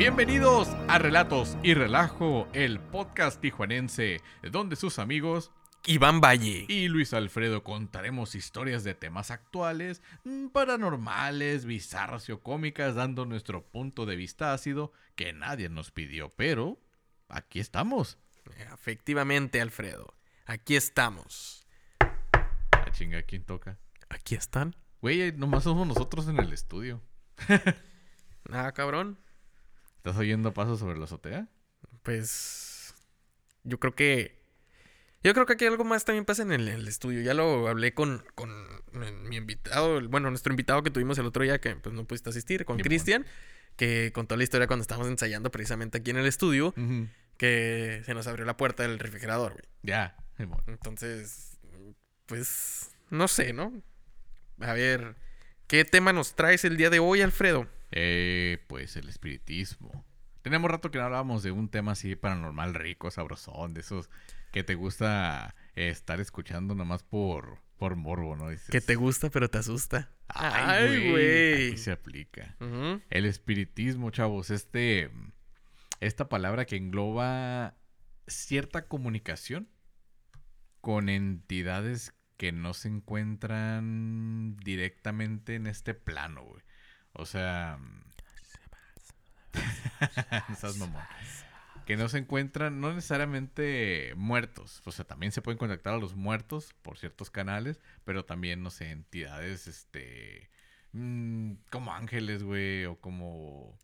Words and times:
Bienvenidos 0.00 0.66
a 0.88 0.98
Relatos 0.98 1.58
y 1.62 1.74
Relajo, 1.74 2.48
el 2.54 2.80
podcast 2.80 3.38
tijuanense, 3.38 4.22
donde 4.50 4.76
sus 4.76 4.98
amigos 4.98 5.52
Iván 5.84 6.22
Valle. 6.22 6.64
y 6.68 6.88
Luis 6.88 7.12
Alfredo 7.12 7.62
contaremos 7.62 8.34
historias 8.34 8.82
de 8.82 8.94
temas 8.94 9.30
actuales, 9.30 10.00
mm, 10.24 10.46
paranormales, 10.48 11.66
bizarras 11.66 12.30
o 12.30 12.40
cómicas, 12.40 12.94
dando 12.94 13.26
nuestro 13.26 13.62
punto 13.62 14.06
de 14.06 14.16
vista 14.16 14.54
ácido 14.54 14.90
que 15.16 15.34
nadie 15.34 15.68
nos 15.68 15.90
pidió, 15.90 16.30
pero 16.30 16.80
aquí 17.28 17.60
estamos. 17.60 18.16
Efectivamente, 18.72 19.60
Alfredo. 19.60 20.14
Aquí 20.46 20.76
estamos. 20.76 21.66
La 22.72 22.90
chinga, 22.90 23.20
¿quién 23.24 23.44
toca? 23.44 23.78
Aquí 24.08 24.34
están. 24.34 24.74
Güey, 25.02 25.32
nomás 25.32 25.64
somos 25.64 25.86
nosotros 25.86 26.26
en 26.26 26.38
el 26.38 26.54
estudio. 26.54 27.02
Ah, 28.52 28.72
cabrón. 28.72 29.18
¿Estás 30.00 30.16
oyendo 30.16 30.54
pasos 30.54 30.78
sobre 30.78 30.98
la 30.98 31.04
azotea? 31.04 31.46
Pues. 32.02 32.94
Yo 33.64 33.78
creo 33.78 33.94
que. 33.94 34.40
Yo 35.22 35.34
creo 35.34 35.44
que 35.44 35.52
aquí 35.52 35.66
algo 35.66 35.84
más 35.84 36.06
también 36.06 36.24
pasa 36.24 36.40
en 36.40 36.52
el, 36.52 36.66
el 36.68 36.88
estudio. 36.88 37.20
Ya 37.20 37.34
lo 37.34 37.68
hablé 37.68 37.92
con, 37.92 38.24
con 38.34 38.50
mi 39.28 39.36
invitado, 39.36 40.00
bueno, 40.08 40.30
nuestro 40.30 40.54
invitado 40.54 40.82
que 40.82 40.90
tuvimos 40.90 41.18
el 41.18 41.26
otro 41.26 41.44
día, 41.44 41.60
que 41.60 41.76
pues 41.76 41.94
no 41.94 42.06
pudiste 42.06 42.30
asistir, 42.30 42.64
con. 42.64 42.78
Cristian, 42.78 43.26
que 43.76 44.10
contó 44.14 44.38
la 44.38 44.42
historia 44.42 44.66
cuando 44.66 44.80
estábamos 44.80 45.10
ensayando 45.10 45.50
precisamente 45.50 45.98
aquí 45.98 46.12
en 46.12 46.16
el 46.16 46.26
estudio, 46.26 46.72
que 47.36 48.00
se 48.06 48.14
nos 48.14 48.26
abrió 48.26 48.46
la 48.46 48.56
puerta 48.56 48.84
del 48.84 48.98
refrigerador, 48.98 49.52
güey. 49.52 49.64
Ya. 49.82 50.16
Entonces, 50.66 51.58
pues, 52.24 52.90
no 53.10 53.28
sé, 53.28 53.52
¿no? 53.52 53.82
A 54.60 54.72
ver, 54.72 55.16
¿qué 55.66 55.84
tema 55.84 56.14
nos 56.14 56.34
traes 56.34 56.64
el 56.64 56.78
día 56.78 56.88
de 56.88 57.00
hoy, 57.00 57.20
Alfredo? 57.20 57.68
Eh, 57.90 58.64
pues 58.68 58.96
el 58.96 59.08
espiritismo. 59.08 60.04
Tenemos 60.42 60.70
rato 60.70 60.90
que 60.90 60.98
no 60.98 61.04
hablábamos 61.04 61.42
de 61.42 61.50
un 61.50 61.68
tema 61.68 61.92
así 61.92 62.16
paranormal 62.16 62.74
rico, 62.74 63.10
sabrosón, 63.10 63.74
de 63.74 63.80
esos 63.80 64.08
que 64.52 64.64
te 64.64 64.74
gusta 64.74 65.54
estar 65.74 66.20
escuchando 66.20 66.74
nomás 66.74 67.02
por, 67.02 67.58
por 67.76 67.96
morbo, 67.96 68.36
¿no? 68.36 68.48
Dices, 68.48 68.70
Que 68.70 68.80
te 68.80 68.94
gusta 68.94 69.30
pero 69.30 69.48
te 69.48 69.58
asusta. 69.58 70.10
Ay, 70.28 71.10
güey. 71.10 71.68
Aquí 71.68 71.76
se 71.76 71.92
aplica. 71.92 72.56
El 73.10 73.26
espiritismo, 73.26 74.10
chavos, 74.10 74.50
este, 74.50 75.10
esta 76.00 76.28
palabra 76.28 76.64
que 76.64 76.76
engloba 76.76 77.74
cierta 78.26 78.86
comunicación 78.86 79.68
con 80.80 81.08
entidades 81.08 82.14
que 82.36 82.52
no 82.52 82.72
se 82.72 82.88
encuentran 82.88 84.56
directamente 84.64 85.56
en 85.56 85.66
este 85.66 85.92
plano, 85.94 86.44
güey. 86.44 86.62
O 87.12 87.26
sea, 87.26 87.78
no 90.48 90.54
seas 90.56 90.76
mamón. 90.78 91.02
que 91.86 91.96
no 91.96 92.08
se 92.08 92.18
encuentran, 92.18 92.80
no 92.80 92.92
necesariamente 92.94 94.12
muertos, 94.16 94.82
o 94.84 94.92
sea, 94.92 95.04
también 95.04 95.32
se 95.32 95.42
pueden 95.42 95.58
contactar 95.58 95.94
a 95.94 95.98
los 95.98 96.14
muertos 96.14 96.74
por 96.82 96.98
ciertos 96.98 97.30
canales, 97.30 97.80
pero 98.04 98.24
también, 98.24 98.62
no 98.62 98.70
sé, 98.70 98.90
entidades, 98.90 99.66
este, 99.66 100.50
mm, 100.92 101.54
como 101.70 101.92
ángeles, 101.92 102.42
güey, 102.42 102.84
o 102.86 103.00
como 103.00 103.76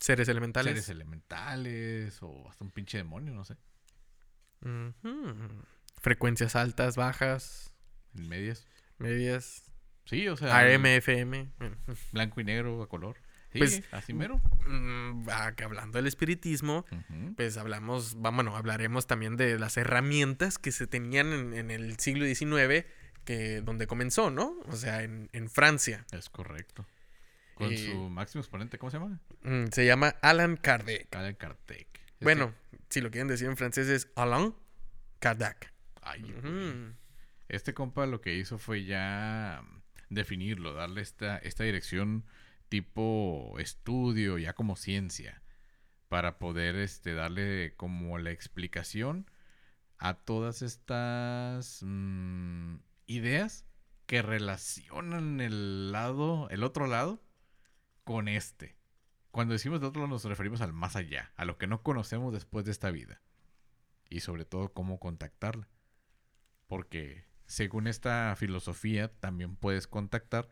Seres 0.00 0.28
elementales. 0.28 0.72
seres 0.72 0.88
elementales, 0.88 2.18
o 2.22 2.48
hasta 2.48 2.64
un 2.64 2.70
pinche 2.70 2.98
demonio, 2.98 3.32
no 3.32 3.44
sé. 3.44 3.56
Frecuencias 5.98 6.56
altas, 6.56 6.96
bajas, 6.96 7.72
medias. 8.12 8.66
medias. 8.98 9.62
Sí, 10.06 10.26
o 10.28 10.36
sea, 10.36 10.56
AM, 10.58 10.86
FM. 10.86 11.48
blanco 12.12 12.40
y 12.40 12.44
negro 12.44 12.82
a 12.82 12.88
color. 12.88 13.16
Sí, 13.52 13.58
Pues- 13.58 13.82
así 13.92 14.12
mero. 14.14 14.40
Mm, 14.66 15.26
que 15.56 15.64
hablando 15.64 15.98
del 15.98 16.06
espiritismo, 16.06 16.84
pues 17.36 17.56
hablamos, 17.56 18.14
bueno, 18.14 18.56
hablaremos 18.56 19.06
también 19.06 19.36
de 19.36 19.58
las 19.58 19.76
herramientas 19.76 20.58
que 20.58 20.72
se 20.72 20.86
tenían 20.86 21.32
en, 21.32 21.54
en 21.54 21.70
el 21.70 21.98
siglo 21.98 22.24
XIX, 22.26 22.86
que, 23.24 23.60
donde 23.62 23.86
comenzó, 23.86 24.30
¿no? 24.30 24.54
O 24.68 24.76
sea, 24.76 25.02
en, 25.02 25.28
en 25.32 25.48
Francia. 25.50 26.04
Es 26.12 26.28
correcto. 26.30 26.86
Con 27.54 27.74
su 27.76 28.10
máximo 28.10 28.42
exponente, 28.42 28.78
¿cómo 28.78 28.90
se 28.90 28.98
llama? 28.98 29.18
Mm, 29.42 29.66
se 29.72 29.86
llama 29.86 30.14
Alan 30.22 30.56
Kardec. 30.56 31.14
Alan 31.16 31.34
Kardec. 31.34 31.88
Este- 31.94 32.24
Bueno, 32.24 32.52
si 32.90 33.00
lo 33.00 33.10
quieren 33.10 33.28
decir 33.28 33.48
en 33.48 33.56
francés 33.56 33.88
es 33.88 34.08
Alain 34.14 34.54
Kardec. 35.18 35.72
Ay. 36.02 36.34
Este 37.48 37.72
compa 37.74 38.06
lo 38.06 38.20
que 38.20 38.34
hizo 38.34 38.58
fue 38.58 38.84
ya 38.84 39.62
definirlo, 40.08 40.72
darle 40.72 41.00
esta, 41.02 41.38
esta 41.38 41.64
dirección 41.64 42.24
tipo 42.68 43.56
estudio, 43.58 44.38
ya 44.38 44.54
como 44.54 44.76
ciencia, 44.76 45.42
para 46.08 46.38
poder 46.38 46.76
este, 46.76 47.14
darle 47.14 47.74
como 47.76 48.18
la 48.18 48.30
explicación 48.30 49.30
a 49.98 50.14
todas 50.14 50.62
estas 50.62 51.80
mm, 51.82 52.76
ideas 53.06 53.64
que 54.06 54.22
relacionan 54.22 55.40
el 55.40 55.92
lado, 55.92 56.48
el 56.50 56.62
otro 56.62 56.86
lado, 56.86 57.20
con 58.04 58.28
este. 58.28 58.76
Cuando 59.30 59.52
decimos 59.52 59.80
de 59.80 59.86
otro 59.86 60.02
lado 60.02 60.14
nos 60.14 60.24
referimos 60.24 60.60
al 60.60 60.72
más 60.72 60.96
allá, 60.96 61.32
a 61.36 61.44
lo 61.44 61.58
que 61.58 61.66
no 61.66 61.82
conocemos 61.82 62.32
después 62.32 62.64
de 62.64 62.70
esta 62.70 62.90
vida. 62.90 63.20
Y 64.08 64.20
sobre 64.20 64.44
todo 64.44 64.72
cómo 64.72 65.00
contactarla. 65.00 65.68
Porque 66.68 67.24
según 67.46 67.86
esta 67.86 68.34
filosofía 68.36 69.08
también 69.20 69.56
puedes 69.56 69.86
contactar 69.86 70.48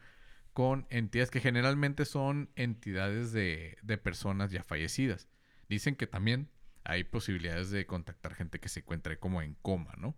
con 0.52 0.86
entidades 0.90 1.30
que 1.30 1.40
generalmente 1.40 2.04
son 2.04 2.50
entidades 2.54 3.32
de, 3.32 3.76
de 3.82 3.98
personas 3.98 4.50
ya 4.50 4.62
fallecidas. 4.62 5.28
Dicen 5.68 5.96
que 5.96 6.06
también 6.06 6.50
hay 6.84 7.04
posibilidades 7.04 7.70
de 7.70 7.86
contactar 7.86 8.34
gente 8.34 8.60
que 8.60 8.68
se 8.68 8.80
encuentre 8.80 9.18
como 9.18 9.42
en 9.42 9.54
coma, 9.54 9.94
¿no? 9.96 10.16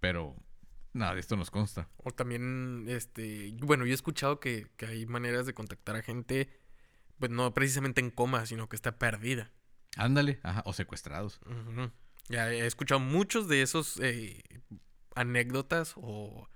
Pero 0.00 0.36
nada 0.92 1.14
de 1.14 1.20
esto 1.20 1.36
nos 1.36 1.50
consta. 1.50 1.88
O 1.98 2.10
también, 2.10 2.86
este, 2.88 3.54
bueno, 3.60 3.84
yo 3.84 3.92
he 3.92 3.94
escuchado 3.94 4.40
que, 4.40 4.66
que 4.76 4.86
hay 4.86 5.06
maneras 5.06 5.46
de 5.46 5.54
contactar 5.54 5.96
a 5.96 6.02
gente, 6.02 6.48
pues 7.18 7.30
no 7.30 7.52
precisamente 7.52 8.00
en 8.00 8.10
coma, 8.10 8.46
sino 8.46 8.68
que 8.68 8.76
está 8.76 8.98
perdida. 8.98 9.52
Ándale, 9.96 10.40
ajá, 10.42 10.62
o 10.64 10.72
secuestrados. 10.72 11.40
Ya 12.28 12.52
he 12.52 12.66
escuchado 12.66 13.00
muchos 13.00 13.48
de 13.48 13.62
esos 13.62 13.98
eh, 14.00 14.42
anécdotas 15.16 15.94
o, 15.96 16.48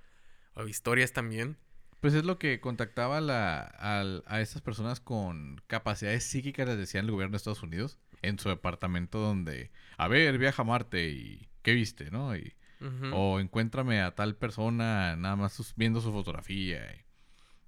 o 0.54 0.66
historias 0.68 1.12
también. 1.12 1.56
Pues 2.00 2.14
es 2.14 2.24
lo 2.24 2.38
que 2.38 2.60
contactaba 2.60 3.18
a 3.18 3.20
la- 3.20 3.60
al- 3.62 4.22
a 4.26 4.40
estas 4.40 4.62
personas 4.62 5.00
con 5.00 5.60
capacidades 5.66 6.24
psíquicas, 6.24 6.66
les 6.68 6.78
decía 6.78 7.00
el 7.00 7.10
gobierno 7.10 7.32
de 7.32 7.36
Estados 7.38 7.62
Unidos, 7.62 7.98
en 8.22 8.38
su 8.38 8.48
departamento 8.48 9.18
donde, 9.18 9.70
a 9.98 10.08
ver, 10.08 10.38
viaja 10.38 10.62
a 10.62 10.64
Marte 10.64 11.08
y 11.10 11.48
¿qué 11.62 11.72
viste, 11.74 12.10
no? 12.10 12.36
Y. 12.36 12.54
O 13.12 13.40
encuéntrame 13.40 14.00
a 14.00 14.14
tal 14.14 14.36
persona 14.36 15.14
nada 15.16 15.36
más 15.36 15.52
sus- 15.52 15.74
viendo 15.76 16.00
su 16.00 16.10
fotografía. 16.12 16.80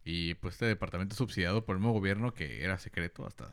Y, 0.04 0.30
y, 0.30 0.34
pues 0.36 0.54
este 0.54 0.64
departamento 0.64 1.14
subsidiado 1.14 1.66
por 1.66 1.76
el 1.76 1.80
mismo 1.80 1.92
gobierno 1.92 2.32
que 2.32 2.64
era 2.64 2.78
secreto 2.78 3.26
hasta 3.26 3.53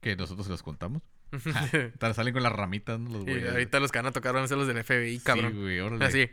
que 0.00 0.14
nosotros 0.14 0.46
se 0.46 0.52
los 0.52 0.62
contamos. 0.62 1.02
Hasta 1.92 2.14
salen 2.14 2.32
con 2.32 2.44
las 2.44 2.52
ramitas, 2.52 3.00
¿no? 3.00 3.10
Los 3.10 3.24
güeyes. 3.24 3.50
ahorita 3.50 3.80
los 3.80 3.90
que 3.90 3.98
van 3.98 4.06
a 4.06 4.12
tocar 4.12 4.32
van 4.34 4.44
a 4.44 4.48
ser 4.48 4.58
los 4.58 4.68
del 4.68 4.84
FBI, 4.84 5.18
Sí, 5.18 5.24
cabrón. 5.24 5.60
güey, 5.60 5.80
órale. 5.80 6.04
Así. 6.04 6.30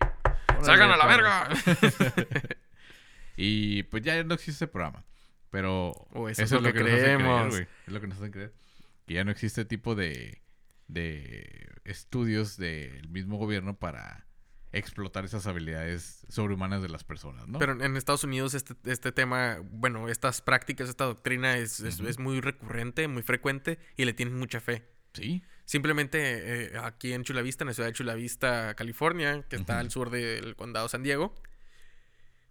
¡Salgan 0.64 0.92
a 0.92 0.98
la 0.98 1.06
verga! 1.06 1.50
Y 3.42 3.84
pues 3.84 4.04
ya 4.04 4.22
no 4.24 4.34
existe 4.34 4.66
ese 4.66 4.68
programa. 4.68 5.06
Pero 5.50 5.92
O 6.12 6.28
eso 6.30 6.44
es 6.44 6.52
lo 6.52 6.62
que 6.74 6.80
nos 6.84 6.92
hacen 6.92 7.04
creer, 7.04 7.16
creemos. 7.18 7.56
Es 7.88 7.94
lo 7.94 8.02
que 8.02 8.08
nos 8.08 8.18
hacen 8.18 8.32
creer. 8.32 8.54
Que 9.08 9.14
ya 9.16 9.24
no 9.24 9.32
existe 9.32 9.64
tipo 9.66 9.96
de, 9.96 10.42
de 10.88 11.70
estudios 11.86 12.58
del 12.58 13.08
mismo 13.10 13.38
gobierno 13.38 13.76
para 13.78 14.26
explotar 14.72 15.26
esas 15.26 15.48
habilidades 15.48 16.26
sobrehumanas 16.30 16.84
de 16.84 16.90
las 16.90 17.04
personas, 17.04 17.48
¿no? 17.48 17.58
Pero 17.58 17.82
en 17.84 17.96
Estados 17.98 18.24
Unidos 18.24 18.54
este, 18.54 18.76
este 18.86 19.12
tema, 19.12 19.58
bueno, 19.72 20.10
estas 20.10 20.42
prácticas, 20.42 20.90
esta 20.90 21.06
doctrina 21.06 21.58
es, 21.58 21.80
es- 21.80 22.00
es 22.02 22.20
muy 22.20 22.40
recurrente, 22.42 23.08
muy 23.08 23.24
frecuente 23.24 23.80
y 23.98 24.06
le 24.06 24.14
tienen 24.14 24.38
mucha 24.38 24.60
fe. 24.60 24.84
sí, 25.14 25.42
Simplemente 25.70 26.18
eh, 26.74 26.78
aquí 26.82 27.14
en 27.14 27.24
Chula 27.24 27.44
Vista, 27.44 27.64
en 27.64 27.68
la 27.68 27.74
ciudad 27.76 27.90
de 27.90 27.94
Chula 27.94 28.16
Vista, 28.16 28.74
California, 28.74 29.46
que 29.48 29.56
está 29.56 29.78
al 29.78 29.92
sur 29.92 30.10
del 30.10 30.56
condado 30.56 30.90
San 30.90 31.04
Diego, 31.04 31.36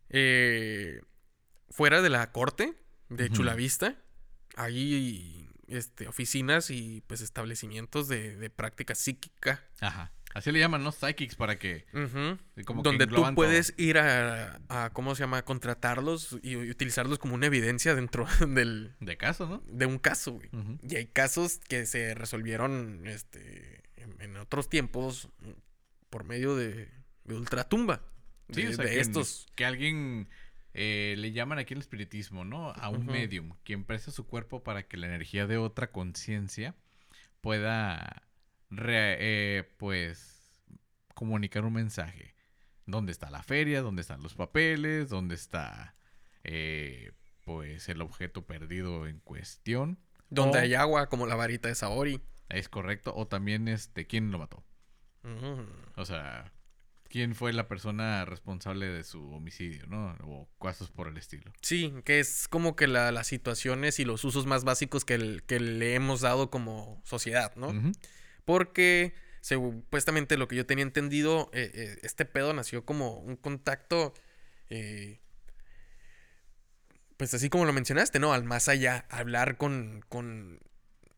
eh, 0.08 1.00
fuera 1.68 2.00
de 2.00 2.10
la 2.10 2.30
corte 2.30 2.74
de 3.08 3.24
Ujú. 3.24 3.34
Chula 3.34 3.56
Vista, 3.56 3.96
hay 4.54 5.50
este, 5.66 6.06
oficinas 6.06 6.70
y 6.70 7.02
pues 7.08 7.20
establecimientos 7.20 8.06
de, 8.06 8.36
de 8.36 8.50
práctica 8.50 8.94
psíquica. 8.94 9.64
ajá. 9.80 10.12
Así 10.34 10.52
le 10.52 10.58
llaman, 10.58 10.84
¿no? 10.84 10.92
Psychics 10.92 11.34
para 11.34 11.58
que... 11.58 11.86
Como 12.64 12.82
que 12.82 12.88
donde 12.88 13.06
tú 13.06 13.24
puedes 13.34 13.74
ir 13.78 13.98
a, 13.98 14.60
a, 14.68 14.90
¿cómo 14.90 15.14
se 15.14 15.22
llama? 15.22 15.42
Contratarlos 15.44 16.38
y, 16.42 16.50
y 16.50 16.70
utilizarlos 16.70 17.18
como 17.18 17.34
una 17.34 17.46
evidencia 17.46 17.94
dentro 17.94 18.26
del, 18.48 18.94
De 19.00 19.16
caso, 19.16 19.46
¿no? 19.46 19.62
de 19.66 19.86
un 19.86 19.98
caso, 19.98 20.32
güey. 20.32 20.50
Y 20.88 20.96
hay 20.96 21.06
casos 21.06 21.58
que 21.68 21.86
se 21.86 22.14
resolvieron 22.14 23.06
este, 23.06 23.82
en, 23.96 24.20
en 24.20 24.36
otros 24.36 24.68
tiempos 24.68 25.28
por 26.10 26.24
medio 26.24 26.56
de, 26.56 26.88
de 27.24 27.34
ultratumba. 27.34 28.02
Sí, 28.50 28.62
de, 28.62 28.68
o 28.68 28.72
sea, 28.72 28.84
de 28.84 28.90
que, 28.92 29.00
estos. 29.00 29.46
que 29.54 29.66
alguien 29.66 30.28
eh, 30.74 31.14
le 31.18 31.32
llaman 31.32 31.58
aquí 31.58 31.74
el 31.74 31.80
espiritismo, 31.80 32.44
¿no? 32.44 32.70
A 32.70 32.88
un 32.88 33.06
medium, 33.06 33.54
quien 33.64 33.84
presta 33.84 34.10
su 34.10 34.26
cuerpo 34.26 34.62
para 34.62 34.84
que 34.86 34.96
la 34.96 35.06
energía 35.06 35.46
de 35.46 35.58
otra 35.58 35.90
conciencia 35.90 36.74
pueda, 37.40 38.22
re- 38.70 39.16
eh, 39.20 39.64
pues, 39.78 40.62
comunicar 41.14 41.64
un 41.64 41.74
mensaje. 41.74 42.34
¿Dónde 42.86 43.12
está 43.12 43.30
la 43.30 43.42
feria? 43.42 43.82
¿Dónde 43.82 44.02
están 44.02 44.22
los 44.22 44.34
papeles? 44.34 45.08
¿Dónde 45.10 45.34
está, 45.34 45.94
eh, 46.44 47.12
pues, 47.44 47.88
el 47.88 48.00
objeto 48.00 48.46
perdido 48.46 49.06
en 49.06 49.20
cuestión? 49.20 49.98
Donde 50.30 50.58
O- 50.58 50.60
hay 50.62 50.74
agua, 50.74 51.08
como 51.08 51.26
la 51.26 51.34
varita 51.34 51.68
de 51.68 51.74
Saori. 51.74 52.20
Es 52.48 52.68
correcto. 52.68 53.12
O 53.14 53.26
también, 53.26 53.68
este, 53.68 54.06
¿quién 54.06 54.30
lo 54.30 54.38
mató? 54.38 54.64
Ujú. 55.24 55.66
O 55.96 56.04
sea, 56.06 56.52
¿quién 57.10 57.34
fue 57.34 57.52
la 57.52 57.68
persona 57.68 58.24
responsable 58.24 58.86
de 58.88 59.04
su 59.04 59.22
homicidio, 59.32 59.86
no? 59.86 60.16
O 60.22 60.48
cosas 60.58 60.90
por 60.90 61.08
el 61.08 61.16
estilo. 61.18 61.52
Sí, 61.60 61.92
que 62.04 62.20
es 62.20 62.48
como 62.48 62.74
que 62.76 62.86
la- 62.86 63.12
las 63.12 63.26
situaciones 63.26 63.98
y 63.98 64.04
los 64.06 64.24
usos 64.24 64.46
más 64.46 64.64
básicos 64.64 65.04
que, 65.04 65.14
el- 65.14 65.42
que 65.44 65.60
le 65.60 65.94
hemos 65.94 66.20
dado 66.22 66.50
como 66.50 67.02
sociedad, 67.04 67.54
¿no? 67.56 67.72
Porque 68.48 69.12
supuestamente 69.42 70.38
lo 70.38 70.48
que 70.48 70.56
yo 70.56 70.64
tenía 70.64 70.82
entendido, 70.84 71.50
eh, 71.52 71.70
eh, 71.74 71.98
este 72.02 72.24
pedo 72.24 72.54
nació 72.54 72.86
como 72.86 73.18
un 73.18 73.36
contacto, 73.36 74.14
eh, 74.70 75.20
pues 77.18 77.34
así 77.34 77.50
como 77.50 77.66
lo 77.66 77.74
mencionaste, 77.74 78.18
¿no? 78.20 78.32
Al 78.32 78.44
más 78.44 78.68
allá, 78.70 79.04
hablar 79.10 79.58
con, 79.58 80.02
con 80.08 80.60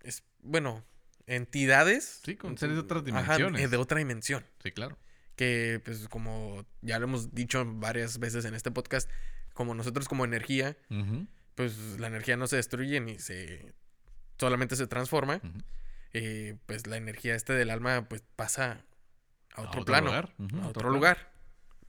es- 0.02 0.24
bueno, 0.42 0.84
entidades. 1.26 2.20
Sí, 2.24 2.34
con 2.34 2.58
seres 2.58 2.74
de 2.74 2.80
otras 2.80 3.04
dimensiones. 3.04 3.70
de 3.70 3.76
otra 3.76 3.98
dimensión. 3.98 4.44
Sí, 4.60 4.72
claro. 4.72 4.98
Que 5.36 5.80
pues 5.84 6.08
como 6.08 6.66
ya 6.82 6.98
lo 6.98 7.04
hemos 7.04 7.32
dicho 7.32 7.64
varias 7.64 8.18
veces 8.18 8.44
en 8.44 8.54
este 8.56 8.72
podcast, 8.72 9.08
como 9.54 9.72
nosotros 9.74 10.08
como 10.08 10.24
energía, 10.24 10.76
pues 11.54 11.76
la 12.00 12.08
energía 12.08 12.36
no 12.36 12.48
se 12.48 12.56
destruye 12.56 12.98
ni 13.00 13.20
se 13.20 13.72
solamente 14.36 14.74
se 14.74 14.88
transforma 14.88 15.36
ujú. 15.44 15.58
Eh, 16.12 16.56
pues 16.66 16.86
la 16.86 16.96
energía 16.96 17.34
este 17.34 17.52
del 17.52 17.70
alma 17.70 18.08
pues 18.08 18.22
pasa 18.36 18.84
a 19.54 19.62
A 19.62 19.64
otro, 19.68 19.84
plano 19.84 20.08
lugar, 20.08 20.34
a 20.38 20.64
a 20.64 20.68
otro, 20.68 20.90
lugar 20.90 21.32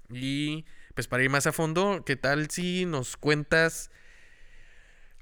y 0.09 0.65
pues 0.93 1.07
para 1.07 1.23
ir 1.23 1.29
más 1.29 1.47
a 1.47 1.51
fondo 1.51 2.03
qué 2.05 2.15
tal 2.15 2.49
si 2.49 2.85
nos 2.85 3.17
cuentas 3.17 3.91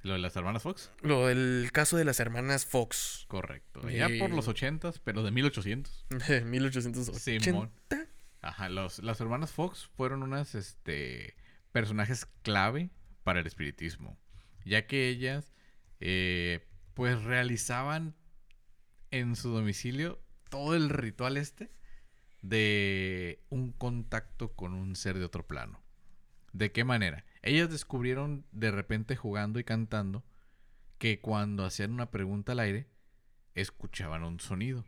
Lo 0.01 0.13
de 0.13 0.19
las 0.19 0.35
hermanas 0.35 0.63
Fox. 0.63 0.91
lo 1.01 1.27
del 1.27 1.69
caso 1.71 1.97
de 1.97 2.05
las 2.05 2.19
hermanas 2.19 2.65
Fox 2.65 3.25
Correcto. 3.27 3.87
Ya 3.89 4.07
por 4.19 4.31
Eh, 4.31 4.35
los 4.35 4.47
ochentas, 4.47 4.99
pero 4.99 5.23
de 5.23 5.31
1800. 5.31 6.05
1880 6.45 7.43
Simón. 7.43 7.71
Ajá, 8.41 8.69
los, 8.69 8.99
las 8.99 9.19
hermanas 9.19 9.51
Fox 9.51 9.89
fueron 9.97 10.23
unas 10.23 10.55
este, 10.55 11.35
personajes 11.71 12.25
clave 12.41 12.89
para 13.23 13.41
el 13.41 13.47
espiritismo, 13.47 14.17
ya 14.65 14.87
que 14.87 15.09
ellas 15.09 15.53
eh, 15.99 16.65
pues 16.93 17.21
realizaban 17.23 18.15
en 19.11 19.35
su 19.35 19.49
domicilio 19.49 20.19
todo 20.49 20.75
el 20.75 20.89
ritual 20.89 21.37
este 21.37 21.69
de 22.41 23.43
un 23.49 23.71
contacto 23.71 24.53
con 24.53 24.73
un 24.73 24.95
ser 24.95 25.17
de 25.17 25.25
otro 25.25 25.45
plano. 25.45 25.81
¿De 26.53 26.71
qué 26.71 26.83
manera? 26.83 27.25
Ellas 27.41 27.69
descubrieron 27.69 28.45
de 28.51 28.71
repente 28.71 29.15
jugando 29.15 29.59
y 29.59 29.63
cantando 29.63 30.23
que 30.97 31.19
cuando 31.19 31.65
hacían 31.65 31.91
una 31.91 32.11
pregunta 32.11 32.53
al 32.53 32.59
aire, 32.59 32.87
escuchaban 33.55 34.23
un 34.23 34.39
sonido. 34.39 34.85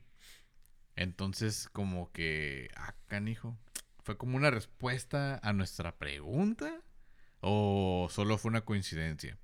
Entonces, 0.95 1.69
como 1.69 2.11
que, 2.11 2.69
ah, 2.75 2.95
canijo, 3.07 3.57
¿fue 4.03 4.17
como 4.17 4.37
una 4.37 4.51
respuesta 4.51 5.39
a 5.41 5.53
nuestra 5.53 5.97
pregunta? 5.97 6.81
¿O 7.39 8.07
solo 8.11 8.37
fue 8.37 8.49
una 8.49 8.61
coincidencia? 8.61 9.37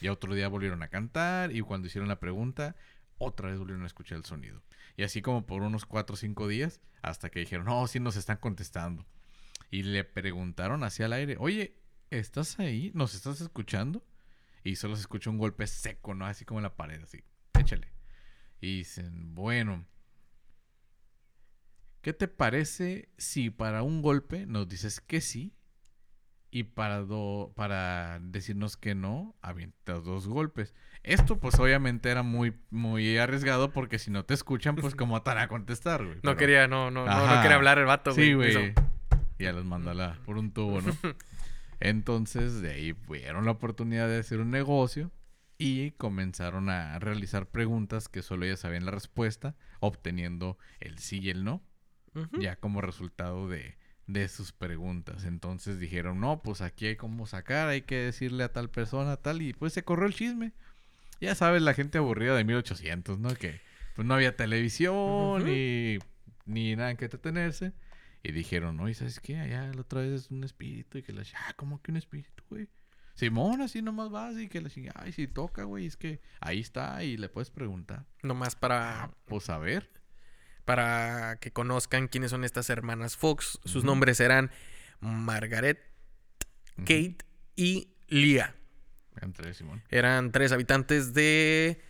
Y 0.00 0.08
otro 0.08 0.34
día 0.34 0.48
volvieron 0.48 0.82
a 0.82 0.88
cantar 0.88 1.54
y 1.54 1.60
cuando 1.60 1.86
hicieron 1.86 2.08
la 2.08 2.20
pregunta, 2.20 2.76
otra 3.24 3.48
vez 3.50 3.58
volvieron 3.58 3.84
a 3.84 3.86
escuchar 3.86 4.18
el 4.18 4.24
sonido. 4.24 4.62
Y 4.96 5.04
así 5.04 5.22
como 5.22 5.46
por 5.46 5.62
unos 5.62 5.86
4 5.86 6.14
o 6.14 6.16
5 6.16 6.48
días, 6.48 6.80
hasta 7.02 7.30
que 7.30 7.40
dijeron, 7.40 7.66
no, 7.66 7.86
sí 7.86 8.00
nos 8.00 8.16
están 8.16 8.36
contestando. 8.38 9.06
Y 9.70 9.84
le 9.84 10.04
preguntaron 10.04 10.84
hacia 10.84 11.06
el 11.06 11.12
aire, 11.14 11.36
oye, 11.38 11.76
¿estás 12.10 12.58
ahí? 12.58 12.90
¿Nos 12.94 13.14
estás 13.14 13.40
escuchando? 13.40 14.04
Y 14.64 14.76
solo 14.76 14.94
se 14.96 15.02
escucha 15.02 15.30
un 15.30 15.38
golpe 15.38 15.66
seco, 15.66 16.14
¿no? 16.14 16.26
Así 16.26 16.44
como 16.44 16.60
en 16.60 16.64
la 16.64 16.76
pared, 16.76 17.02
así, 17.02 17.22
échale. 17.58 17.88
Y 18.60 18.78
dicen, 18.78 19.34
bueno, 19.34 19.86
¿qué 22.00 22.12
te 22.12 22.28
parece 22.28 23.08
si 23.18 23.50
para 23.50 23.82
un 23.82 24.02
golpe 24.02 24.46
nos 24.46 24.68
dices 24.68 25.00
que 25.00 25.20
sí? 25.20 25.54
Y 26.50 26.64
para, 26.64 27.00
do- 27.00 27.52
para 27.56 28.18
decirnos 28.20 28.76
que 28.76 28.94
no, 28.94 29.34
avientas 29.40 30.04
dos 30.04 30.28
golpes. 30.28 30.74
Esto 31.04 31.38
pues 31.38 31.58
obviamente 31.58 32.10
era 32.10 32.22
muy, 32.22 32.54
muy 32.70 33.18
arriesgado 33.18 33.72
porque 33.72 33.98
si 33.98 34.10
no 34.10 34.24
te 34.24 34.34
escuchan, 34.34 34.76
pues 34.76 34.94
cómo 34.94 35.20
te 35.22 35.30
van 35.30 35.38
a 35.38 35.48
contestar, 35.48 36.04
güey. 36.04 36.18
no 36.22 36.36
quería 36.36 36.68
no 36.68 36.90
no, 36.90 37.04
no 37.06 37.42
quería 37.42 37.56
hablar 37.56 37.78
el 37.78 37.86
vato 37.86 38.12
Sí, 38.12 38.32
güey. 38.34 38.72
Ya 39.38 39.52
los 39.52 39.64
mandó 39.64 39.90
a 39.90 39.94
la- 39.94 40.18
por 40.24 40.36
un 40.38 40.52
tubo, 40.52 40.80
¿no? 40.80 40.92
Entonces, 41.80 42.60
de 42.62 42.72
ahí 42.72 42.92
vieron 43.08 43.44
la 43.44 43.50
oportunidad 43.52 44.08
de 44.08 44.18
hacer 44.18 44.38
un 44.40 44.50
negocio 44.50 45.10
y 45.58 45.90
comenzaron 45.92 46.68
a 46.70 46.98
realizar 46.98 47.46
preguntas 47.46 48.08
que 48.08 48.22
solo 48.22 48.44
ellas 48.44 48.60
sabían 48.60 48.84
la 48.84 48.92
respuesta, 48.92 49.54
obteniendo 49.80 50.58
el 50.80 50.98
sí 50.98 51.18
y 51.20 51.30
el 51.30 51.42
no, 51.44 51.62
ya 52.38 52.56
como 52.56 52.80
resultado 52.80 53.48
de, 53.48 53.76
de 54.06 54.28
sus 54.28 54.52
preguntas. 54.52 55.24
Entonces 55.24 55.80
dijeron, 55.80 56.20
no, 56.20 56.40
pues 56.42 56.60
aquí 56.60 56.86
hay 56.86 56.96
cómo 56.96 57.26
sacar, 57.26 57.68
hay 57.68 57.82
que 57.82 57.96
decirle 57.96 58.44
a 58.44 58.52
tal 58.52 58.70
persona, 58.70 59.16
tal, 59.16 59.42
y 59.42 59.52
pues 59.52 59.72
se 59.72 59.82
corrió 59.82 60.06
el 60.06 60.14
chisme. 60.14 60.52
Ya 61.22 61.36
sabes, 61.36 61.62
la 61.62 61.72
gente 61.72 61.98
aburrida 61.98 62.34
de 62.34 62.42
1800, 62.42 63.20
¿no? 63.20 63.32
Que 63.36 63.60
pues 63.94 64.06
no 64.06 64.14
había 64.14 64.36
televisión 64.36 65.44
ni, 65.44 65.98
ni 66.46 66.74
nada 66.74 66.90
en 66.90 66.96
que 66.96 67.04
entretenerse. 67.04 67.72
Y 68.24 68.32
dijeron, 68.32 68.76
no, 68.76 68.88
¿y 68.88 68.94
sabes 68.94 69.20
qué? 69.20 69.38
Allá 69.38 69.72
la 69.72 69.82
otra 69.82 70.00
vez 70.00 70.10
es 70.12 70.30
un 70.32 70.42
espíritu 70.42 70.98
y 70.98 71.02
que 71.04 71.12
la 71.12 71.22
ah, 71.22 71.52
¿cómo 71.54 71.80
que 71.80 71.92
un 71.92 71.96
espíritu, 71.96 72.42
güey? 72.50 72.68
Simón, 73.14 73.60
así 73.60 73.82
nomás 73.82 74.10
vas 74.10 74.36
y 74.36 74.48
que 74.48 74.60
la 74.60 74.68
chingada, 74.68 75.00
ay, 75.00 75.12
si 75.12 75.28
toca, 75.28 75.62
güey, 75.62 75.86
es 75.86 75.96
que 75.96 76.20
ahí 76.40 76.58
está 76.58 77.04
y 77.04 77.16
le 77.16 77.28
puedes 77.28 77.50
preguntar. 77.50 78.04
nomás 78.24 78.56
para 78.56 79.04
Ah, 79.04 79.14
pues 79.26 79.48
a 79.48 79.58
ver. 79.58 79.90
para 80.64 81.38
que 81.40 81.52
conozcan 81.52 82.08
quiénes 82.08 82.30
son 82.30 82.42
estas 82.42 82.68
hermanas 82.68 83.16
Fox 83.16 83.60
sus 83.64 83.84
nombres 83.84 84.18
eran 84.18 84.50
Margaret. 85.00 85.78
Kate 86.78 87.18
y 87.54 87.94
Simón. 89.54 89.82
Eran 89.90 90.32
tres 90.32 90.52
habitantes 90.52 91.12
de 91.14 91.80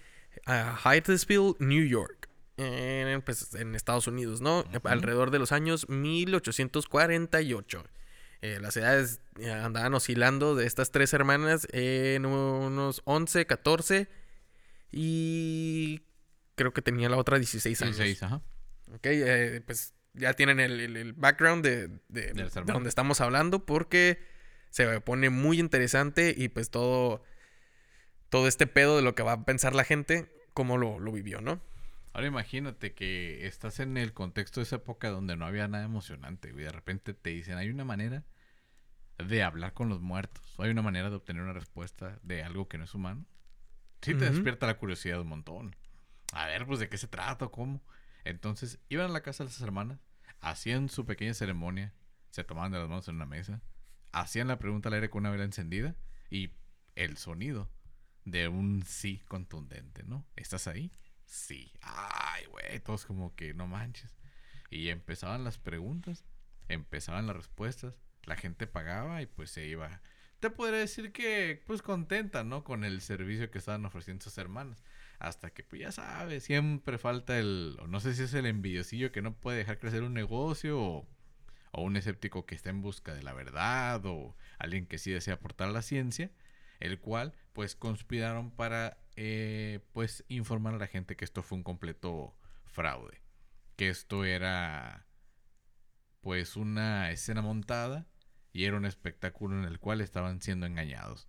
ah, 0.46 0.78
Hyattsville, 0.84 1.54
New 1.58 1.84
York. 1.86 2.28
En, 2.58 3.22
pues, 3.22 3.54
en 3.54 3.74
Estados 3.74 4.06
Unidos, 4.06 4.40
¿no? 4.40 4.64
Alrededor 4.84 5.30
de 5.30 5.38
los 5.38 5.52
años 5.52 5.88
1848. 5.88 7.84
Eh, 8.42 8.58
las 8.60 8.76
edades 8.76 9.20
eh, 9.38 9.50
andaban 9.50 9.94
oscilando 9.94 10.54
de 10.54 10.66
estas 10.66 10.90
tres 10.90 11.12
hermanas 11.14 11.66
en 11.72 12.26
unos 12.26 13.00
11, 13.04 13.46
14 13.46 14.08
y 14.90 16.02
creo 16.56 16.72
que 16.72 16.82
tenía 16.82 17.08
la 17.08 17.16
otra 17.16 17.38
16 17.38 17.82
años. 17.82 17.96
16, 17.96 18.22
ajá. 18.24 18.42
Ok, 18.94 19.06
eh, 19.06 19.62
pues 19.64 19.94
ya 20.14 20.34
tienen 20.34 20.60
el, 20.60 20.80
el- 20.80 20.96
el 20.96 21.12
background 21.14 21.64
de, 21.64 21.88
de- 22.08 22.32
donde 22.74 22.88
estamos 22.88 23.20
hablando 23.20 23.64
porque 23.64 24.18
se 24.73 25.00
pone 25.02 25.31
muy 25.31 25.61
interesante 25.61 26.35
y 26.37 26.49
pues 26.49 26.71
todo, 26.71 27.23
todo 28.31 28.49
este 28.49 28.67
pedo 28.67 28.97
de 28.97 29.02
lo 29.02 29.14
que 29.14 29.23
va 29.23 29.33
a 29.33 29.45
pensar 29.45 29.75
la 29.75 29.85
gente, 29.85 30.33
cómo 30.55 30.79
lo, 30.79 30.99
lo 30.99 31.12
vivió, 31.12 31.41
¿no? 31.41 31.61
Ahora 32.14 32.26
imagínate 32.26 32.95
que 32.95 33.47
estás 33.47 33.81
en 33.81 33.97
el 33.97 34.12
contexto 34.14 34.61
de 34.61 34.64
esa 34.64 34.76
época 34.76 35.11
donde 35.11 35.37
no 35.37 35.47
había 35.47 35.69
nada 35.69 35.85
emocionante, 35.85 36.52
güey. 36.52 36.64
De 36.64 36.73
repente 36.73 37.14
te 37.14 37.31
dicen, 37.31 37.59
hay 37.59 37.69
una 37.69 37.85
manera 37.85 38.25
de 39.19 39.43
hablar 39.43 39.75
con 39.75 39.88
los 39.88 40.00
muertos. 40.00 40.55
O 40.59 40.62
hay 40.62 40.71
una 40.71 40.83
manera 40.83 41.11
de 41.11 41.17
obtener 41.17 41.43
una 41.43 41.52
respuesta 41.52 42.19
de 42.23 42.43
algo 42.43 42.69
que 42.69 42.79
no 42.79 42.85
es 42.85 42.95
humano. 42.95 43.26
Sí 44.00 44.14
te 44.14 44.29
despierta 44.29 44.67
la 44.67 44.79
curiosidad 44.79 45.21
un 45.21 45.29
montón. 45.29 45.76
A 46.33 46.47
ver, 46.47 46.67
pues, 46.67 46.81
¿de 46.81 46.88
qué 46.88 46.99
se 46.99 47.09
trata 47.09 47.49
cómo? 47.49 47.83
Entonces, 48.25 48.79
iban 48.88 49.11
a 49.11 49.12
la 49.12 49.23
casa 49.23 49.45
de 49.45 49.50
las 49.50 49.61
hermanas, 49.61 50.00
hacían 50.41 50.88
su 50.88 51.07
pequeña 51.07 51.35
ceremonia, 51.35 51.93
se 52.31 52.43
tomaban 52.43 52.73
de 52.73 52.79
las 52.79 52.88
manos 52.88 53.07
en 53.09 53.17
una 53.17 53.26
mesa, 53.26 53.61
hacían 54.12 54.49
la 54.49 54.59
pregunta 54.59 54.88
al 54.88 54.95
aire 54.95 55.11
con 55.11 55.23
una 55.23 55.31
vela 55.31 55.45
encendida 55.45 55.97
y 56.31 56.52
el 56.95 57.16
sonido 57.16 57.71
de 58.25 58.49
un 58.49 58.85
sí 58.85 59.23
contundente, 59.26 60.04
¿no? 60.04 60.26
¿Estás 60.37 60.69
ahí? 60.69 60.92
Sí. 61.25 61.73
Ay, 61.81 62.45
güey, 62.47 62.81
todos 62.81 63.04
como 63.07 63.35
que 63.35 63.54
no 63.54 63.66
manches. 63.66 64.14
Y 64.71 64.88
empezaban 64.88 65.45
las 65.45 65.59
preguntas, 65.59 66.25
empezaban 66.69 67.26
las 67.26 67.37
respuestas, 67.37 67.99
la 68.25 68.37
gente 68.37 68.66
pagaba 68.66 69.23
y 69.23 69.26
pues 69.26 69.50
se 69.50 69.66
iba. 69.66 70.00
Te 70.40 70.50
podría 70.50 70.81
decir 70.81 71.12
que 71.12 71.62
pues 71.66 71.83
contenta, 71.83 72.45
¿no? 72.45 72.64
Con 72.64 72.85
el 72.85 73.00
servicio 73.00 73.50
que 73.50 73.59
estaban 73.59 73.85
ofreciendo 73.85 74.25
sus 74.25 74.38
hermanas. 74.38 74.83
Hasta 75.19 75.50
que, 75.50 75.62
pues 75.62 75.81
ya 75.81 75.92
sabes, 75.92 76.42
siempre 76.42 76.99
falta 76.99 77.38
el, 77.38 77.76
no 77.88 78.00
sé 78.00 78.14
si 78.14 78.25
es 78.25 78.35
el 78.35 78.47
envidiosillo 78.47 79.12
que 79.12 79.23
no 79.23 79.35
puede 79.35 79.59
dejar 79.59 79.78
crecer 79.78 80.02
un 80.02 80.14
negocio 80.14 80.81
o, 80.81 81.09
o 81.73 81.83
un 81.83 81.97
escéptico 81.97 82.47
que 82.47 82.55
está 82.55 82.71
en 82.71 82.83
busca 82.83 83.14
de 83.14 83.23
la 83.23 83.33
verdad 83.33 84.05
o 84.07 84.37
alguien 84.59 84.87
que 84.87 84.99
sí 84.99 85.11
desea 85.11 85.35
aportar 85.35 85.69
la 85.71 85.83
ciencia. 85.83 86.31
el 86.81 86.99
cual 86.99 87.35
pues 87.52 87.76
conspiraron 87.76 88.50
para 88.50 88.99
eh, 89.17 89.81
pues 89.93 90.25
informar 90.29 90.75
a 90.75 90.79
la 90.79 90.87
gente 90.87 91.17
que 91.17 91.25
esto 91.25 91.43
fue 91.43 91.59
un 91.59 91.64
completo 91.64 92.35
fraude, 92.64 93.23
que 93.76 93.88
esto 93.88 94.25
era 94.25 95.07
pues 96.21 96.57
una 96.57 97.11
escena 97.11 97.43
montada 97.43 98.07
y 98.52 98.64
era 98.64 98.76
un 98.76 98.85
espectáculo 98.85 99.59
en 99.59 99.64
el 99.64 99.79
cual 99.79 100.00
estaban 100.00 100.41
siendo 100.41 100.67
engañados. 100.67 101.29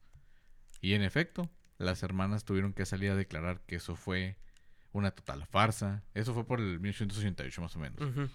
Y 0.82 0.94
en 0.94 1.04
efecto, 1.04 1.50
las 1.78 2.04
hermanas 2.04 2.46
tuvieron 2.46 2.74
que 2.74 2.86
salir 2.86 3.12
a 3.12 3.16
declarar 3.16 3.62
que 3.62 3.76
eso 3.76 3.96
fue 3.96 4.38
una 4.92 5.12
total 5.12 5.46
farsa. 5.46 6.04
Eso 6.14 6.34
fue 6.34 6.46
por 6.46 6.60
el 6.60 6.80
1888 6.80 7.62
más 7.62 7.76
o 7.76 7.80
menos. 7.80 8.30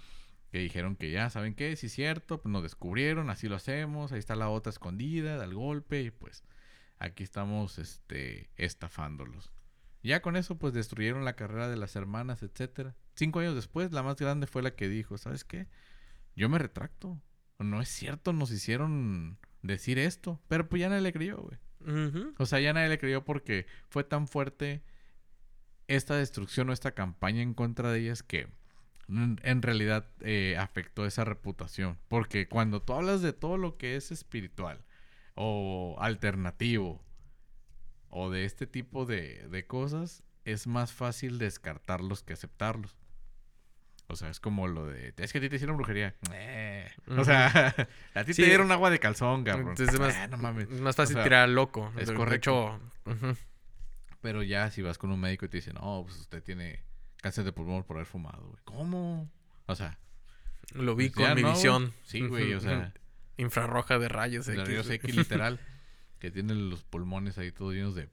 Que 0.50 0.58
dijeron 0.58 0.96
que 0.96 1.10
ya, 1.10 1.28
¿saben 1.30 1.54
qué? 1.54 1.76
Si 1.76 1.86
es 1.86 1.92
cierto, 1.92 2.40
pues 2.40 2.50
nos 2.50 2.62
descubrieron, 2.62 3.28
así 3.28 3.48
lo 3.48 3.56
hacemos, 3.56 4.12
ahí 4.12 4.18
está 4.18 4.34
la 4.34 4.48
otra 4.48 4.70
escondida, 4.70 5.36
da 5.36 5.44
el 5.44 5.54
golpe 5.54 6.02
y 6.02 6.10
pues 6.10 6.42
aquí 6.98 7.22
estamos 7.22 7.78
este, 7.78 8.50
estafándolos. 8.56 9.52
Ya 10.02 10.22
con 10.22 10.36
eso 10.36 10.58
pues 10.58 10.72
destruyeron 10.72 11.24
la 11.24 11.34
carrera 11.34 11.68
de 11.68 11.76
las 11.76 11.96
hermanas, 11.96 12.42
etcétera. 12.42 12.94
Cinco 13.14 13.40
años 13.40 13.54
después, 13.54 13.92
la 13.92 14.02
más 14.02 14.16
grande 14.16 14.46
fue 14.46 14.62
la 14.62 14.74
que 14.74 14.88
dijo, 14.88 15.18
¿sabes 15.18 15.44
qué? 15.44 15.66
Yo 16.36 16.48
me 16.48 16.58
retracto. 16.58 17.20
No 17.58 17.80
es 17.80 17.88
cierto, 17.88 18.32
nos 18.32 18.52
hicieron 18.52 19.38
decir 19.62 19.98
esto. 19.98 20.40
Pero 20.48 20.68
pues 20.68 20.80
ya 20.80 20.88
nadie 20.88 21.02
le 21.02 21.12
creyó, 21.12 21.38
güey. 21.38 21.58
O 22.38 22.46
sea, 22.46 22.60
ya 22.60 22.72
nadie 22.72 22.88
le 22.88 22.98
creyó 22.98 23.24
porque 23.24 23.66
fue 23.88 24.04
tan 24.04 24.28
fuerte 24.28 24.82
esta 25.88 26.16
destrucción 26.16 26.70
o 26.70 26.72
esta 26.72 26.92
campaña 26.92 27.42
en 27.42 27.54
contra 27.54 27.90
de 27.90 28.00
ellas 28.00 28.22
que 28.22 28.48
en 29.08 29.62
realidad 29.62 30.06
eh, 30.20 30.56
afectó 30.58 31.06
esa 31.06 31.24
reputación. 31.24 31.98
Porque 32.08 32.48
cuando 32.48 32.82
tú 32.82 32.92
hablas 32.92 33.22
de 33.22 33.32
todo 33.32 33.56
lo 33.56 33.76
que 33.76 33.96
es 33.96 34.10
espiritual 34.10 34.84
o 35.34 35.96
alternativo 36.00 37.02
o 38.10 38.30
de 38.30 38.44
este 38.44 38.66
tipo 38.66 39.06
de, 39.06 39.48
de 39.48 39.66
cosas, 39.66 40.22
es 40.44 40.66
más 40.66 40.92
fácil 40.92 41.38
descartarlos 41.38 42.22
que 42.22 42.34
aceptarlos. 42.34 42.96
O 44.10 44.16
sea, 44.16 44.30
es 44.30 44.40
como 44.40 44.66
lo 44.68 44.86
de. 44.86 45.12
Es 45.18 45.32
que 45.32 45.38
a 45.38 45.40
ti 45.42 45.50
te 45.50 45.56
hicieron 45.56 45.76
brujería. 45.76 46.14
Eh. 46.32 46.90
O 47.08 47.24
sea, 47.24 47.74
a 48.14 48.24
ti 48.24 48.32
te 48.32 48.44
dieron 48.44 48.72
agua 48.72 48.88
de 48.88 48.98
calzón, 48.98 49.44
cabrón. 49.44 49.74
Es 49.78 49.98
más, 49.98 50.14
ah, 50.16 50.28
no 50.28 50.38
mames. 50.38 50.70
más 50.70 50.96
fácil 50.96 51.22
tirar 51.22 51.48
loco. 51.50 51.92
Es 51.98 52.10
correcto. 52.10 52.80
Pero 54.22 54.42
ya 54.42 54.70
si 54.70 54.80
vas 54.80 54.96
con 54.96 55.12
un 55.12 55.20
médico 55.20 55.44
y 55.44 55.48
te 55.48 55.58
dicen, 55.58 55.74
no, 55.74 56.04
pues 56.06 56.20
usted 56.20 56.42
tiene 56.42 56.82
cáncer 57.20 57.44
de 57.44 57.52
pulmón 57.52 57.84
por 57.84 57.96
haber 57.96 58.06
fumado, 58.06 58.46
güey. 58.46 58.60
¿Cómo? 58.64 59.30
O 59.66 59.74
sea. 59.74 59.98
Lo 60.74 60.94
vi 60.96 61.08
pues 61.08 61.26
con 61.26 61.36
mi 61.36 61.42
visión. 61.42 61.92
Sí, 62.04 62.20
güey, 62.26 62.54
o 62.54 62.60
sea. 62.60 62.92
Infrarroja 63.36 63.98
de 63.98 64.08
rayos 64.08 64.48
X. 64.48 64.58
De 64.58 64.64
rayos 64.64 64.90
X, 64.90 65.14
literal. 65.14 65.60
que 66.18 66.30
tiene 66.30 66.54
los 66.54 66.82
pulmones 66.84 67.38
ahí 67.38 67.52
todos 67.52 67.74
llenos 67.74 67.94
de 67.94 68.08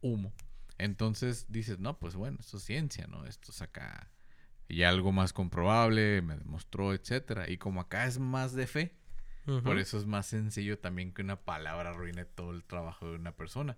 humo. 0.00 0.32
Entonces 0.78 1.46
dices, 1.50 1.78
no, 1.78 1.98
pues 1.98 2.14
bueno, 2.14 2.38
esto 2.40 2.56
es 2.56 2.62
ciencia, 2.62 3.06
¿no? 3.06 3.26
Esto 3.26 3.52
saca 3.52 4.10
y 4.70 4.84
algo 4.84 5.10
más 5.10 5.32
comprobable, 5.32 6.22
me 6.22 6.36
demostró, 6.36 6.94
etcétera. 6.94 7.50
Y 7.50 7.58
como 7.58 7.80
acá 7.80 8.06
es 8.06 8.18
más 8.18 8.54
de 8.54 8.66
fe, 8.66 8.94
por 9.64 9.78
eso 9.78 9.98
es 9.98 10.06
más 10.06 10.26
sencillo 10.26 10.78
también 10.78 11.12
que 11.12 11.22
una 11.22 11.40
palabra 11.40 11.90
arruine 11.90 12.24
todo 12.24 12.52
el 12.52 12.62
trabajo 12.62 13.10
de 13.10 13.16
una 13.16 13.32
persona. 13.32 13.76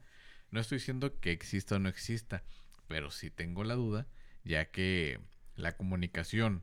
No 0.51 0.61
estoy 0.61 0.79
diciendo 0.79 1.19
que 1.19 1.33
exista 1.33 1.77
o 1.77 1.79
no 1.79 1.89
exista, 1.89 2.45
pero 2.89 3.11
sí 3.11 3.31
tengo 3.31 3.65
la 3.65 3.75
duda, 3.75 4.07
ya 4.45 4.71
que 4.71 5.21
la 5.57 5.77
comunicación 5.77 6.63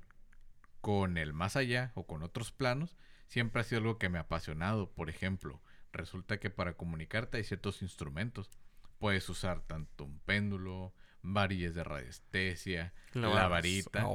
con 0.81 1.17
el 1.17 1.33
más 1.33 1.55
allá 1.55 1.91
o 1.95 2.05
con 2.05 2.23
otros 2.23 2.51
planos 2.51 2.95
siempre 3.27 3.61
ha 3.61 3.63
sido 3.63 3.81
algo 3.81 3.97
que 3.97 4.09
me 4.09 4.17
ha 4.17 4.21
apasionado. 4.21 4.91
Por 4.91 5.09
ejemplo, 5.09 5.61
resulta 5.91 6.39
que 6.39 6.49
para 6.49 6.73
comunicarte 6.73 7.37
hay 7.37 7.43
ciertos 7.43 7.81
instrumentos. 7.81 8.49
Puedes 8.97 9.27
usar 9.29 9.61
tanto 9.61 10.03
un 10.03 10.19
péndulo, 10.19 10.93
varillas 11.21 11.75
de 11.75 11.83
radiestesia, 11.83 12.93
la, 13.13 13.47
varita, 13.47 14.05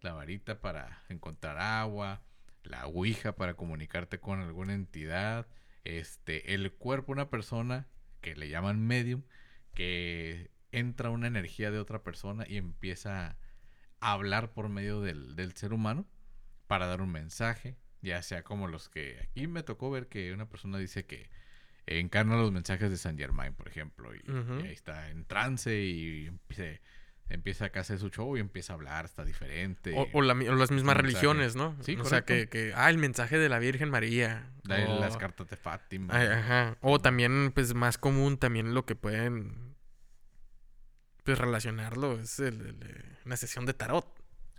la 0.00 0.12
varita 0.12 0.60
para 0.60 1.02
encontrar 1.08 1.58
agua, 1.58 2.22
la 2.62 2.86
ouija 2.86 3.36
para 3.36 3.54
comunicarte 3.54 4.18
con 4.18 4.40
alguna 4.40 4.74
entidad, 4.74 5.46
este, 5.84 6.54
el 6.54 6.72
cuerpo 6.72 7.08
de 7.08 7.20
una 7.20 7.30
persona 7.30 7.86
que 8.20 8.34
le 8.34 8.48
llaman 8.48 8.84
medium, 8.84 9.22
que 9.74 10.50
entra 10.78 11.10
una 11.10 11.26
energía 11.26 11.70
de 11.70 11.78
otra 11.78 12.02
persona 12.02 12.44
y 12.48 12.56
empieza 12.56 13.36
a 14.00 14.12
hablar 14.12 14.52
por 14.52 14.68
medio 14.68 15.00
del, 15.00 15.36
del 15.36 15.54
ser 15.54 15.72
humano 15.72 16.06
para 16.66 16.86
dar 16.86 17.00
un 17.00 17.12
mensaje, 17.12 17.76
ya 18.02 18.22
sea 18.22 18.42
como 18.42 18.68
los 18.68 18.88
que 18.88 19.18
aquí 19.22 19.46
me 19.46 19.62
tocó 19.62 19.90
ver 19.90 20.08
que 20.08 20.32
una 20.32 20.48
persona 20.48 20.78
dice 20.78 21.04
que 21.06 21.28
encarna 21.86 22.36
los 22.36 22.52
mensajes 22.52 22.90
de 22.90 22.96
Saint 22.96 23.18
Germain, 23.18 23.54
por 23.54 23.68
ejemplo, 23.68 24.14
y, 24.14 24.22
ahí 24.64 24.72
está 24.72 25.10
en 25.10 25.24
trance 25.24 25.76
y 25.76 26.26
empieza, 26.26 26.80
empieza 27.28 27.70
a 27.74 27.80
hacer 27.80 27.98
su 27.98 28.08
show 28.08 28.36
y 28.36 28.40
empieza 28.40 28.72
a 28.72 28.76
hablar, 28.76 29.04
está 29.04 29.24
diferente. 29.24 29.94
O, 30.12 30.22
las 30.22 30.70
mismas 30.70 30.96
religiones, 30.96 31.56
¿no? 31.56 31.76
Sí, 31.82 31.96
o 31.96 32.04
sea, 32.04 32.22
que, 32.24 32.48
que, 32.48 32.72
ah, 32.74 32.88
el 32.90 32.98
mensaje 32.98 33.38
de 33.38 33.48
la 33.48 33.58
Virgen 33.58 33.90
María. 33.90 34.50
las 34.64 35.16
cartas 35.16 35.48
de 35.48 35.56
Fátima. 35.56 36.14
Ajá. 36.14 36.76
O 36.80 37.00
también, 37.00 37.52
pues, 37.54 37.74
más 37.74 37.98
común, 37.98 38.38
también 38.38 38.74
lo 38.74 38.86
que 38.86 38.96
pueden, 38.96 39.73
pues, 41.24 41.38
relacionarlo 41.38 42.20
es 42.20 42.38
el, 42.38 42.76
una 43.24 43.36
sesión 43.36 43.66
de 43.66 43.74
tarot. 43.74 44.06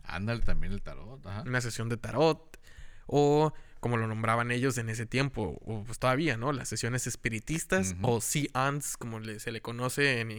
Ándale, 0.03 0.41
también 0.41 0.74
el 0.74 0.81
tarot, 0.81 1.25
ajá. 1.25 1.43
Una 1.43 1.62
sesión 1.62 1.89
de 1.89 1.98
tarot. 1.98 2.60
O 3.07 3.53
como 3.86 3.98
lo 3.98 4.08
nombraban 4.08 4.50
ellos 4.50 4.80
en 4.80 4.89
ese 4.89 5.06
tiempo, 5.06 5.62
o 5.63 5.84
pues 5.84 6.00
todavía, 6.00 6.38
¿no? 6.38 6.51
Las 6.51 6.70
sesiones 6.70 7.06
espiritistas 7.06 7.96
o 8.01 8.20
seance, 8.20 8.98
como 8.98 9.24
se 9.24 9.51
le 9.51 9.62
conoce 9.62 10.22
en, 10.22 10.32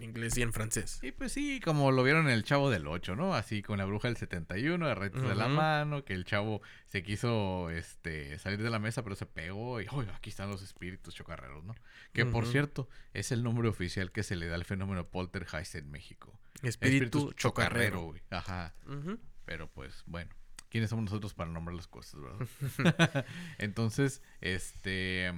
inglés 0.00 0.36
y 0.36 0.42
en 0.42 0.52
francés. 0.52 0.98
Y 1.00 1.12
pues 1.12 1.30
sí, 1.30 1.60
como 1.60 1.92
lo 1.92 2.02
vieron 2.02 2.26
en 2.26 2.32
el 2.32 2.42
Chavo 2.42 2.70
del 2.70 2.88
8, 2.88 3.14
¿no? 3.14 3.36
Así 3.36 3.62
con 3.62 3.78
la 3.78 3.84
bruja 3.84 4.08
del 4.08 4.16
71, 4.16 4.84
de 4.84 4.94
retos 4.96 5.22
de 5.22 5.36
la 5.36 5.46
mano, 5.46 6.04
que 6.04 6.12
el 6.12 6.24
chavo 6.24 6.60
se 6.88 7.04
quiso 7.04 7.70
este, 7.70 8.36
salir 8.40 8.60
de 8.60 8.70
la 8.70 8.80
mesa, 8.80 9.04
pero 9.04 9.14
se 9.14 9.26
pegó 9.26 9.80
y, 9.80 9.86
oh, 9.92 10.00
aquí 10.16 10.30
están 10.30 10.50
los 10.50 10.60
espíritus 10.60 11.14
chocarreros, 11.14 11.62
¿no? 11.62 11.76
Que 12.12 12.26
por 12.26 12.48
cierto, 12.48 12.88
es 13.14 13.30
el 13.30 13.44
nombre 13.44 13.68
oficial 13.68 14.10
que 14.10 14.24
se 14.24 14.34
le 14.34 14.48
da 14.48 14.56
al 14.56 14.64
fenómeno 14.64 15.06
poltergeist 15.06 15.76
en 15.76 15.88
México. 15.88 16.36
Espíritu, 16.62 17.32
chocarrero. 17.34 18.00
güey. 18.06 18.22
Ajá. 18.30 18.74
Pero 19.44 19.68
pues, 19.68 20.02
bueno 20.06 20.34
quiénes 20.72 20.88
somos 20.88 21.04
nosotros 21.04 21.34
para 21.34 21.50
nombrar 21.50 21.76
las 21.76 21.86
cosas, 21.86 22.18
¿verdad? 22.18 23.26
Entonces, 23.58 24.22
este, 24.40 25.30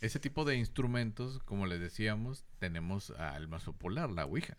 ese 0.00 0.18
tipo 0.18 0.46
de 0.46 0.56
instrumentos, 0.56 1.40
como 1.40 1.66
les 1.66 1.78
decíamos, 1.78 2.46
tenemos 2.58 3.10
al 3.10 3.48
más 3.48 3.64
popular, 3.64 4.08
la 4.08 4.24
Ouija. 4.24 4.56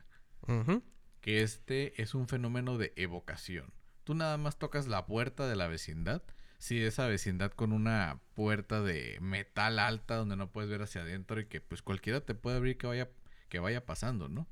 Que 1.22 1.42
este 1.42 2.00
es 2.00 2.14
un 2.14 2.28
fenómeno 2.28 2.78
de 2.78 2.94
evocación. 2.96 3.74
Tú 4.04 4.14
nada 4.14 4.38
más 4.38 4.60
tocas 4.60 4.86
la 4.86 5.08
puerta 5.08 5.48
de 5.48 5.56
la 5.56 5.68
vecindad. 5.68 6.22
Si 6.60 6.80
esa 6.80 7.08
vecindad 7.08 7.52
con 7.52 7.72
una 7.74 8.22
puerta 8.36 8.84
de 8.84 9.18
metal 9.22 9.80
alta 9.80 10.16
donde 10.16 10.36
no 10.36 10.52
puedes 10.52 10.70
ver 10.70 10.84
hacia 10.84 11.02
adentro 11.02 11.40
y 11.40 11.48
que 11.48 11.60
pues 11.60 11.82
cualquiera 11.82 12.22
te 12.22 12.36
puede 12.36 12.58
abrir 12.58 12.78
que 12.78 12.86
vaya, 12.86 13.10
que 13.50 13.58
vaya 13.58 13.84
pasando, 13.84 14.30
¿no? 14.30 14.48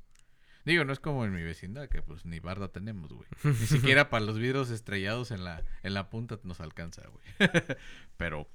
Digo, 0.68 0.84
no 0.84 0.92
es 0.92 1.00
como 1.00 1.24
en 1.24 1.32
mi 1.32 1.42
vecindad, 1.42 1.88
que 1.88 2.02
pues 2.02 2.26
ni 2.26 2.40
barda 2.40 2.68
tenemos, 2.68 3.10
güey. 3.10 3.26
Ni 3.42 3.54
siquiera 3.54 4.10
para 4.10 4.22
los 4.26 4.38
vidrios 4.38 4.68
estrellados 4.68 5.30
en 5.30 5.42
la, 5.42 5.64
en 5.82 5.94
la 5.94 6.10
punta 6.10 6.38
nos 6.42 6.60
alcanza, 6.60 7.04
güey. 7.08 7.24
pero, 8.18 8.50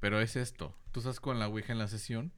pero 0.00 0.20
es 0.20 0.34
esto. 0.34 0.76
Tú 0.90 0.98
estás 0.98 1.20
con 1.20 1.38
la 1.38 1.46
Ouija 1.46 1.72
en 1.72 1.78
la 1.78 1.86
sesión 1.86 2.32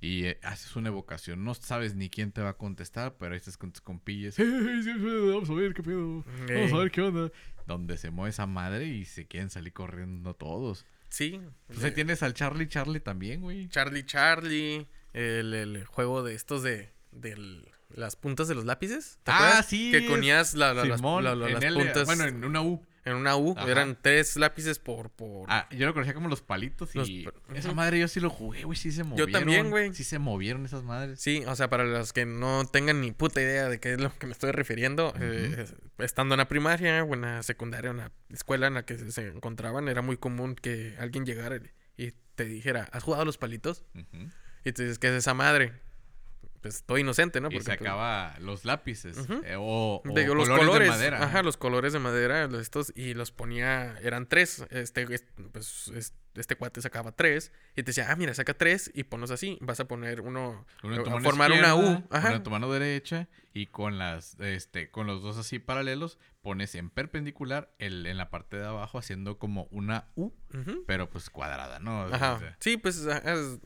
y 0.00 0.24
eh, 0.24 0.40
haces 0.42 0.74
una 0.74 0.88
evocación. 0.88 1.44
No 1.44 1.54
sabes 1.54 1.94
ni 1.94 2.10
quién 2.10 2.32
te 2.32 2.42
va 2.42 2.48
a 2.48 2.56
contestar, 2.56 3.16
pero 3.16 3.34
ahí 3.34 3.38
estás 3.38 3.56
con 3.56 3.70
tus 3.70 3.80
compillas. 3.80 4.36
vamos 4.36 5.48
a 5.48 5.54
ver 5.54 5.72
qué 5.72 5.84
pedo. 5.84 6.24
Vamos 6.48 6.72
a 6.72 6.78
ver 6.78 6.90
qué 6.90 7.00
onda. 7.00 7.30
Donde 7.68 7.96
se 7.96 8.10
mueve 8.10 8.30
esa 8.30 8.46
madre 8.46 8.86
y 8.86 9.04
se 9.04 9.28
quieren 9.28 9.50
salir 9.50 9.72
corriendo 9.72 10.34
todos. 10.34 10.84
Sí. 11.10 11.40
Pues 11.68 11.84
ahí 11.84 11.92
tienes 11.92 12.24
al 12.24 12.34
Charlie 12.34 12.66
Charlie 12.66 12.98
también, 12.98 13.40
güey. 13.40 13.68
Charlie 13.68 14.04
Charlie. 14.04 14.88
El, 15.12 15.54
el 15.54 15.84
juego 15.84 16.24
de 16.24 16.34
estos 16.34 16.64
de 16.64 16.90
del 17.12 17.68
las 17.94 18.16
puntas 18.16 18.48
de 18.48 18.54
los 18.54 18.64
lápices. 18.64 19.18
¿Te 19.22 19.32
ah, 19.32 19.62
sí. 19.66 19.90
Que 19.90 20.02
ponías 20.02 20.54
la, 20.54 20.74
las, 20.74 21.00
puntas. 21.00 22.06
Bueno, 22.06 22.24
en 22.24 22.44
una 22.44 22.62
U. 22.62 22.84
En 23.04 23.14
una 23.14 23.36
U. 23.36 23.56
Eran 23.66 23.98
tres 24.00 24.36
lápices 24.36 24.78
por, 24.78 25.10
por. 25.10 25.46
Ah, 25.50 25.68
yo 25.72 25.86
lo 25.86 25.92
conocía 25.92 26.14
como 26.14 26.28
los 26.28 26.40
palitos 26.40 26.94
y. 26.94 27.26
Esa 27.54 27.72
madre 27.72 27.98
yo 27.98 28.08
sí 28.08 28.20
lo 28.20 28.30
jugué, 28.30 28.64
güey. 28.64 28.76
Sí 28.76 28.92
se 28.92 29.02
movieron. 29.02 29.32
Yo 29.32 29.38
también, 29.38 29.70
güey. 29.70 29.92
Sí 29.92 30.04
se 30.04 30.18
movieron 30.18 30.64
esas 30.64 30.84
madres. 30.84 31.20
Sí, 31.20 31.42
o 31.46 31.56
sea, 31.56 31.68
para 31.68 31.84
los 31.84 32.12
que 32.12 32.26
no 32.26 32.64
tengan 32.64 33.00
ni 33.00 33.12
puta 33.12 33.40
idea 33.40 33.68
de 33.68 33.80
qué 33.80 33.94
es 33.94 34.00
lo 34.00 34.16
que 34.16 34.26
me 34.26 34.32
estoy 34.32 34.52
refiriendo, 34.52 35.12
eh, 35.20 35.66
estando 35.98 36.34
en 36.34 36.38
la 36.38 36.48
primaria 36.48 37.02
o 37.02 37.14
en 37.14 37.22
la 37.22 37.42
secundaria, 37.42 37.90
en 37.90 37.96
la 37.98 38.12
escuela 38.30 38.68
en 38.68 38.74
la 38.74 38.84
que 38.84 38.96
se 38.98 39.28
encontraban, 39.28 39.88
era 39.88 40.02
muy 40.02 40.16
común 40.16 40.54
que 40.54 40.94
alguien 40.98 41.26
llegara 41.26 41.60
y 41.96 42.12
te 42.34 42.44
dijera, 42.44 42.88
¿has 42.92 43.02
jugado 43.02 43.24
los 43.24 43.38
palitos? 43.38 43.84
Y 44.64 44.72
tú 44.72 44.82
dices, 44.82 44.98
¿qué 44.98 45.08
es 45.08 45.14
esa 45.14 45.34
madre? 45.34 45.72
Pues 46.62 46.76
estoy 46.76 47.00
inocente, 47.00 47.40
¿no? 47.40 47.48
Porque 47.48 47.58
y 47.58 47.76
sacaba 47.76 48.32
pues, 48.34 48.44
los 48.44 48.64
lápices 48.64 49.18
eh, 49.44 49.56
o, 49.58 50.00
los 50.04 50.48
colores, 50.48 50.88
de 50.88 50.90
madera. 50.90 51.22
Ajá, 51.22 51.42
los 51.42 51.56
colores 51.56 51.92
de 51.92 51.98
madera, 51.98 52.48
estos, 52.58 52.92
y 52.94 53.14
los 53.14 53.32
ponía, 53.32 53.98
eran 54.00 54.26
tres, 54.26 54.64
este, 54.70 55.06
pues 55.52 56.12
este 56.34 56.56
cuate 56.56 56.80
sacaba 56.82 57.12
tres 57.12 57.52
y 57.72 57.76
te 57.76 57.82
decía, 57.82 58.06
ah, 58.10 58.16
mira, 58.16 58.32
saca 58.34 58.54
tres 58.54 58.90
y 58.94 59.04
ponlos 59.04 59.30
así. 59.30 59.58
Vas 59.60 59.80
a 59.80 59.86
poner 59.86 60.20
uno, 60.20 60.66
tu 60.80 60.88
a 60.88 61.20
formar 61.20 61.52
una 61.52 61.74
U. 61.74 62.02
Ajá. 62.10 62.32
en 62.34 62.42
tu 62.42 62.50
mano 62.50 62.70
derecha 62.72 63.28
y 63.54 63.66
con 63.66 63.98
las 63.98 64.38
este 64.40 64.90
con 64.90 65.06
los 65.06 65.22
dos 65.22 65.36
así 65.36 65.58
paralelos 65.58 66.18
pones 66.40 66.74
en 66.74 66.88
perpendicular 66.90 67.70
el 67.78 68.06
en 68.06 68.16
la 68.16 68.30
parte 68.30 68.56
de 68.56 68.64
abajo 68.66 68.98
haciendo 68.98 69.38
como 69.38 69.64
una 69.70 70.06
U, 70.16 70.32
pero 70.86 71.10
pues 71.10 71.28
cuadrada, 71.30 71.78
¿no? 71.78 72.02
O 72.06 72.14
Ajá. 72.14 72.38
sea, 72.38 72.56
Sí, 72.60 72.76
pues 72.78 73.06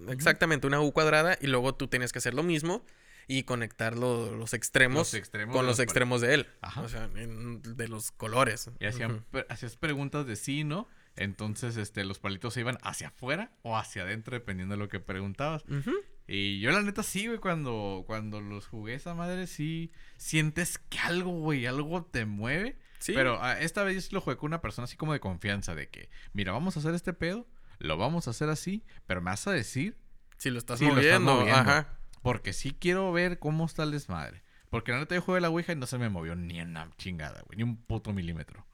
exactamente 0.09 0.67
una 0.67 0.81
U 0.81 0.93
cuadrada 0.93 1.39
y 1.41 1.47
luego 1.47 1.75
tú 1.75 1.89
tienes 1.89 2.13
que 2.13 2.19
hacer 2.19 2.35
lo 2.35 2.43
mismo 2.43 2.85
y 3.29 3.43
conectar 3.43 3.97
lo- 3.97 4.37
los 4.37 4.55
extremos, 4.55 4.99
Los 4.99 5.15
extremos 5.15 5.53
con 5.55 5.67
los 5.67 5.79
los 5.79 5.81
extremos 5.81 6.21
de 6.21 6.35
él. 6.35 6.47
Ajá. 6.61 6.83
O 6.83 6.89
sea, 6.89 7.11
en- 7.17 7.61
de 7.63 7.89
los 7.89 8.13
colores. 8.13 8.71
Y 8.79 8.87
hacían, 8.87 9.25
hacías 9.49 9.77
preguntas 9.77 10.27
de 10.27 10.37
sí, 10.37 10.63
¿no? 10.63 10.87
Entonces, 11.17 11.77
este, 11.77 12.05
los 12.05 12.19
palitos 12.19 12.55
se 12.55 12.61
iban 12.61 12.79
hacia 12.83 13.09
afuera 13.09 13.53
o 13.63 13.77
hacia 13.77 14.03
adentro, 14.03 14.35
dependiendo 14.35 14.75
de 14.75 14.79
lo 14.79 14.89
que 14.89 15.01
preguntabas. 15.01 15.65
Ujú. 15.69 15.93
Y 16.29 16.61
yo 16.61 16.71
la 16.73 16.83
neta 16.83 17.03
sí, 17.03 17.27
güey, 17.27 17.39
cuando, 17.39 18.05
cuando 18.07 18.41
los 18.41 18.67
jugué 18.67 18.95
esa 18.95 19.15
madre, 19.15 19.47
sí 19.47 19.93
sientes 20.17 20.79
que 20.79 20.99
algo, 20.99 21.31
güey, 21.31 21.67
algo 21.67 22.05
te 22.05 22.27
mueve. 22.27 22.79
Sí. 22.99 23.13
Pero 23.15 23.39
ah, 23.41 23.61
esta 23.61 23.85
vez 23.85 24.09
yo 24.09 24.17
lo 24.17 24.21
jugué 24.21 24.37
con 24.37 24.49
una 24.49 24.61
persona 24.61 24.85
así 24.85 24.97
como 24.97 25.13
de 25.13 25.21
confianza, 25.21 25.75
de 25.75 25.89
que, 25.89 26.11
mira, 26.33 26.53
vamos 26.53 26.77
a 26.77 26.81
hacer 26.81 26.95
este 26.95 27.13
pedo, 27.13 27.47
lo 27.79 27.97
vamos 27.97 28.27
a 28.27 28.31
hacer 28.31 28.49
así, 28.49 28.85
pero 29.07 29.21
me 29.21 29.31
vas 29.31 29.47
a 29.47 29.53
decir, 29.53 29.97
si 30.39 30.51
lo 30.51 30.59
estás 30.59 30.81
lo 30.81 30.89
estás 30.89 31.21
moviendo. 31.21 31.35
moviendo. 31.35 31.61
Ajá. 31.61 31.99
porque 32.23 32.53
sí 32.53 32.73
quiero 32.79 33.13
ver 33.13 33.39
cómo 33.39 33.65
está 33.65 33.85
el 33.85 33.93
desmadre. 33.93 34.43
Porque 34.69 34.91
la 34.91 34.99
neta 34.99 35.15
yo 35.15 35.23
jugué 35.23 35.41
la 35.41 35.49
Ouija 35.49 35.73
y 35.73 35.77
no 35.77 35.87
se 35.87 35.97
me 35.97 36.09
movió 36.09 36.35
ni 36.35 36.61
una 36.61 36.91
chingada, 36.99 37.41
güey, 37.47 37.59
ni 37.59 37.63
un 37.63 37.77
puto 37.77 38.13
milímetro. 38.13 38.67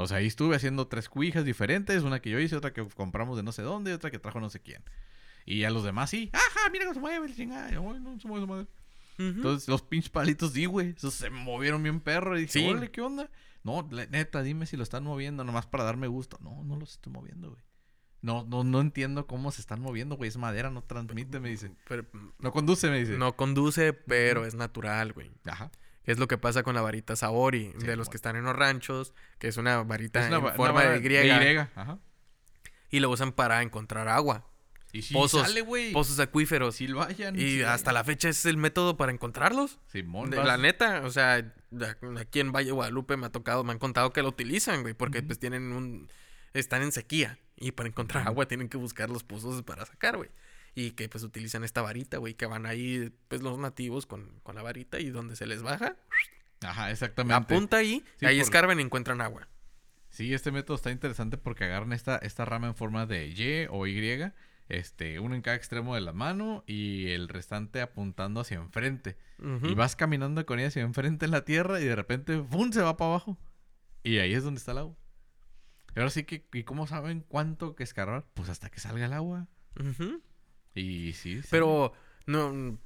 O 0.00 0.06
sea, 0.06 0.18
ahí 0.18 0.26
estuve 0.26 0.54
haciendo 0.56 0.86
tres 0.86 1.08
cuijas 1.08 1.44
diferentes, 1.44 2.02
una 2.04 2.20
que 2.20 2.30
yo 2.30 2.38
hice, 2.38 2.54
otra 2.56 2.72
que 2.72 2.86
compramos 2.88 3.36
de 3.36 3.42
no 3.42 3.52
sé 3.52 3.62
dónde, 3.62 3.90
y 3.90 3.94
otra 3.94 4.10
que 4.10 4.18
trajo 4.18 4.40
no 4.40 4.48
sé 4.50 4.60
quién. 4.60 4.82
Y 5.44 5.64
a 5.64 5.70
los 5.70 5.82
demás 5.82 6.10
sí, 6.10 6.30
ajá, 6.32 6.70
mira 6.70 6.84
cómo 6.84 6.94
se 6.94 7.00
mueve 7.00 7.26
el 7.26 7.34
chingada. 7.34 7.70
Yo, 7.70 7.80
"Ay, 7.92 8.00
no 8.00 8.18
se 8.20 8.28
mueve 8.28 8.44
esa 8.44 8.52
madre. 8.52 8.66
Ujú. 9.18 9.28
Entonces 9.28 9.68
los 9.68 9.82
pinches 9.82 10.10
palitos, 10.10 10.52
sí, 10.52 10.66
güey. 10.66 10.90
Esos 10.96 11.14
se 11.14 11.30
movieron 11.30 11.82
bien 11.82 12.00
perro. 12.00 12.36
Y 12.38 12.42
dije, 12.42 12.52
Sí. 12.52 12.88
¿qué 12.92 13.00
onda? 13.00 13.28
No, 13.64 13.86
la- 13.90 14.06
neta, 14.06 14.42
dime 14.42 14.66
si 14.66 14.76
lo 14.76 14.82
están 14.84 15.02
moviendo 15.02 15.42
nomás 15.42 15.66
para 15.66 15.82
darme 15.84 16.06
gusto. 16.06 16.38
No, 16.40 16.62
no 16.64 16.76
los 16.76 16.92
estoy 16.92 17.12
moviendo, 17.12 17.50
güey. 17.50 17.62
No, 18.20 18.44
no, 18.48 18.62
no 18.64 18.80
entiendo 18.80 19.26
cómo 19.26 19.50
se 19.50 19.60
están 19.60 19.80
moviendo, 19.80 20.16
güey. 20.16 20.28
Es 20.28 20.36
madera, 20.36 20.70
no 20.70 20.82
transmite, 20.82 21.40
me 21.40 21.48
dice. 21.48 21.72
Pero, 21.88 22.04
No 22.38 22.52
conduce, 22.52 22.88
me 22.90 22.98
dice. 23.00 23.16
no 23.18 23.34
conduce, 23.36 23.92
pero 23.92 24.44
es 24.44 24.54
natural, 24.54 25.12
güey. 25.12 25.30
Ajá. 25.46 25.70
Es 26.08 26.18
lo 26.18 26.26
que 26.26 26.38
pasa 26.38 26.62
con 26.62 26.74
la 26.74 26.80
varita 26.80 27.16
Sabori, 27.16 27.72
Sí, 27.78 27.86
de 27.86 27.96
los 27.96 28.06
bueno. 28.06 28.10
que 28.10 28.16
están 28.16 28.36
en 28.36 28.44
los 28.44 28.56
ranchos, 28.56 29.12
que 29.38 29.48
es 29.48 29.58
una 29.58 29.82
varita 29.82 30.20
Es 30.20 30.28
una, 30.28 30.48
en 30.48 30.54
forma 30.54 30.82
de 30.84 31.26
Y, 31.26 31.56
Ajá. 31.78 31.98
y 32.90 33.00
lo 33.00 33.10
usan 33.10 33.32
para 33.32 33.60
encontrar 33.62 34.08
agua. 34.08 34.46
Y 34.90 35.02
sí, 35.02 35.12
Pozos, 35.12 35.42
sale, 35.42 35.60
güey. 35.60 35.92
Pozos 35.92 36.18
acuíferos. 36.18 36.80
Lo 36.80 37.02
hayan. 37.02 37.38
y 37.38 37.60
hasta 37.60 37.92
la 37.92 38.04
fecha 38.04 38.30
es 38.30 38.46
el 38.46 38.56
método 38.56 38.96
para 38.96 39.12
encontrarlos. 39.12 39.78
Simón, 39.86 40.30
De 40.30 40.42
la 40.42 40.56
neta, 40.56 41.02
o 41.04 41.10
sea, 41.10 41.52
aquí 42.18 42.40
en 42.40 42.52
Valle 42.52 42.70
Guadalupe 42.72 43.18
me 43.18 43.26
ha 43.26 43.30
tocado, 43.30 43.62
me 43.64 43.72
han 43.72 43.78
contado 43.78 44.12
que 44.14 44.22
lo 44.22 44.28
utilizan, 44.28 44.80
güey, 44.82 44.94
porque 44.94 45.22
pues 45.22 45.38
tienen 45.38 45.72
un... 45.72 46.08
Están 46.54 46.80
en 46.80 46.92
sequía 46.92 47.38
y 47.56 47.72
para 47.72 47.90
encontrar 47.90 48.26
agua 48.26 48.48
tienen 48.48 48.70
que 48.70 48.78
buscar 48.78 49.10
los 49.10 49.24
pozos 49.24 49.62
para 49.62 49.84
sacar, 49.84 50.16
güey. 50.16 50.30
Y 50.78 50.92
que 50.92 51.08
pues 51.08 51.24
utilizan 51.24 51.64
esta 51.64 51.82
varita, 51.82 52.18
güey, 52.18 52.34
que 52.34 52.46
van 52.46 52.64
ahí 52.66 53.12
pues 53.26 53.42
los 53.42 53.58
nativos 53.58 54.06
con, 54.06 54.38
con 54.44 54.54
la 54.54 54.62
varita 54.62 55.00
y 55.00 55.10
donde 55.10 55.34
se 55.34 55.46
les 55.46 55.62
baja, 55.62 55.96
Ajá, 56.60 56.90
exactamente. 56.90 57.52
punta 57.52 57.78
ahí, 57.78 58.04
Sí, 58.20 58.26
ahí 58.26 58.36
por- 58.36 58.44
escarban 58.44 58.78
y 58.78 58.82
encuentran 58.82 59.20
agua. 59.20 59.48
Sí, 60.10 60.32
este 60.32 60.52
método 60.52 60.76
está 60.76 60.90
interesante 60.92 61.36
porque 61.36 61.64
agarran 61.64 61.92
esta, 61.92 62.16
esta 62.18 62.44
rama 62.44 62.68
en 62.68 62.74
forma 62.76 63.06
de 63.06 63.26
Y 63.28 63.66
o 63.70 63.86
Y, 63.86 63.98
este, 64.68 65.18
uno 65.18 65.34
en 65.34 65.42
cada 65.42 65.56
extremo 65.56 65.94
de 65.96 66.00
la 66.00 66.12
mano 66.12 66.62
y 66.66 67.08
el 67.08 67.28
restante 67.28 67.80
apuntando 67.80 68.40
hacia 68.40 68.58
enfrente. 68.58 69.16
Y 69.64 69.74
vas 69.74 69.96
caminando 69.96 70.44
con 70.46 70.58
ella 70.60 70.68
hacia 70.68 70.82
enfrente 70.82 71.24
en 71.24 71.30
la 71.32 71.44
tierra 71.44 71.80
y 71.80 71.84
de 71.86 71.96
repente 71.96 72.40
¡fum! 72.50 72.70
se 72.72 72.82
va 72.82 72.96
para 72.96 73.10
abajo. 73.10 73.36
Y 74.04 74.18
ahí 74.18 74.32
es 74.32 74.44
donde 74.44 74.58
está 74.58 74.72
el 74.72 74.78
agua. 74.78 74.96
Y 75.96 75.98
ahora 75.98 76.10
sí 76.10 76.22
que, 76.24 76.46
¿y 76.52 76.62
cómo 76.64 76.86
saben 76.86 77.24
cuánto 77.26 77.74
que 77.74 77.82
escarbar? 77.82 78.26
Pues 78.34 78.48
hasta 78.48 78.70
que 78.70 78.78
salga 78.80 79.06
el 79.06 79.12
agua. 79.12 79.48
Ujú. 79.80 80.22
Y 80.78 81.12
sí, 81.12 81.42
sí. 81.42 81.48
Pero 81.50 81.92
no... 82.26 82.78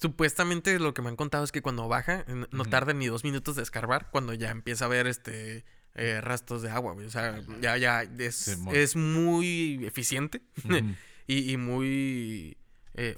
Supuestamente 0.00 0.78
lo 0.78 0.94
que 0.94 1.02
me 1.02 1.08
han 1.08 1.16
contado 1.16 1.42
es 1.42 1.50
que 1.50 1.60
cuando 1.60 1.88
baja, 1.88 2.24
no 2.28 2.46
Ujú. 2.60 2.70
tarda 2.70 2.92
ni 2.92 3.08
dos 3.08 3.24
minutos 3.24 3.56
de 3.56 3.62
escarbar 3.62 4.10
cuando 4.12 4.32
ya 4.32 4.50
empieza 4.50 4.84
a 4.84 4.88
ver 4.88 5.08
este 5.08 5.64
eh, 5.94 6.20
rastros 6.20 6.62
de 6.62 6.70
agua, 6.70 6.92
güey. 6.92 7.06
O 7.06 7.10
sea, 7.10 7.40
ya, 7.60 7.76
ya 7.76 8.02
es, 8.02 8.46
es 8.72 8.94
muy 8.94 9.80
eficiente 9.84 10.42
y, 11.26 11.52
y 11.52 11.56
muy 11.56 12.56
eh, 12.94 13.16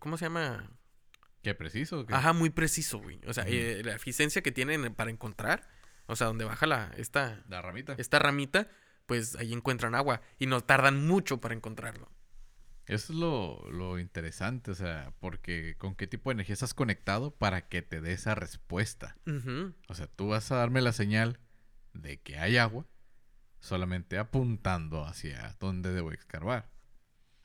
¿cómo 0.00 0.16
se 0.16 0.24
llama? 0.24 0.68
Qué 1.42 1.54
preciso. 1.54 2.04
¿qué? 2.06 2.14
Ajá, 2.14 2.32
muy 2.32 2.50
preciso, 2.50 2.98
güey. 2.98 3.20
O 3.28 3.32
sea, 3.32 3.44
eh, 3.46 3.82
la 3.84 3.94
eficiencia 3.94 4.42
que 4.42 4.50
tienen 4.50 4.94
para 4.94 5.12
encontrar, 5.12 5.68
o 6.06 6.16
sea, 6.16 6.26
donde 6.26 6.44
baja 6.44 6.66
la 6.66 6.90
esta 6.96 7.44
La 7.48 7.62
ramita. 7.62 7.94
esta 7.98 8.18
ramita, 8.18 8.68
pues 9.06 9.36
ahí 9.36 9.52
encuentran 9.52 9.94
agua 9.94 10.22
y 10.40 10.46
no 10.46 10.60
tardan 10.60 11.06
mucho 11.06 11.40
para 11.40 11.54
encontrarlo. 11.54 12.10
Eso 12.86 13.12
es 13.12 13.18
lo, 13.18 13.68
lo 13.70 13.98
interesante, 13.98 14.70
o 14.70 14.74
sea, 14.74 15.12
porque 15.18 15.76
con 15.76 15.96
qué 15.96 16.06
tipo 16.06 16.30
de 16.30 16.34
energía 16.34 16.54
estás 16.54 16.72
conectado 16.72 17.32
para 17.32 17.68
que 17.68 17.82
te 17.82 18.00
dé 18.00 18.12
esa 18.12 18.36
respuesta. 18.36 19.16
O 19.88 19.94
sea, 19.94 20.06
tú 20.06 20.28
vas 20.28 20.52
a 20.52 20.56
darme 20.56 20.80
la 20.80 20.92
señal 20.92 21.40
de 21.94 22.20
que 22.20 22.38
hay 22.38 22.58
agua 22.58 22.86
solamente 23.58 24.18
apuntando 24.18 25.04
hacia 25.04 25.56
donde 25.58 25.92
debo 25.92 26.12
escarbar. 26.12 26.70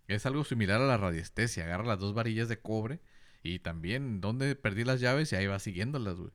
Es 0.08 0.25
algo 0.25 0.43
similar 0.43 0.80
a 0.82 0.86
la 0.86 0.97
radiestesia. 0.97 1.63
Agarra 1.63 1.86
las 1.86 1.99
dos 1.99 2.13
varillas 2.13 2.47
de 2.47 2.62
cobre 2.62 3.01
y 3.41 3.60
también 3.60 4.21
donde 4.21 4.56
perdí 4.56 4.84
las 4.84 4.99
llaves 4.99 5.32
y 5.32 5.36
ahí 5.36 5.47
vas 5.47 5.63
siguiéndolas, 5.63 6.17
güey. 6.17 6.32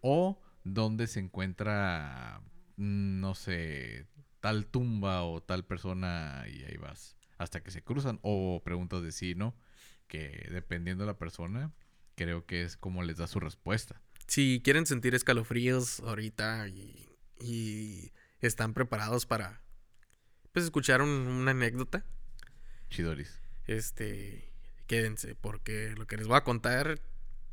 O 0.00 0.42
donde 0.64 1.06
se 1.06 1.20
encuentra, 1.20 2.42
mm, 2.76 3.20
no 3.20 3.34
sé, 3.34 4.06
tal 4.40 4.66
tumba 4.66 5.22
o 5.22 5.42
tal 5.42 5.64
persona 5.64 6.44
y 6.48 6.64
ahí 6.64 6.76
vas 6.76 7.16
hasta 7.38 7.62
que 7.62 7.70
se 7.70 7.82
cruzan. 7.82 8.18
O 8.22 8.62
preguntas 8.64 9.02
de 9.02 9.12
sí, 9.12 9.34
¿no? 9.34 9.54
Que 10.08 10.48
dependiendo 10.50 11.04
de 11.04 11.08
la 11.12 11.18
persona, 11.18 11.72
creo 12.16 12.46
que 12.46 12.62
es 12.62 12.76
como 12.76 13.02
les 13.02 13.16
da 13.18 13.26
su 13.26 13.40
respuesta. 13.40 14.00
Si 14.26 14.60
quieren 14.64 14.86
sentir 14.86 15.14
escalofríos 15.14 16.00
ahorita 16.00 16.68
y, 16.68 17.16
y 17.40 18.12
están 18.40 18.72
preparados 18.74 19.26
para 19.26 19.60
pues 20.52 20.64
escuchar 20.66 21.02
un- 21.02 21.08
una 21.10 21.50
anécdota, 21.50 22.04
Chidoris. 22.90 23.40
este 23.66 24.50
quédense 24.86 25.34
porque 25.34 25.94
lo 25.96 26.06
que 26.06 26.16
les 26.16 26.26
voy 26.26 26.36
a 26.36 26.44
contar 26.44 27.00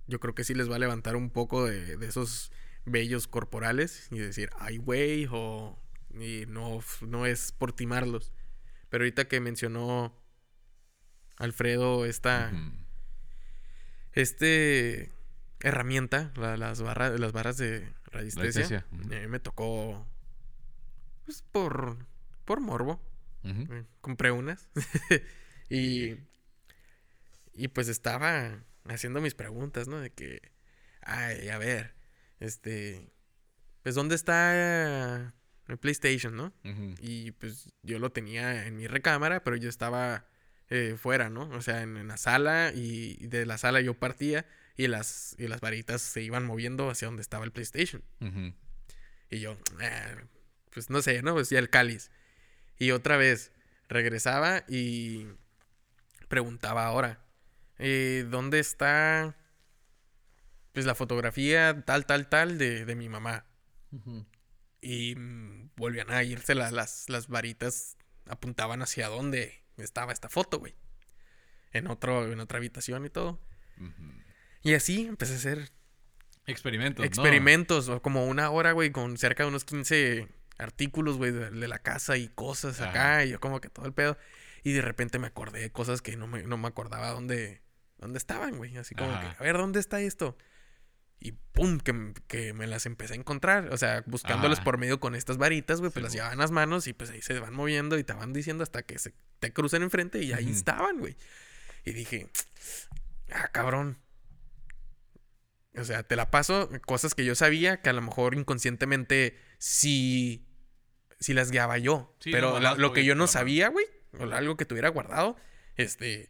yo 0.07 0.19
creo 0.19 0.35
que 0.35 0.43
sí 0.43 0.53
les 0.53 0.69
va 0.69 0.75
a 0.75 0.79
levantar 0.79 1.15
un 1.15 1.29
poco 1.29 1.65
de, 1.65 1.95
de 1.97 2.05
esos 2.07 2.51
vellos 2.85 3.27
corporales 3.27 4.07
y 4.11 4.19
decir, 4.19 4.49
ay 4.59 4.77
güey, 4.77 5.27
o 5.31 5.79
y 6.13 6.45
no, 6.47 6.81
no 7.01 7.25
es 7.25 7.51
por 7.53 7.71
timarlos. 7.73 8.33
Pero 8.91 9.03
ahorita 9.03 9.27
que 9.27 9.39
mencionó 9.39 10.15
Alfredo 11.37 12.05
esta, 12.05 12.51
este 14.13 15.11
herramienta, 15.61 16.31
la- 16.35 16.57
las 16.57 16.81
barras, 16.81 17.19
las 17.19 17.31
barras 17.31 17.57
de 17.57 17.91
radiestesia, 18.05 18.85
ujú. 18.91 19.13
eh, 19.13 19.27
me 19.27 19.39
tocó 19.39 20.05
pues 21.25 21.41
por 21.51 21.97
por 22.45 22.59
morbo. 22.59 23.01
Eh, 23.43 23.85
compré 24.01 24.29
unas 24.31 24.69
y 25.69 26.15
y 27.53 27.67
pues 27.69 27.87
estaba 27.87 28.63
haciendo 28.85 29.19
mis 29.21 29.33
preguntas, 29.33 29.87
¿no? 29.87 29.99
De 29.99 30.11
que 30.11 30.51
ay, 31.01 31.49
a 31.49 31.57
ver, 31.57 31.95
este 32.39 33.11
pues 33.83 33.95
dónde 33.95 34.13
está 34.15 35.33
el 35.71 35.77
PlayStation, 35.77 36.35
¿no? 36.35 36.53
Y 37.01 37.31
pues 37.31 37.69
yo 37.83 37.99
lo 37.99 38.11
tenía 38.11 38.67
en 38.67 38.75
mi 38.77 38.87
recámara, 38.87 39.43
pero 39.43 39.55
yo 39.55 39.69
estaba 39.69 40.25
eh, 40.69 40.95
fuera, 40.97 41.29
¿no? 41.29 41.49
O 41.49 41.61
sea, 41.61 41.81
en, 41.81 41.97
en 41.97 42.07
la 42.07 42.17
sala 42.17 42.71
y, 42.73 43.15
de 43.27 43.45
la 43.45 43.57
sala 43.57 43.81
yo 43.81 43.93
partía 43.93 44.45
y 44.77 44.87
las, 44.87 45.35
y 45.37 45.47
las 45.47 45.59
varitas 45.61 46.01
se 46.01 46.21
iban 46.21 46.45
moviendo 46.45 46.89
hacia 46.89 47.07
donde 47.07 47.21
estaba 47.21 47.45
el 47.45 47.51
PlayStation. 47.51 48.03
Y 49.29 49.39
yo, 49.39 49.57
"Ah, 49.81 50.15
pues 50.71 50.89
no 50.89 51.01
sé, 51.01 51.21
¿no? 51.21 51.33
Pues 51.33 51.49
ya 51.49 51.59
el 51.59 51.69
cáliz. 51.69 52.11
Y 52.77 52.91
otra 52.91 53.17
vez 53.17 53.51
regresaba 53.89 54.63
y 54.67 55.27
preguntaba 56.27 56.85
ahora, 56.85 57.19
eh, 57.77 58.25
¿dónde 58.29 58.59
está 58.59 59.35
pues 60.73 60.85
la 60.85 60.95
fotografía 60.95 61.83
tal, 61.85 62.05
tal, 62.05 62.29
tal 62.29 62.57
de, 62.57 62.85
de 62.85 62.95
mi 62.95 63.09
mamá? 63.09 63.45
Y 64.81 65.15
mm, 65.15 65.71
volvían 65.75 66.11
a 66.11 66.23
irse 66.23 66.55
la- 66.55 66.71
las, 66.71 67.07
las 67.09 67.27
varitas, 67.27 67.97
apuntaban 68.27 68.81
hacia 68.81 69.07
dónde 69.07 69.63
estaba 69.77 70.11
esta 70.11 70.29
foto, 70.29 70.59
güey. 70.59 70.75
En, 71.71 71.87
otro, 71.87 72.31
en 72.31 72.39
otra 72.39 72.57
habitación 72.57 73.05
y 73.05 73.09
todo. 73.09 73.39
Y 74.63 74.73
así 74.73 75.07
empecé 75.07 75.33
a 75.33 75.37
hacer 75.37 75.71
Experimentos, 76.47 77.03
¿no? 77.03 77.07
experimentos, 77.07 77.87
o 77.89 78.01
como 78.01 78.25
una 78.25 78.49
hora, 78.49 78.71
güey, 78.73 78.91
con 78.91 79.17
cerca 79.17 79.43
de 79.43 79.49
unos 79.49 79.63
15 79.63 80.27
artículos, 80.57 81.17
güey, 81.17 81.31
de, 81.31 81.49
de 81.51 81.67
la 81.67 81.79
casa 81.79 82.17
y 82.17 82.27
cosas 82.29 82.81
acá. 82.81 83.23
Y 83.25 83.29
yo 83.31 83.39
como 83.39 83.61
que 83.61 83.69
todo 83.69 83.85
el 83.85 83.93
pedo. 83.93 84.17
Y 84.63 84.73
de 84.73 84.81
repente 84.81 85.17
me 85.19 85.27
acordé 85.27 85.59
de 85.61 85.71
cosas 85.71 86.01
que 86.01 86.17
no 86.17 86.27
me, 86.27 86.43
no 86.43 86.57
me 86.57 86.67
acordaba 86.67 87.09
dónde, 87.11 87.61
dónde 87.97 88.17
estaban, 88.17 88.57
güey. 88.57 88.75
Así 88.77 88.93
como 88.95 89.11
que, 89.19 89.25
a 89.39 89.43
ver, 89.43 89.57
¿dónde 89.57 89.79
está 89.79 90.01
esto? 90.01 90.37
Y 91.23 91.33
pum, 91.33 91.77
que, 91.79 92.13
que 92.27 92.51
me 92.53 92.65
las 92.65 92.87
empecé 92.87 93.13
a 93.13 93.17
encontrar. 93.17 93.71
O 93.71 93.77
sea, 93.77 94.03
buscándolas 94.07 94.57
Ajá. 94.57 94.65
por 94.65 94.79
medio 94.79 94.99
con 94.99 95.13
estas 95.13 95.37
varitas, 95.37 95.79
güey. 95.79 95.91
Pues 95.91 96.01
Sí, 96.01 96.03
las 96.03 96.13
llevaban 96.13 96.39
las 96.39 96.49
manos 96.49 96.87
y 96.87 96.93
pues 96.93 97.11
ahí 97.11 97.21
se 97.21 97.37
van 97.39 97.53
moviendo 97.53 97.97
y 97.99 98.03
te 98.03 98.13
van 98.13 98.33
diciendo 98.33 98.63
hasta 98.63 98.81
que 98.81 98.97
se 98.97 99.13
te 99.39 99.53
cruzan 99.53 99.83
enfrente 99.83 100.21
y 100.23 100.33
ahí 100.33 100.49
estaban, 100.49 100.97
güey. 100.97 101.15
Y 101.85 101.91
dije, 101.93 102.27
ah, 103.31 103.49
cabrón. 103.51 103.99
O 105.77 105.83
sea, 105.85 106.03
te 106.03 106.15
la 106.15 106.31
paso 106.31 106.69
cosas 106.85 107.13
que 107.15 107.23
yo 107.23 107.35
sabía 107.35 107.81
que 107.81 107.89
a 107.89 107.93
lo 107.93 108.01
mejor 108.01 108.35
inconscientemente 108.35 109.37
sí, 109.57 110.45
sí 111.19 111.33
las 111.33 111.51
guiaba 111.51 111.77
yo. 111.77 112.15
Sí, 112.19 112.31
pero 112.31 112.53
no, 112.53 112.59
la- 112.59 112.69
más 112.71 112.79
lo 112.79 112.91
que 112.93 113.05
yo 113.05 113.15
no 113.15 113.27
sabía, 113.27 113.69
güey, 113.69 113.85
o 114.19 114.23
algo 114.23 114.57
que 114.57 114.65
tuviera 114.65 114.89
guardado, 114.89 115.37
este, 115.75 116.29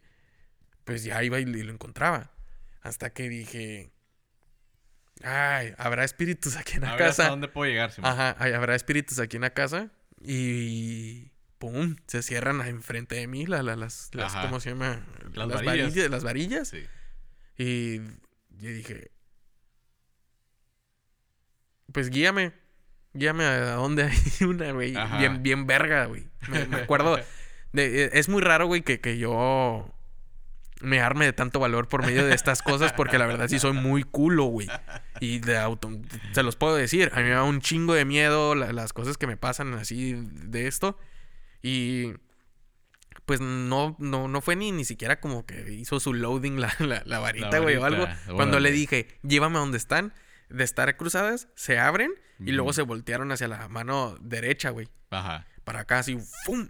pues 0.84 1.02
ya 1.02 1.22
iba 1.24 1.40
y, 1.40 1.42
y 1.42 1.62
lo 1.62 1.72
encontraba. 1.72 2.30
Hasta 2.82 3.10
que 3.12 3.28
dije, 3.28 3.91
ay, 5.24 5.74
habrá 5.78 6.04
espíritus 6.04 6.56
aquí 6.56 6.74
en 6.74 6.82
la 6.82 6.92
A 6.92 6.96
ver 6.96 7.02
hasta 7.08 7.22
casa. 7.24 7.30
dónde 7.30 7.48
puedo 7.48 7.70
llegar, 7.70 7.90
Simón. 7.92 8.10
Ajá, 8.12 8.36
ay, 8.38 8.52
habrá 8.52 8.74
espíritus 8.74 9.18
aquí 9.18 9.36
en 9.36 9.42
la 9.42 9.50
casa. 9.54 9.90
Y 10.20 11.30
pum, 11.58 11.96
se 12.06 12.22
cierran 12.22 12.60
enfrente 12.66 13.14
de 13.16 13.26
mí 13.26 13.46
la- 13.46 13.62
la- 13.62 13.76
las, 13.76 14.10
las. 14.12 14.34
¿cómo 14.36 14.60
se 14.60 14.70
llama? 14.70 15.04
Las 15.34 15.64
varillas. 15.64 16.10
Las 16.10 16.24
varillas. 16.24 16.68
Sí. 16.68 16.84
Y 17.58 17.98
yo 18.58 18.70
dije, 18.70 19.10
pues 21.92 22.10
guíame, 22.10 22.52
guíame 23.12 23.44
a 23.44 23.72
dónde 23.74 24.04
hay 24.04 24.18
una, 24.46 24.72
güey. 24.72 24.94
Bien, 25.18 25.42
bien 25.42 25.66
verga, 25.66 26.06
güey. 26.06 26.28
Me, 26.48 26.66
me 26.66 26.76
acuerdo, 26.78 27.16
de- 27.72 28.04
eh, 28.04 28.10
es 28.14 28.28
muy 28.28 28.42
raro, 28.42 28.66
güey, 28.66 28.82
que, 28.82 29.00
que 29.00 29.18
yo 29.18 29.92
me 30.82 31.00
arme 31.00 31.24
de 31.24 31.32
tanto 31.32 31.60
valor 31.60 31.88
por 31.88 32.04
medio 32.04 32.26
de 32.26 32.34
estas 32.34 32.60
cosas, 32.62 32.92
porque 32.92 33.18
la 33.18 33.26
verdad 33.26 33.48
sí 33.48 33.58
soy 33.58 33.72
muy 33.72 34.02
culo, 34.02 34.44
güey. 34.44 34.68
Y 35.20 35.38
de 35.38 35.56
auto, 35.58 35.90
se 36.32 36.42
los 36.42 36.56
puedo 36.56 36.74
decir, 36.76 37.10
a 37.14 37.18
mí 37.18 37.24
me 37.24 37.30
da 37.30 37.44
un 37.44 37.60
chingo 37.60 37.94
de 37.94 38.04
miedo 38.04 38.54
la- 38.54 38.72
las 38.72 38.92
cosas 38.92 39.16
que 39.16 39.26
me 39.26 39.36
pasan 39.36 39.72
así 39.74 40.14
de 40.26 40.66
esto. 40.66 40.98
Y 41.62 42.12
pues 43.26 43.40
no, 43.40 43.94
no, 43.98 44.26
no 44.28 44.40
fue 44.40 44.56
ni, 44.56 44.72
ni 44.72 44.84
siquiera 44.84 45.20
como 45.20 45.46
que 45.46 45.72
hizo 45.72 46.00
su 46.00 46.12
loading 46.12 46.60
la, 46.60 46.74
la, 46.80 47.02
la 47.06 47.18
varita, 47.20 47.58
güey, 47.60 47.76
o 47.76 47.84
algo. 47.84 48.06
Cuando 48.34 48.58
le 48.60 48.72
dije, 48.72 49.06
llévame 49.22 49.56
a 49.58 49.60
donde 49.60 49.78
están, 49.78 50.12
de 50.48 50.64
estar 50.64 50.96
cruzadas, 50.96 51.48
se 51.54 51.78
abren 51.78 52.12
y 52.40 52.50
luego 52.52 52.72
se 52.72 52.82
voltearon 52.82 53.30
hacia 53.30 53.46
la 53.48 53.68
mano 53.68 54.16
derecha, 54.20 54.70
güey. 54.70 54.88
Ajá. 55.10 55.46
Para 55.64 55.80
acá, 55.80 56.00
así, 56.00 56.18
¡fum! 56.44 56.66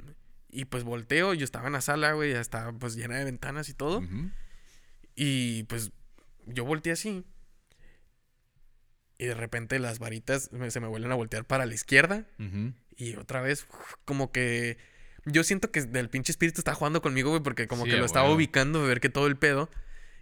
Y 0.53 0.67
pues 0.67 0.85
volteo, 0.85 1.33
yo 1.35 1.45
estaba 1.45 1.67
en 1.67 1.73
la 1.73 1.81
sala, 1.81 2.13
güey, 2.13 2.33
ya 2.33 2.41
estaba 2.41 2.73
pues 2.73 2.95
llena 2.95 3.17
de 3.17 3.25
ventanas 3.25 3.69
y 3.71 3.75
todo. 3.75 4.01
Y 5.17 5.63
pues 5.65 5.91
yo 6.47 6.65
volteé 6.65 6.93
así. 6.93 7.25
Y 9.19 9.27
de 9.27 9.35
repente 9.35 9.79
las 9.79 9.99
varitas 9.99 10.53
me- 10.53 10.71
se 10.71 10.81
me 10.81 10.89
vuelven 10.89 11.13
a 11.13 11.15
voltear 11.15 11.45
para 11.45 11.67
la 11.67 11.75
izquierda. 11.75 12.27
Y 12.97 13.17
otra 13.17 13.41
vez, 13.41 13.67
uf, 13.71 13.95
como 14.05 14.31
que. 14.33 14.77
Yo 15.25 15.45
siento 15.45 15.71
que 15.71 15.83
del 15.83 16.11
pinche 16.11 16.33
espíritu 16.33 16.61
está 16.61 16.75
jugando 16.75 17.01
conmigo, 17.01 17.31
güey, 17.31 17.43
porque 17.43 17.69
como 17.69 17.85
Sí, 17.85 17.91
que 17.91 17.97
lo 17.97 18.05
estaba 18.05 18.27
ubicando, 18.35 18.83
ver 18.85 19.01
que 19.01 19.09
todo 19.09 19.27
el 19.29 19.37
pedo. 19.37 19.71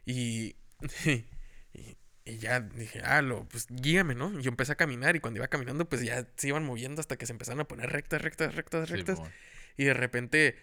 Y. 0.05 0.57
y, 1.07 1.97
y 2.27 2.37
ya 2.38 2.61
dije, 2.61 3.01
ah, 3.03 3.23
lo, 3.23 3.49
pues 3.49 3.66
guíame, 3.71 4.14
¿no? 4.14 4.38
Y 4.38 4.43
yo 4.43 4.51
empecé 4.51 4.73
a 4.73 4.77
caminar 4.77 5.16
y 5.16 5.21
cuando 5.21 5.38
iba 5.38 5.49
caminando, 5.49 5.88
pues 5.88 6.03
ya 6.03 6.27
se 6.37 6.49
iban 6.49 6.64
moviendo 6.64 7.01
hasta 7.01 7.16
que 7.16 7.27
se 7.27 7.33
empezaron 7.33 7.61
a 7.61 7.64
poner 7.64 7.90
rectas, 7.90 8.21
rectas, 8.23 8.55
rectas, 8.55 8.90
rectas. 8.90 9.16
Simón. 9.16 9.33
Y 9.76 9.85
de 9.85 9.94
repente, 9.94 10.56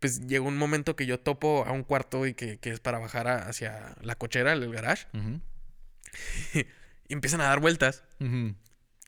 pues 0.00 0.26
llegó 0.26 0.46
un 0.48 0.56
momento 0.58 0.96
que 0.96 1.06
yo 1.06 1.18
topo 1.20 1.64
a 1.66 1.72
un 1.72 1.82
cuarto 1.84 2.26
y 2.26 2.34
que, 2.34 2.58
que 2.58 2.70
es 2.70 2.80
para 2.80 2.98
bajar 2.98 3.26
a- 3.28 3.48
hacia 3.48 3.96
la 4.02 4.14
cochera, 4.16 4.52
el 4.52 4.72
garage. 4.72 5.06
Ujú. 5.14 5.40
Y 7.10 7.14
empiezan 7.14 7.40
a 7.40 7.44
dar 7.44 7.60
vueltas. 7.60 8.04
Ujú. 8.20 8.54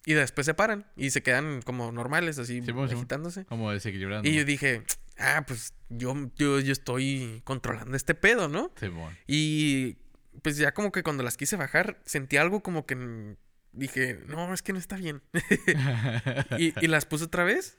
Y 0.07 0.15
después 0.15 0.47
se 0.47 0.55
paran 0.55 0.87
y 0.97 1.11
se 1.11 1.23
quedan 1.23 1.61
como 1.61 1.93
normales, 1.93 2.39
así 2.39 2.63
Simón, 2.63 2.89
Simón. 2.89 3.01
agitándose. 3.03 3.45
Como 3.45 3.71
desequilibrando. 3.71 4.27
Y 4.27 4.35
yo 4.35 4.45
dije, 4.47 4.83
ah, 5.19 5.45
pues 5.47 5.75
yo, 5.91 6.15
yo, 6.37 6.61
yo 6.61 6.73
estoy 6.73 7.43
controlando 7.45 7.95
este 7.99 8.15
pedo, 8.15 8.49
¿no? 8.49 8.73
Simón. 8.81 9.15
Y 9.27 9.99
pues 10.43 10.57
ya 10.57 10.73
como 10.73 10.93
que 10.93 11.03
cuando 11.03 11.23
las 11.23 11.37
quise 11.37 11.57
bajar, 11.57 12.01
sentí 12.07 12.39
algo 12.39 12.63
como 12.63 12.87
que 12.87 13.37
dije, 13.73 14.21
no, 14.27 14.55
es 14.55 14.63
que 14.63 14.73
no 14.73 14.79
está 14.79 14.97
bien. 14.97 15.21
y, 16.59 16.73
y 16.83 16.87
las 16.89 17.05
puse 17.05 17.25
otra 17.25 17.45
vez. 17.45 17.77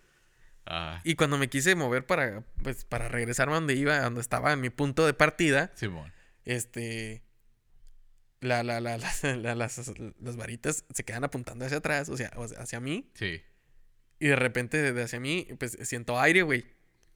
Ah, 0.66 1.02
Y 1.04 1.16
cuando 1.16 1.38
me 1.38 1.50
quise 1.50 1.76
mover 1.76 2.06
para, 2.06 2.44
pues, 2.64 2.86
para 2.86 3.10
regresarme 3.10 3.54
a 3.54 3.56
donde 3.56 3.74
iba, 3.76 3.96
a 3.98 4.02
donde 4.04 4.22
estaba 4.22 4.54
en 4.54 4.62
mi 4.62 4.70
punto 4.70 5.06
de 5.06 5.14
partida, 5.14 5.72
Simón. 5.76 6.12
este. 6.46 7.24
La, 8.42 8.64
la, 8.64 8.80
la, 8.82 8.98
las, 9.00 9.24
la- 9.24 9.56
las, 9.56 9.92
las 10.20 10.36
varitas 10.36 10.86
se 10.94 11.04
quedan 11.04 11.24
apuntando 11.24 11.66
hacia 11.66 11.78
atrás, 11.78 12.10
o 12.10 12.18
sea, 12.18 12.32
hacia 12.58 12.80
mí. 12.80 13.10
Sí. 13.14 13.42
Y 14.20 14.28
de 14.28 14.36
repente, 14.36 14.94
de 14.94 15.04
hacia 15.04 15.20
mí, 15.20 15.48
pues 15.60 15.78
siento 15.84 16.20
aire, 16.20 16.42
güey. 16.44 16.66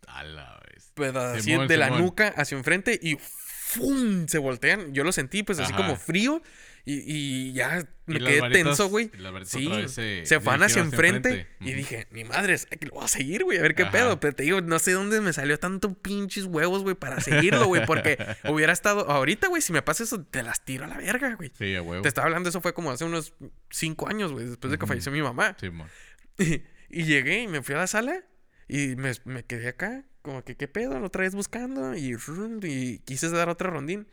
A 0.08 0.24
la 0.24 0.60
vez. 0.72 0.92
Pues 0.94 1.16
así 1.16 1.42
Simón, 1.52 1.68
de 1.68 1.78
la 1.78 1.90
nuca 1.92 2.34
hacia 2.38 2.58
enfrente 2.58 3.00
y 3.02 3.18
¡fum! 3.66 4.28
se 4.28 4.38
voltean. 4.38 4.94
Yo 4.94 5.04
lo 5.04 5.12
sentí, 5.12 5.44
pues 5.44 5.60
así 5.60 5.74
Ajá. 5.74 5.82
como 5.84 5.96
frío. 5.98 6.42
Y, 6.88 7.02
y 7.08 7.54
ya 7.54 7.84
me 8.06 8.18
Y 8.18 8.24
quedé 8.24 8.42
varitas- 8.42 8.64
tenso, 8.64 8.90
güey. 8.90 9.10
y 9.12 9.46
Sí, 9.46 9.68
se 9.88 10.24
se 10.24 10.38
van 10.38 10.62
hacia 10.62 10.84
enfrente. 10.84 11.48
Y 11.60 11.74
dije, 11.74 12.06
ni 12.12 12.24
madres, 12.24 12.68
que 12.68 12.86
lo 12.86 12.94
voy 12.94 13.06
a 13.06 13.08
seguir, 13.08 13.44
güey, 13.44 13.58
a 13.58 13.64
ver 13.64 13.74
qué 13.74 13.84
Ajá. 13.84 13.92
pedo. 13.92 14.20
Pero 14.20 14.36
te 14.36 14.44
digo, 14.44 14.62
no 14.62 14.78
sé 14.78 14.92
dónde 14.92 15.20
me 15.20 15.34
salió 15.34 15.58
tanto 15.58 15.96
pinches 15.96 16.46
huevos, 16.46 16.84
güey, 16.84 16.94
para 16.94 17.22
seguirlo, 17.22 17.66
güey. 17.66 17.84
Porque 17.88 18.18
hubiera 18.48 18.72
estado. 18.72 19.10
Ahorita, 19.10 19.48
güey, 19.48 19.64
si 19.64 19.74
me 19.74 19.82
pasa 19.82 20.04
eso, 20.04 20.22
te 20.24 20.44
las 20.44 20.64
tiro 20.64 20.86
a 20.86 20.88
la 20.88 20.98
verga, 20.98 21.34
güey. 21.34 21.52
Sí, 21.58 21.74
a 21.76 21.82
huevo. 21.82 22.04
Te 22.04 22.08
estaba 22.08 22.28
hablando, 22.28 22.50
eso 22.50 22.62
fue 22.62 22.76
como 22.76 22.92
hace 22.92 23.04
unos 23.04 23.34
cinco 23.72 24.08
años, 24.08 24.32
güey, 24.32 24.46
después 24.46 24.70
de 24.70 24.78
que 24.78 24.86
falleció 24.86 25.12
mi 25.12 25.24
mamá. 25.24 25.58
Simón. 25.60 25.90
Y 26.88 27.04
llegué 27.06 27.42
y 27.42 27.48
me 27.48 27.64
fui 27.64 27.74
a 27.76 27.80
la 27.80 27.88
sala 27.88 28.24
y 28.68 28.96
me, 28.96 29.12
me 29.26 29.44
quedé 29.44 29.70
acá, 29.70 30.06
como 30.26 30.44
que 30.44 30.56
qué 30.58 30.68
pedo, 30.68 31.02
otra 31.04 31.22
vez 31.22 31.36
buscando 31.36 31.96
y, 31.96 32.18
y 32.64 33.00
quise 33.00 33.30
dar 33.30 33.48
otro 33.48 33.70
rondín. 33.70 34.08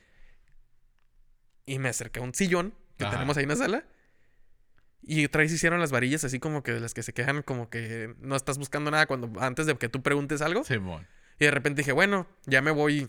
Y 1.64 1.78
me 1.78 1.88
acerqué 1.88 2.20
a 2.20 2.22
un 2.22 2.34
sillón 2.34 2.74
que 2.98 3.04
Ajá. 3.04 3.14
tenemos 3.14 3.36
ahí 3.36 3.44
en 3.44 3.48
la 3.48 3.56
sala. 3.56 3.84
Y 5.00 5.24
otra 5.24 5.40
vez 5.40 5.52
hicieron 5.52 5.80
las 5.80 5.90
varillas 5.90 6.22
así 6.22 6.38
como 6.38 6.62
que 6.62 6.72
de 6.72 6.80
las 6.80 6.92
que 6.94 7.02
se 7.02 7.12
quejan 7.12 7.42
como 7.42 7.70
que 7.70 8.14
no 8.20 8.36
estás 8.36 8.58
buscando 8.58 8.90
nada 8.90 9.06
cuando 9.06 9.32
antes 9.40 9.66
de 9.66 9.74
que 9.76 9.88
tú 9.88 10.02
preguntes 10.02 10.42
algo. 10.42 10.64
Simón. 10.64 11.08
Y 11.40 11.46
de 11.46 11.50
repente 11.50 11.80
dije, 11.80 11.92
bueno, 11.92 12.28
ya 12.46 12.60
me 12.60 12.70
voy. 12.70 13.08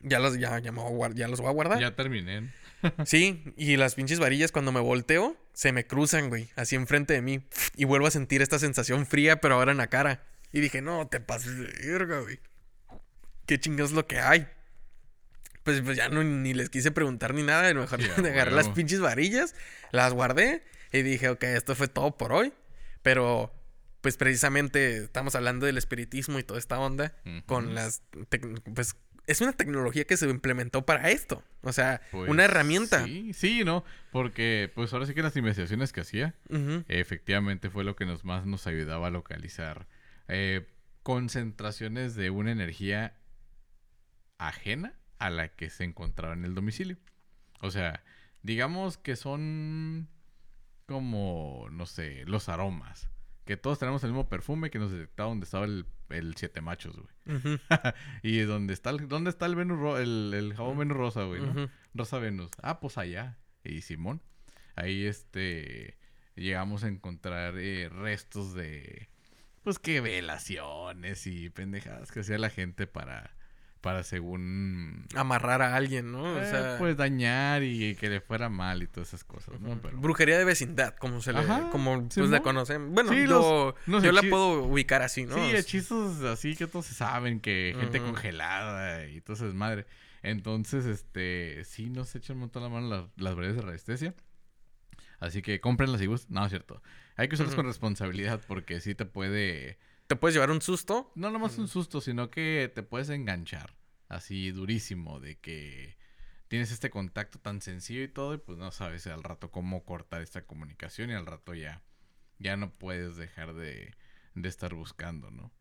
Ya 0.00 0.18
los, 0.18 0.36
ya, 0.38 0.58
ya, 0.58 0.72
me 0.72 0.82
voy 0.82 1.08
a 1.08 1.14
ya 1.14 1.28
los 1.28 1.40
voy 1.40 1.50
a 1.50 1.52
guardar. 1.52 1.80
Ya 1.80 1.94
terminé. 1.94 2.52
Sí, 3.06 3.44
y 3.56 3.76
las 3.76 3.94
pinches 3.94 4.18
varillas 4.18 4.50
cuando 4.50 4.72
me 4.72 4.80
volteo, 4.80 5.36
se 5.52 5.70
me 5.70 5.86
cruzan, 5.86 6.30
güey, 6.30 6.48
así 6.56 6.74
enfrente 6.74 7.14
de 7.14 7.22
mí. 7.22 7.46
Y 7.76 7.84
vuelvo 7.84 8.08
a 8.08 8.10
sentir 8.10 8.42
esta 8.42 8.58
sensación 8.58 9.06
fría, 9.06 9.40
pero 9.40 9.54
ahora 9.54 9.70
en 9.70 9.78
la 9.78 9.86
cara. 9.86 10.24
Y 10.52 10.60
dije, 10.60 10.82
no, 10.82 11.06
te 11.08 11.20
pases 11.20 11.56
de 11.58 11.90
verga, 11.90 12.20
güey. 12.20 12.38
¿Qué 13.46 13.58
chingados 13.58 13.90
es 13.90 13.96
lo 13.96 14.06
que 14.06 14.18
hay? 14.18 14.46
Pues, 15.64 15.80
pues 15.80 15.96
ya 15.96 16.08
no, 16.08 16.22
ni 16.22 16.54
les 16.54 16.70
quise 16.70 16.90
preguntar 16.90 17.34
ni 17.34 17.42
nada. 17.42 17.72
Lo 17.72 17.80
mejor 17.80 18.00
a 18.00 18.14
agarré 18.28 18.52
las 18.52 18.68
pinches 18.68 19.00
varillas, 19.00 19.54
las 19.90 20.12
guardé 20.12 20.62
y 20.92 21.02
dije, 21.02 21.28
ok, 21.30 21.42
esto 21.44 21.74
fue 21.74 21.88
todo 21.88 22.16
por 22.16 22.32
hoy. 22.32 22.52
Pero, 23.02 23.52
pues 24.00 24.16
precisamente 24.16 24.98
estamos 24.98 25.34
hablando 25.34 25.66
del 25.66 25.78
espiritismo 25.78 26.38
y 26.38 26.42
toda 26.42 26.58
esta 26.58 26.78
onda 26.78 27.14
con 27.46 27.74
las... 27.74 28.02
Pues 28.74 28.96
es 29.26 29.40
una 29.40 29.52
tecnología 29.52 30.04
que 30.04 30.16
se 30.16 30.28
implementó 30.28 30.84
para 30.84 31.10
esto. 31.10 31.42
O 31.62 31.72
sea, 31.72 32.00
Pues, 32.10 32.28
una 32.28 32.44
herramienta. 32.44 33.04
Sí, 33.04 33.32
sí, 33.32 33.64
¿no? 33.64 33.84
Porque, 34.10 34.70
pues 34.74 34.92
ahora 34.92 35.06
sí 35.06 35.14
que 35.14 35.22
las 35.22 35.36
investigaciones 35.36 35.92
que 35.92 36.00
hacía, 36.00 36.34
efectivamente 36.88 37.70
fue 37.70 37.84
lo 37.84 37.96
que 37.96 38.04
nos 38.04 38.24
más 38.24 38.46
nos 38.46 38.66
ayudaba 38.66 39.08
a 39.08 39.10
localizar 39.10 39.86
eh, 40.32 40.66
concentraciones 41.02 42.14
de 42.14 42.30
una 42.30 42.52
energía 42.52 43.16
ajena 44.38 44.94
a 45.18 45.30
la 45.30 45.48
que 45.48 45.70
se 45.70 45.84
encontraba 45.84 46.34
en 46.34 46.44
el 46.44 46.54
domicilio. 46.54 46.96
O 47.60 47.70
sea, 47.70 48.02
digamos 48.42 48.98
que 48.98 49.16
son 49.16 50.08
como, 50.86 51.68
no 51.70 51.86
sé, 51.86 52.24
los 52.26 52.48
aromas. 52.48 53.08
Que 53.44 53.56
todos 53.56 53.78
tenemos 53.78 54.02
el 54.04 54.10
mismo 54.10 54.28
perfume 54.28 54.70
que 54.70 54.78
nos 54.78 54.92
detectaba 54.92 55.28
donde 55.28 55.44
estaba 55.44 55.64
el, 55.64 55.86
el 56.10 56.36
siete 56.36 56.60
machos, 56.60 56.96
güey. 56.96 57.58
Y 58.22 58.38
donde 58.40 58.72
está 58.72 58.90
el, 58.90 59.08
¿dónde 59.08 59.30
está 59.30 59.46
el 59.46 59.56
Venus 59.56 59.78
ro- 59.78 59.98
el, 59.98 60.32
el 60.34 60.54
jabón 60.54 60.78
Venus 60.78 60.96
rosa, 60.96 61.24
güey. 61.24 61.40
Rosa 61.94 62.18
Venus. 62.18 62.50
Ah, 62.62 62.80
pues 62.80 62.98
allá. 62.98 63.38
Y 63.64 63.80
Simón. 63.82 64.22
Ahí 64.76 65.04
este 65.06 65.98
llegamos 66.34 66.82
a 66.82 66.88
encontrar 66.88 67.54
eh, 67.58 67.88
restos 67.90 68.54
de 68.54 69.08
pues 69.62 69.78
que 69.78 70.00
velaciones 70.00 71.26
y 71.26 71.50
pendejadas 71.50 72.10
que 72.12 72.20
hacía 72.20 72.38
la 72.38 72.50
gente 72.50 72.86
para 72.86 73.36
para 73.82 74.04
según... 74.04 75.06
Amarrar 75.16 75.60
a 75.60 75.74
alguien, 75.74 76.12
¿no? 76.12 76.22
O 76.22 76.38
eh, 76.38 76.48
sea, 76.48 76.76
pues 76.78 76.96
dañar 76.96 77.64
y 77.64 77.96
que 77.96 78.08
le 78.08 78.20
fuera 78.20 78.48
mal 78.48 78.80
y 78.82 78.86
todas 78.86 79.08
esas 79.08 79.24
cosas, 79.24 79.60
¿no? 79.60 79.76
Pero... 79.82 79.98
brujería 79.98 80.38
de 80.38 80.44
vecindad, 80.44 80.94
como 80.94 81.20
se 81.20 81.32
le, 81.32 81.40
Ajá, 81.40 81.68
como 81.70 82.08
pues 82.08 82.30
la 82.30 82.40
conocen. 82.40 82.94
Bueno, 82.94 83.10
Sí, 83.10 83.22
yo, 83.26 83.26
los- 83.26 83.88
los 83.88 84.02
yo 84.04 84.12
la 84.12 84.22
puedo 84.22 84.62
ubicar 84.62 85.02
así, 85.02 85.24
¿no? 85.26 85.34
Sí, 85.34 85.50
Es- 85.50 85.66
hechizos 85.66 86.22
así 86.22 86.54
que 86.54 86.68
todos 86.68 86.86
se 86.86 86.94
saben, 86.94 87.40
que 87.40 87.74
gente 87.78 87.98
congelada 87.98 89.06
y 89.08 89.20
todo 89.20 89.34
eso 89.34 89.48
es 89.48 89.54
madre. 89.54 89.84
Entonces, 90.22 90.86
este, 90.86 91.64
sí 91.64 91.90
nos 91.90 92.14
echan 92.14 92.36
un 92.36 92.42
montón 92.42 92.62
la 92.62 92.68
mano 92.68 92.88
las, 92.88 93.04
las 93.16 93.36
de 93.36 93.60
resistencia. 93.62 94.14
Así 95.18 95.42
que 95.42 95.60
cómprenlas 95.60 96.00
y 96.00 96.06
gusten. 96.06 96.34
No, 96.34 96.44
es 96.44 96.50
cierto. 96.50 96.80
Hay 97.22 97.28
que 97.28 97.36
usarlas 97.36 97.54
Ujú. 97.54 97.62
con 97.62 97.66
responsabilidad 97.66 98.40
porque 98.48 98.80
sí 98.80 98.96
te 98.96 99.04
puede... 99.06 99.78
Te 100.08 100.16
puedes 100.16 100.34
llevar 100.34 100.50
un 100.50 100.60
susto. 100.60 101.12
No 101.14 101.30
nomás 101.30 101.56
un 101.56 101.68
susto, 101.68 102.00
sino 102.00 102.32
que 102.32 102.70
te 102.74 102.82
puedes 102.82 103.10
enganchar. 103.10 103.76
Así 104.08 104.50
durísimo 104.50 105.20
de 105.20 105.38
que 105.38 105.96
tienes 106.48 106.72
este 106.72 106.90
contacto 106.90 107.38
tan 107.38 107.60
sencillo 107.60 108.02
y 108.02 108.08
todo 108.08 108.34
y 108.34 108.38
pues 108.38 108.58
no 108.58 108.72
sabes 108.72 109.06
al 109.06 109.22
rato 109.22 109.52
cómo 109.52 109.84
cortar 109.84 110.20
esta 110.20 110.44
comunicación 110.44 111.10
y 111.10 111.14
al 111.14 111.24
rato 111.24 111.54
ya, 111.54 111.80
ya 112.40 112.56
no 112.56 112.72
puedes 112.72 113.16
dejar 113.16 113.54
de, 113.54 113.94
de 114.34 114.48
estar 114.48 114.74
buscando, 114.74 115.30
¿no? 115.30 115.52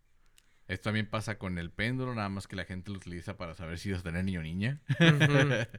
Esto 0.67 0.85
también 0.85 1.07
pasa 1.07 1.37
con 1.37 1.59
el 1.59 1.69
péndulo, 1.69 2.15
nada 2.15 2.29
más 2.29 2.47
que 2.47 2.55
la 2.55 2.65
gente 2.65 2.89
lo 2.89 2.97
utiliza 2.97 3.37
para 3.37 3.53
saber 3.53 3.77
si 3.77 3.91
vas 3.91 3.99
a 3.99 4.03
tener 4.03 4.25
niño 4.25 4.39
o 4.39 4.43
niña. 4.43 4.81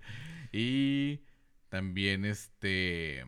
Y 0.53 1.25
también 1.71 2.27
este... 2.27 3.25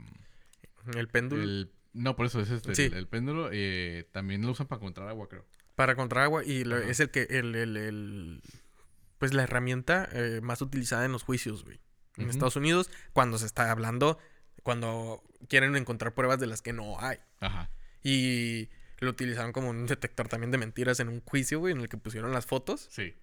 El 0.95 1.09
péndulo. 1.09 1.43
El, 1.43 1.73
no, 1.95 2.15
por 2.17 2.27
eso 2.27 2.41
es 2.41 2.51
este, 2.51 2.75
Sí. 2.75 2.83
el, 2.83 2.95
el 2.95 3.07
péndulo. 3.09 3.49
eh, 3.53 4.07
también 4.13 4.43
lo 4.43 4.51
usan 4.53 4.67
para 4.67 4.81
encontrar 4.81 5.09
agua, 5.09 5.29
creo. 5.29 5.47
Para 5.75 5.97
contra 5.97 6.23
agua. 6.25 6.45
Y 6.45 6.65
lo- 6.65 6.77
es 6.77 7.01
el 7.01 7.11
que. 7.11 7.23
El, 7.31 7.55
el, 7.55 7.77
el- 7.77 8.43
pues 9.19 9.33
la 9.33 9.45
herramienta 9.45 10.09
eh, 10.13 10.41
más 10.43 10.61
utilizada 10.61 11.05
en 11.07 11.13
los 11.13 11.23
juicios, 11.23 11.65
güey. 11.65 11.81
En. 12.17 12.29
Estados 12.29 12.57
Unidos, 12.57 12.91
cuando 13.13 13.39
se 13.39 13.47
está 13.47 13.71
hablando. 13.71 14.19
Cuando 14.63 15.23
quieren 15.49 15.77
encontrar 15.77 16.15
pruebas 16.15 16.39
de 16.41 16.47
las 16.47 16.63
que 16.63 16.73
no 16.73 16.99
hay. 17.01 17.19
Ajá. 17.41 17.71
Y 18.03 18.69
lo 19.01 19.11
utilizaron 19.11 19.53
como 19.53 19.71
un 19.71 19.87
detector 19.87 20.29
también 20.29 20.51
de 20.51 20.59
mentiras 20.59 21.01
en 21.01 21.09
un 21.09 21.21
juicio, 21.21 21.59
güey, 21.59 21.73
en 21.75 21.81
el 21.81 21.89
que 21.89 21.97
pusieron 21.99 22.33
las 22.33 22.47
fotos. 22.47 22.87
Sí. 22.91 23.15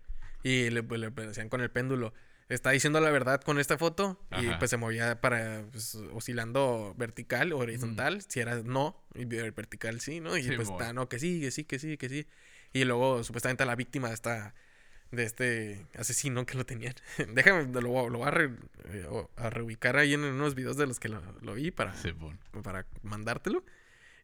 Y 0.43 0.69
le, 0.69 0.83
pues, 0.83 0.99
le 0.99 1.09
decían 1.11 1.49
con 1.49 1.61
el 1.61 1.71
péndulo. 1.71 2.13
Está 2.51 2.71
diciendo 2.71 2.99
la 2.99 3.09
verdad 3.11 3.41
con 3.41 3.59
esta 3.59 3.77
foto. 3.77 4.19
Y 4.41 4.47
pues 4.59 4.69
se 4.69 4.77
movía 4.77 5.21
para 5.21 5.63
pues, 5.71 5.95
oscilando 6.13 6.93
vertical, 6.97 7.53
horizontal. 7.53 8.21
Si 8.27 8.39
era 8.39 8.55
no, 8.63 9.01
y 9.15 9.25
ver- 9.25 9.51
vertical 9.53 10.01
sí, 10.01 10.19
¿no? 10.19 10.35
Y 10.37 10.43
Sí, 10.43 10.51
pues 10.55 10.69
está, 10.69 10.93
no, 10.93 11.07
que 11.09 11.17
sí, 11.19 11.39
que 11.41 11.51
sí, 11.51 11.63
que 11.63 11.79
sí, 11.79 11.97
que 11.97 12.09
sí. 12.09 12.27
Y 12.73 12.83
luego 12.85 13.23
supuestamente 13.23 13.65
la 13.65 13.75
víctima 13.75 14.09
de 14.09 14.13
esta 14.15 14.53
de 15.11 15.23
este 15.25 15.85
asesino 15.97 16.45
que 16.45 16.55
lo 16.57 16.65
tenían. 16.65 16.93
Déjame, 17.33 17.65
lo, 17.81 17.89
voy- 17.89 18.09
lo 18.09 18.19
voy 18.19 18.27
a, 18.27 18.31
re- 18.31 18.55
eh, 18.85 19.05
o- 19.09 19.29
a 19.35 19.49
reubicar 19.49 19.97
ahí 19.97 20.13
en 20.13 20.23
unos 20.23 20.55
videos 20.55 20.77
de 20.77 20.87
los 20.87 20.99
que 21.01 21.09
lo, 21.09 21.21
lo 21.41 21.53
vi 21.55 21.69
para, 21.71 21.93
para 22.63 22.85
mandártelo. 23.03 23.63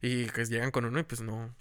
Y 0.01 0.25
pues 0.27 0.49
llegan 0.49 0.71
con 0.71 0.85
uno 0.85 0.99
y 0.99 1.03
pues 1.03 1.19
no. 1.21 1.53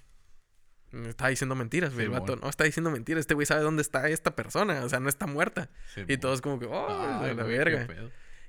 Está 1.07 1.29
diciendo 1.29 1.55
mentiras, 1.55 1.93
güey. 1.95 2.07
el 2.07 2.11
vato 2.13 2.37
no 2.37 2.49
está 2.49 2.65
diciendo 2.65 2.91
mentiras. 2.91 3.21
Este 3.21 3.35
güey 3.35 3.47
sabe 3.47 3.63
dónde 3.63 3.83
está 3.83 4.09
esta 4.09 4.35
persona. 4.35 4.85
O 4.85 4.89
sea, 4.89 5.01
no 5.01 5.09
está 5.09 5.27
muerta. 5.27 5.69
Y 6.09 6.17
todos 6.19 6.41
como 6.41 6.59
que, 6.59 6.67
oh, 6.67 7.23
la 7.23 7.33
güey, 7.33 7.59
verga. 7.59 7.87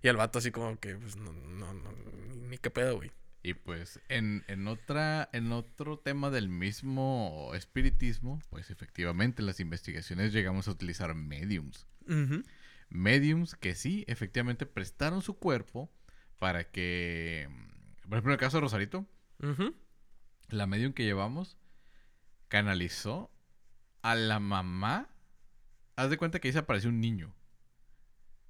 Y 0.02 0.08
el 0.08 0.18
vato 0.18 0.40
así 0.40 0.52
como 0.52 0.80
que, 0.80 0.96
pues, 0.96 1.16
no, 1.18 1.34
no, 1.34 1.74
no, 1.74 1.92
ni, 2.28 2.38
ni 2.38 2.58
qué 2.58 2.70
pedo, 2.70 2.98
güey. 2.98 3.12
Y 3.44 3.54
pues 3.54 4.02
en, 4.10 4.44
en 4.48 4.68
otra 4.68 5.30
en 5.32 5.54
otro 5.54 5.98
tema 6.00 6.30
del 6.30 6.50
mismo 6.50 7.52
espiritismo, 7.54 8.42
pues 8.50 8.72
efectivamente 8.72 9.42
en 9.42 9.46
las 9.46 9.62
investigaciones 9.62 10.34
llegamos 10.34 10.68
a 10.68 10.72
utilizar 10.72 11.16
mediums. 11.16 11.88
Mediums 12.90 13.56
que 13.56 13.74
sí, 13.76 14.04
efectivamente 14.08 14.66
prestaron 14.66 15.22
su 15.22 15.38
cuerpo 15.38 15.90
para 16.40 16.66
que, 16.66 17.48
por 18.04 18.14
ejemplo, 18.14 18.32
en 18.32 18.34
el 18.34 18.40
caso 18.40 18.58
de 18.58 18.62
Rosarito, 18.62 19.06
la 20.50 20.68
medium 20.68 20.92
que 20.92 21.06
llevamos 21.06 21.58
canalizó 22.48 23.32
a 24.02 24.16
la 24.16 24.40
mamá. 24.40 25.10
Haz 25.96 26.10
de 26.10 26.18
cuenta 26.18 26.40
que 26.40 26.48
ahí 26.48 26.52
se 26.54 26.60
apareció 26.60 26.90
un 26.90 27.00
niño. 27.02 27.34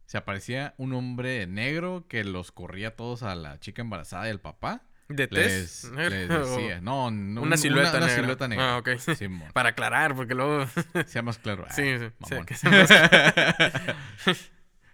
Se 0.06 0.18
aparecía 0.18 0.74
un 0.78 0.94
hombre 0.94 1.48
negro 1.48 2.06
que 2.08 2.24
los 2.24 2.52
corría 2.52 2.96
todos 2.96 3.24
a 3.24 3.36
la 3.36 3.60
chica 3.60 3.82
embarazada 3.82 4.28
y 4.28 4.32
al 4.32 4.40
papá. 4.40 4.84
¿De 5.10 5.28
Les, 5.32 5.82
test? 5.82 5.94
les 5.96 6.28
decía, 6.30 6.82
no, 6.82 7.12
no, 7.12 7.42
Una 7.42 7.52
un- 7.56 7.58
silueta 7.58 7.92
una, 7.92 8.00
negra. 8.08 8.16
silueta 8.16 8.48
negra. 8.48 8.76
Ah, 8.76 8.78
ok. 8.80 8.90
Para 9.54 9.70
aclarar, 9.70 10.16
porque 10.16 10.34
luego... 10.36 10.66
Sea 11.08 11.22
más 11.22 11.38
claro. 11.40 11.66
Sí, 11.72 11.82
Ay, 11.82 12.00
sí, 12.00 12.06
sí, 12.10 12.14
mamón. 12.32 12.46
que 12.46 12.56
se 12.56 12.70
me 12.70 12.86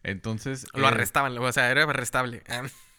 Entonces. 0.04 0.66
lo 0.74 0.84
eh, 0.84 0.88
arrestaban, 0.88 1.38
o 1.38 1.52
sea, 1.52 1.70
era 1.72 1.84
arrestable. 1.84 2.44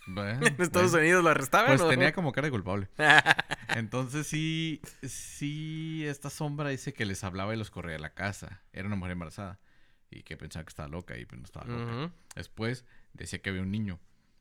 Ah, 0.07 0.11
bueno, 0.13 0.47
En 0.47 0.61
Estados 0.61 0.91
bueno, 0.91 1.05
Unidos 1.05 1.25
lo 1.25 1.31
arrestaban. 1.31 1.69
Pues 1.69 1.81
¿o? 1.81 1.89
tenía 1.89 2.13
como 2.13 2.33
cara 2.33 2.47
de 2.47 2.51
culpable. 2.51 2.89
Entonces 3.69 4.27
sí, 4.27 4.81
sí, 5.03 6.05
esta 6.07 6.31
sombra 6.31 6.69
dice 6.71 6.93
que 6.93 7.05
les 7.05 7.25
hablaba 7.25 7.55
y 7.55 7.59
los 7.59 7.71
corría 7.71 7.97
a 7.97 8.01
la 8.01 8.15
casa. 8.15 8.63
Era 8.73 8.87
una 8.87 8.97
mujer 8.97 9.13
embarazada. 9.13 9.61
Y 10.11 10.23
que 10.23 10.37
pensaba 10.37 10.65
que 10.65 10.69
estaba 10.69 10.89
loca 10.89 11.19
y 11.19 11.25
pues 11.25 11.41
no 11.41 11.45
estaba 11.45 11.67
loca. 11.67 12.13
Después 12.37 12.85
decía 13.15 13.41
que 13.41 13.51
había 13.51 13.63
un 13.63 13.73
niño. 13.73 13.99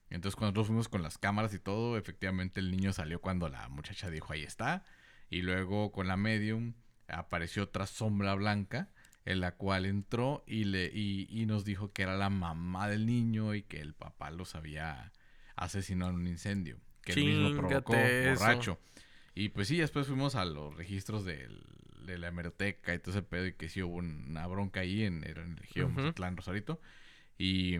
Entonces 0.10 0.36
cuando 0.36 0.52
nosotros 0.52 0.68
fuimos 0.68 0.90
con 0.90 1.02
las 1.02 1.18
cámaras 1.18 1.54
y 1.56 1.60
todo, 1.60 1.98
efectivamente 1.98 2.60
el 2.60 2.70
niño 2.70 2.94
salió 2.94 3.20
cuando 3.22 3.50
la 3.50 3.68
muchacha 3.70 4.12
dijo 4.12 4.34
ahí 4.34 4.44
está. 4.44 4.86
Y 5.30 5.42
luego 5.42 5.92
con 5.92 6.08
la 6.08 6.18
medium 6.18 6.74
apareció 7.08 7.64
otra 7.64 7.88
sombra 7.88 8.36
blanca 8.36 8.90
en 9.26 9.40
la 9.40 9.56
cual 9.56 9.86
entró 9.86 10.44
y, 10.46 10.66
le, 10.66 10.92
y, 10.94 11.28
y 11.30 11.48
nos 11.48 11.66
dijo 11.66 11.92
que 11.92 12.04
era 12.04 12.18
la 12.18 12.30
mamá 12.30 12.88
del 12.88 13.08
niño 13.08 13.56
y 13.56 13.64
que 13.64 13.80
el 13.80 13.96
papá 13.96 14.30
los 14.30 14.54
había 14.54 15.12
asesinado 15.56 16.12
en 16.12 16.18
un 16.18 16.28
incendio. 16.28 16.80
Que 17.02 17.14
él 17.14 17.26
mismo 17.26 17.56
provocó 17.56 17.94
Chíngate 17.94 18.32
eso. 18.32 18.40
borracho. 18.42 18.80
Y 19.36 19.50
pues 19.50 19.68
sí, 19.68 19.78
después 19.78 20.08
fuimos 20.08 20.36
a 20.36 20.46
los 20.46 20.76
registros 20.76 21.26
del- 21.26 21.66
de 22.06 22.18
la 22.18 22.28
hemeroteca 22.28 22.94
y 22.94 23.00
todo 23.00 23.12
ese 23.12 23.24
pedo 23.24 23.46
y 23.48 23.54
que 23.54 23.70
sí 23.70 23.82
hubo 23.82 23.96
una 23.96 24.46
bronca 24.48 24.82
ahí 24.82 25.04
en, 25.04 25.24
en 25.28 25.38
el 25.76 25.84
Ujú. 25.84 25.90
Mazatlán, 25.94 26.36
Rosarito. 26.38 26.80
Y, 27.38 27.78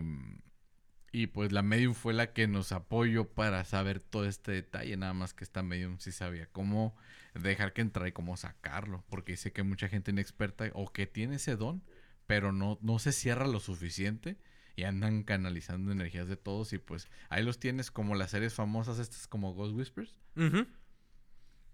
y 1.12 1.28
pues 1.28 1.52
la 1.52 1.62
medium 1.62 1.94
fue 1.94 2.12
la 2.12 2.32
que 2.32 2.48
nos 2.48 2.72
apoyó 2.72 3.28
para 3.28 3.64
saber 3.64 4.00
todo 4.00 4.26
este 4.26 4.50
detalle. 4.52 4.96
Nada 4.96 5.12
más 5.14 5.32
que 5.32 5.44
esta 5.44 5.62
medium 5.62 5.98
sí 5.98 6.10
sabía 6.10 6.46
cómo 6.46 6.96
dejar 7.34 7.72
que 7.72 7.82
entrara 7.82 8.08
y 8.08 8.12
cómo 8.12 8.36
sacarlo. 8.36 9.04
Porque 9.08 9.32
dice 9.32 9.52
que 9.52 9.62
mucha 9.62 9.88
gente 9.88 10.10
inexperta 10.10 10.70
o 10.74 10.92
que 10.92 11.06
tiene 11.06 11.36
ese 11.36 11.56
don, 11.56 11.82
pero 12.26 12.50
no, 12.52 12.78
no 12.82 12.98
se 12.98 13.12
cierra 13.12 13.46
lo 13.46 13.60
suficiente. 13.60 14.38
Y 14.76 14.84
andan 14.84 15.22
canalizando 15.22 15.92
energías 15.92 16.28
de 16.28 16.36
todos. 16.36 16.72
Y 16.72 16.78
pues 16.78 17.08
ahí 17.28 17.44
los 17.44 17.58
tienes 17.58 17.90
como 17.90 18.14
las 18.14 18.30
series 18.30 18.54
famosas, 18.54 18.98
estas 18.98 19.28
como 19.28 19.54
Ghost 19.54 19.74
Whispers 19.74 20.18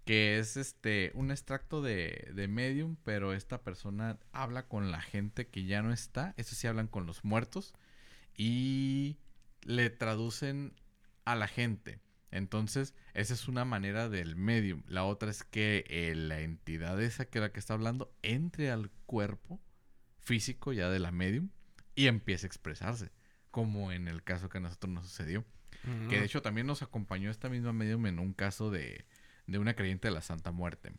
que 0.05 0.39
es 0.39 0.57
este 0.57 1.11
un 1.13 1.31
extracto 1.31 1.81
de, 1.81 2.31
de 2.33 2.47
medium, 2.47 2.97
pero 3.03 3.33
esta 3.33 3.61
persona 3.61 4.19
habla 4.31 4.67
con 4.67 4.91
la 4.91 5.01
gente 5.01 5.47
que 5.47 5.65
ya 5.65 5.81
no 5.81 5.93
está, 5.93 6.33
eso 6.37 6.55
sí 6.55 6.67
hablan 6.67 6.87
con 6.87 7.05
los 7.05 7.23
muertos 7.23 7.73
y 8.35 9.17
le 9.63 9.89
traducen 9.89 10.73
a 11.25 11.35
la 11.35 11.47
gente. 11.47 11.99
Entonces, 12.31 12.93
esa 13.13 13.33
es 13.33 13.47
una 13.49 13.65
manera 13.65 14.07
del 14.07 14.37
medium. 14.37 14.83
La 14.87 15.03
otra 15.03 15.29
es 15.29 15.43
que 15.43 15.83
eh, 15.89 16.15
la 16.15 16.39
entidad 16.39 17.01
esa 17.01 17.25
que 17.25 17.39
la 17.39 17.51
que 17.51 17.59
está 17.59 17.73
hablando 17.73 18.13
entre 18.21 18.71
al 18.71 18.89
cuerpo 19.05 19.59
físico 20.19 20.71
ya 20.71 20.89
de 20.89 20.99
la 20.99 21.11
medium 21.11 21.49
y 21.95 22.07
empiece 22.07 22.45
a 22.45 22.49
expresarse, 22.49 23.11
como 23.49 23.91
en 23.91 24.07
el 24.07 24.23
caso 24.23 24.49
que 24.49 24.57
a 24.57 24.61
nosotros 24.61 24.91
nos 24.93 25.05
sucedió. 25.05 25.45
Que 26.09 26.19
de 26.19 26.25
hecho 26.25 26.43
también 26.43 26.67
nos 26.67 26.83
acompañó 26.83 27.31
esta 27.31 27.49
misma 27.49 27.73
medium 27.73 28.05
en 28.05 28.19
un 28.19 28.33
caso 28.33 28.69
de, 28.69 29.05
de 29.47 29.57
una 29.57 29.73
creyente 29.73 30.09
de 30.09 30.13
la 30.13 30.21
Santa 30.21 30.51
Muerte. 30.51 30.91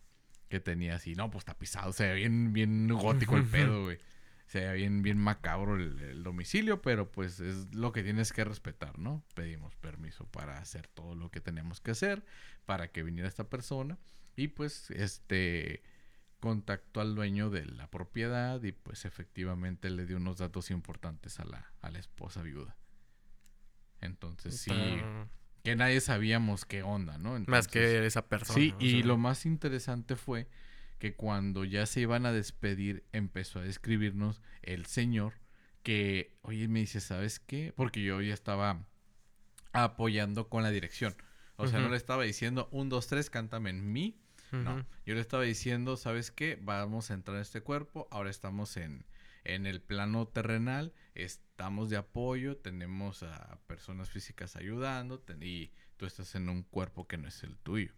Que 0.48 0.58
tenía 0.58 0.96
así, 0.96 1.14
no, 1.14 1.30
pues 1.30 1.44
tapizado, 1.44 1.92
se 1.92 2.08
ve 2.08 2.14
bien, 2.14 2.52
bien 2.52 2.88
gótico 2.88 3.36
el 3.36 3.44
pedo, 3.44 3.84
güey. 3.84 3.98
Se 4.46 4.66
ve 4.66 4.74
bien, 4.74 5.02
bien 5.02 5.18
macabro 5.18 5.76
el, 5.76 5.98
el 6.00 6.22
domicilio, 6.24 6.82
pero 6.82 7.10
pues 7.10 7.38
es 7.40 7.72
lo 7.74 7.92
que 7.92 8.02
tienes 8.02 8.32
que 8.32 8.44
respetar, 8.44 8.98
¿no? 8.98 9.24
Pedimos 9.34 9.76
permiso 9.76 10.26
para 10.26 10.58
hacer 10.58 10.88
todo 10.88 11.14
lo 11.14 11.30
que 11.30 11.40
teníamos 11.40 11.80
que 11.80 11.92
hacer, 11.92 12.24
para 12.66 12.90
que 12.90 13.02
viniera 13.02 13.28
esta 13.28 13.48
persona. 13.48 13.98
Y 14.36 14.48
pues, 14.48 14.90
este, 14.90 15.82
contactó 16.42 17.00
al 17.00 17.14
dueño 17.14 17.50
de 17.50 17.64
la 17.64 17.88
propiedad 17.88 18.60
y 18.64 18.72
pues 18.72 19.04
efectivamente 19.04 19.88
le 19.90 20.06
dio 20.06 20.16
unos 20.16 20.38
datos 20.38 20.72
importantes 20.72 21.38
a 21.38 21.44
la, 21.44 21.72
a 21.80 21.90
la 21.92 22.00
esposa 22.00 22.42
viuda. 22.42 22.76
Entonces 24.00 24.58
sí, 24.58 24.72
que 25.62 25.76
nadie 25.76 26.00
sabíamos 26.00 26.64
qué 26.64 26.82
onda, 26.82 27.16
¿no? 27.16 27.38
Más 27.46 27.68
que 27.68 28.04
esa 28.04 28.26
persona. 28.26 28.56
Sí, 28.56 28.74
y 28.80 28.90
sea. 28.90 29.06
lo 29.06 29.18
más 29.18 29.46
interesante 29.46 30.16
fue 30.16 30.48
que 30.98 31.14
cuando 31.14 31.64
ya 31.64 31.86
se 31.86 32.00
iban 32.00 32.26
a 32.26 32.32
despedir, 32.32 33.04
empezó 33.12 33.60
a 33.60 33.62
describirnos 33.62 34.42
el 34.62 34.86
señor 34.86 35.34
que, 35.84 36.40
oye, 36.42 36.66
me 36.66 36.80
dice, 36.80 37.00
¿sabes 37.00 37.38
qué? 37.38 37.72
Porque 37.76 38.02
yo 38.02 38.20
ya 38.20 38.34
estaba 38.34 38.84
apoyando 39.72 40.48
con 40.48 40.64
la 40.64 40.70
dirección. 40.70 41.14
O 41.54 41.68
sea, 41.68 41.78
no 41.78 41.88
le 41.88 41.96
estaba 41.96 42.24
diciendo, 42.24 42.68
un, 42.72 42.88
dos, 42.88 43.06
tres, 43.06 43.30
cántame 43.30 43.70
en 43.70 43.92
No, 44.52 44.86
yo 45.06 45.14
le 45.14 45.20
estaba 45.20 45.42
diciendo, 45.42 45.96
¿sabes 45.96 46.30
qué? 46.30 46.58
Vamos 46.60 47.10
a 47.10 47.14
entrar 47.14 47.36
en 47.36 47.42
este 47.42 47.62
cuerpo, 47.62 48.06
ahora 48.10 48.30
estamos 48.30 48.76
en, 48.76 49.06
En 49.44 49.66
el 49.66 49.80
plano 49.80 50.28
terrenal 50.28 50.92
estamos 51.14 51.90
de 51.90 51.96
apoyo, 51.96 52.56
tenemos 52.58 53.22
a 53.22 53.58
personas 53.66 54.10
físicas 54.10 54.54
ayudando 54.56 55.24
y 55.40 55.72
tú 55.96 56.06
estás 56.06 56.34
en 56.34 56.48
un 56.48 56.62
cuerpo 56.62 57.08
que 57.08 57.16
no 57.16 57.28
es 57.28 57.42
el 57.42 57.56
tuyo. 57.58 57.92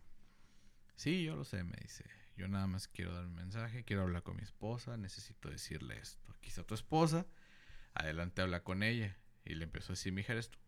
Sí, 0.96 1.24
yo 1.24 1.36
lo 1.36 1.44
sé, 1.44 1.64
me 1.64 1.76
dice. 1.82 2.04
Yo 2.36 2.48
nada 2.48 2.66
más 2.66 2.88
quiero 2.88 3.14
dar 3.14 3.26
un 3.26 3.34
mensaje, 3.34 3.84
quiero 3.84 4.02
hablar 4.02 4.22
con 4.22 4.36
mi 4.36 4.42
esposa, 4.42 4.96
necesito 4.96 5.50
decirle 5.50 5.98
esto. 5.98 6.32
Aquí 6.32 6.48
está 6.48 6.64
tu 6.64 6.74
esposa, 6.74 7.26
adelante 7.94 8.42
habla 8.42 8.62
con 8.62 8.82
ella. 8.82 9.16
Y 9.44 9.54
le 9.54 9.64
empezó 9.64 9.92
a 9.92 9.94
decir, 9.94 10.12
mi 10.12 10.22
hija 10.22 10.32
eres 10.32 10.50
tú. 10.50 10.58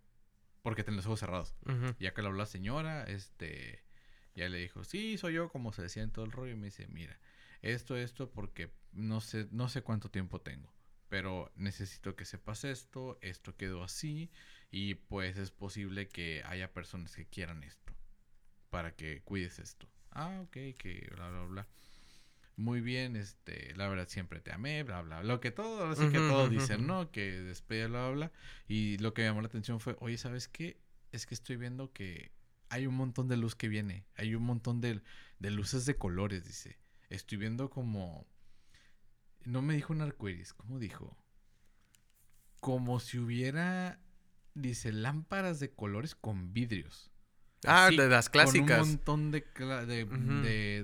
Porque 0.63 0.85
tiene 0.85 0.97
los 0.97 1.07
ojos 1.07 1.21
cerrados. 1.21 1.55
Ya 1.99 2.13
que 2.13 2.23
le 2.23 2.29
habló 2.29 2.39
la 2.39 2.47
señora, 2.47 3.05
este, 3.05 3.83
ya 4.37 4.49
le 4.51 4.59
dijo, 4.59 4.85
sí, 4.85 5.17
soy 5.17 5.35
yo, 5.35 5.49
como 5.49 5.73
se 5.73 5.83
decía 5.83 6.03
en 6.03 6.13
todo 6.13 6.25
el 6.25 6.33
rollo. 6.33 6.53
Y 6.53 6.57
me 6.57 6.67
dice, 6.67 6.87
mira, 6.89 7.19
esto, 7.63 7.97
esto, 7.97 8.31
porque 8.31 8.71
no 8.93 9.21
sé, 9.21 9.49
no 9.51 9.69
sé 9.69 9.83
cuánto 9.83 10.11
tiempo 10.11 10.41
tengo. 10.41 10.73
Pero 11.09 11.51
necesito 11.57 12.17
que 12.17 12.25
sepas 12.25 12.65
esto, 12.65 13.19
esto 13.23 13.57
quedó 13.57 13.83
así. 13.83 14.31
Y 14.71 14.97
pues 14.97 15.39
es 15.39 15.51
posible 15.51 16.09
que 16.09 16.43
haya 16.45 16.73
personas 16.73 17.17
que 17.17 17.27
quieran 17.27 17.63
esto. 17.65 17.95
Para 18.69 18.95
que 18.95 19.23
cuides 19.23 19.59
esto. 19.59 19.89
Ah, 20.11 20.41
ok, 20.43 20.53
que 20.77 21.09
bla, 21.15 21.31
bla, 21.31 21.45
bla. 21.45 21.69
Muy 22.57 22.81
bien, 22.81 23.17
este, 23.17 23.75
la 23.77 23.89
verdad 23.89 24.09
siempre 24.09 24.41
te 24.41 24.53
amé, 24.53 24.83
bla, 24.83 25.01
bla. 25.03 25.23
Lo 25.23 25.41
que 25.41 25.51
todo, 25.51 25.91
así 25.91 26.09
que 26.09 26.19
todos 26.19 26.51
dicen, 26.51 26.87
¿no? 26.87 27.11
Que 27.11 27.33
despide, 27.41 27.87
bla, 27.87 28.11
bla. 28.11 28.33
Y 28.69 28.99
lo 28.99 29.15
que 29.15 29.23
me 29.23 29.29
llamó 29.29 29.41
la 29.41 29.49
atención 29.49 29.81
fue, 29.81 29.97
oye, 30.01 30.19
¿sabes 30.19 30.49
qué? 30.49 30.79
Es 31.13 31.27
que 31.27 31.35
estoy 31.35 31.57
viendo 31.57 31.93
que 31.93 32.33
hay 32.69 32.87
un 32.87 32.95
montón 32.95 33.29
de 33.29 33.37
luz 33.37 33.55
que 33.55 33.69
viene. 33.69 34.07
Hay 34.17 34.35
un 34.35 34.45
montón 34.45 34.81
de, 34.81 35.03
de 35.39 35.51
luces 35.51 35.87
de 35.87 35.97
colores, 35.97 36.45
dice. 36.45 36.79
Estoy 37.09 37.39
viendo 37.39 37.71
como... 37.71 38.27
No 39.45 39.63
me 39.63 39.75
dijo 39.75 39.93
un 39.93 40.01
arcoíris, 40.01 40.53
¿cómo 40.53 40.79
dijo? 40.79 41.17
Como 42.61 42.99
si 42.99 43.19
hubiera, 43.19 44.01
dice, 44.55 44.93
lámparas 44.93 45.61
de 45.61 45.71
colores 45.71 46.17
con 46.17 46.53
vidrios. 46.53 47.13
Ah, 47.65 47.91
de 47.91 48.09
las 48.09 48.29
clásicas. 48.29 48.79
Con 48.79 48.89
un 48.89 48.95
montón 48.95 49.31
de, 49.31 49.45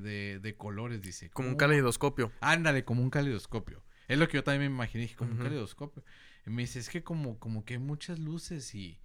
de, 0.00 0.40
de, 0.40 0.56
colores, 0.56 1.02
dice. 1.02 1.30
Como 1.30 1.48
un 1.48 1.56
caleidoscopio. 1.56 2.32
Ándale, 2.40 2.84
como 2.84 3.02
un 3.02 3.10
caleidoscopio. 3.10 3.82
Es 4.08 4.18
lo 4.18 4.28
que 4.28 4.38
yo 4.38 4.44
también 4.44 4.70
me 4.70 4.76
imaginé, 4.76 5.12
como 5.16 5.32
un 5.32 5.38
caleidoscopio. 5.38 6.04
Y 6.46 6.50
me 6.50 6.62
dice, 6.62 6.78
es 6.78 6.88
que 6.88 7.02
como, 7.02 7.38
como 7.38 7.64
que 7.64 7.74
hay 7.74 7.80
muchas 7.80 8.18
luces 8.18 8.74
y, 8.74 9.00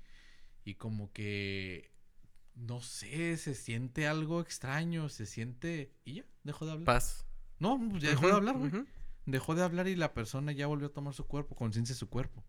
y 0.64 0.76
como 0.76 1.12
que, 1.14 1.92
no 2.58 2.82
sé, 2.82 3.38
se 3.38 3.54
siente 3.54 4.08
algo 4.08 4.42
extraño, 4.42 5.10
se 5.10 5.26
siente... 5.26 5.94
Y 6.04 6.16
ya, 6.16 6.26
dejó 6.44 6.66
de 6.66 6.72
hablar. 6.74 6.86
Paz. 6.86 7.26
No, 7.60 7.80
pues 7.90 8.04
ya 8.04 8.10
dejó 8.10 8.28
de 8.28 8.34
hablar, 8.34 8.58
güey. 8.58 8.72
Dejó 9.26 9.56
de 9.56 9.64
hablar 9.64 9.88
y 9.88 9.96
la 9.96 10.14
persona 10.14 10.52
ya 10.52 10.68
volvió 10.68 10.88
a 10.88 10.94
tomar 10.94 11.14
su 11.14 11.28
cuerpo, 11.28 11.56
conciencia 11.56 11.94
de 11.94 12.00
su 12.00 12.10
cuerpo. 12.10 12.44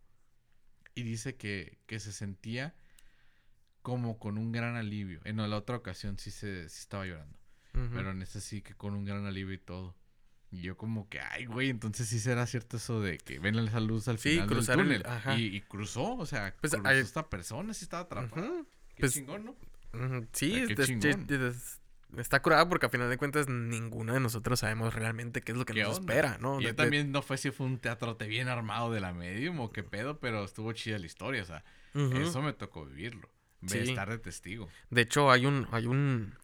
Y 0.94 1.02
dice 1.02 1.36
que, 1.36 1.78
que 1.86 2.00
se 2.00 2.12
sentía 2.12 2.74
como 3.82 4.18
con 4.18 4.38
un 4.38 4.52
gran 4.52 4.76
alivio. 4.76 5.20
En 5.24 5.36
la 5.36 5.56
otra 5.56 5.76
ocasión 5.76 6.18
sí 6.18 6.30
se 6.30 6.68
sí 6.68 6.80
estaba 6.80 7.06
llorando. 7.06 7.38
Pero 7.72 8.10
en 8.10 8.22
esta 8.22 8.40
sí 8.40 8.60
que 8.60 8.74
con 8.74 8.94
un 8.94 9.04
gran 9.04 9.24
alivio 9.24 9.54
y 9.54 9.58
todo. 9.58 9.96
Y 10.50 10.62
yo 10.62 10.76
como 10.76 11.08
que, 11.08 11.20
ay, 11.20 11.44
güey, 11.44 11.68
entonces 11.68 12.08
sí 12.08 12.18
será 12.18 12.46
cierto 12.46 12.78
eso 12.78 13.00
de 13.00 13.18
que 13.18 13.38
ven 13.38 13.56
esa 13.56 13.80
luz 13.80 14.08
al 14.08 14.18
final 14.18 14.48
del 14.48 14.66
túnel. 14.66 15.04
Y, 15.36 15.60
cruzó, 15.60 16.16
o 16.16 16.26
sea, 16.26 16.56
pues 16.60 16.72
cruzó 16.72 16.90
esta 16.90 17.28
persona, 17.28 17.74
sí 17.74 17.84
estaba 17.84 18.04
atrapada. 18.04 18.64
Qué 18.94 19.00
pues, 19.00 19.14
chingón, 19.14 19.44
¿no? 19.44 19.56
Sí, 20.32 20.66
está 22.16 22.40
curada 22.40 22.68
porque 22.68 22.86
a 22.86 22.88
final 22.88 23.10
de 23.10 23.18
cuentas 23.18 23.48
ninguno 23.48 24.14
de 24.14 24.20
nosotros 24.20 24.60
sabemos 24.60 24.94
realmente 24.94 25.42
qué 25.42 25.52
es 25.52 25.58
lo 25.58 25.64
que 25.64 25.74
nos 25.74 25.98
espera, 25.98 26.38
¿no? 26.38 26.60
yo 26.60 26.74
también 26.74 27.12
no 27.12 27.22
fue 27.22 27.36
si 27.36 27.50
fue 27.50 27.66
un 27.66 27.78
teatrote 27.78 28.26
bien 28.26 28.48
armado 28.48 28.90
de 28.90 29.00
la 29.00 29.12
medium 29.12 29.60
o 29.60 29.72
qué 29.72 29.82
pedo, 29.82 30.18
pero 30.18 30.44
estuvo 30.44 30.72
chida 30.72 30.98
la 30.98 31.06
historia, 31.06 31.42
o 31.42 31.46
sea, 31.46 31.64
eso 31.94 32.42
me 32.42 32.52
tocó 32.52 32.86
vivirlo. 32.86 33.28
Ve 33.60 33.82
estar 33.82 34.08
de 34.08 34.18
testigo. 34.18 34.68
De 34.90 35.00
hecho, 35.00 35.32
hay 35.32 35.44
un, 35.44 35.66
hay 35.72 35.86
un, 35.86 36.34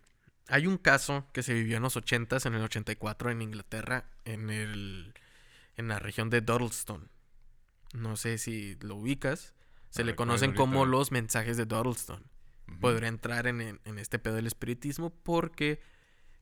hay 0.48 0.66
un 0.66 0.78
caso 0.78 1.28
que 1.32 1.44
se 1.44 1.54
vivió 1.54 1.76
en 1.76 1.84
los 1.84 1.96
80s, 1.96 2.46
en 2.46 2.54
el 2.54 2.62
84 2.62 3.30
en 3.30 3.42
Inglaterra, 3.42 4.10
en 4.24 4.50
el, 4.50 5.14
en 5.76 5.88
la 5.88 6.00
región 6.00 6.28
de 6.28 6.40
Dudleston. 6.40 7.08
No 7.92 8.16
sé 8.16 8.38
si 8.38 8.76
lo 8.80 8.96
ubicas. 8.96 9.54
Se 9.90 10.02
le 10.02 10.16
conocen 10.16 10.54
como 10.54 10.86
los 10.86 11.12
mensajes 11.12 11.56
de 11.56 11.66
Podría 12.80 13.08
entrar 13.08 13.46
en, 13.46 13.60
en, 13.60 13.98
este 13.98 14.18
pedo 14.18 14.34
del 14.34 14.46
espiritismo 14.46 15.10
porque 15.22 15.80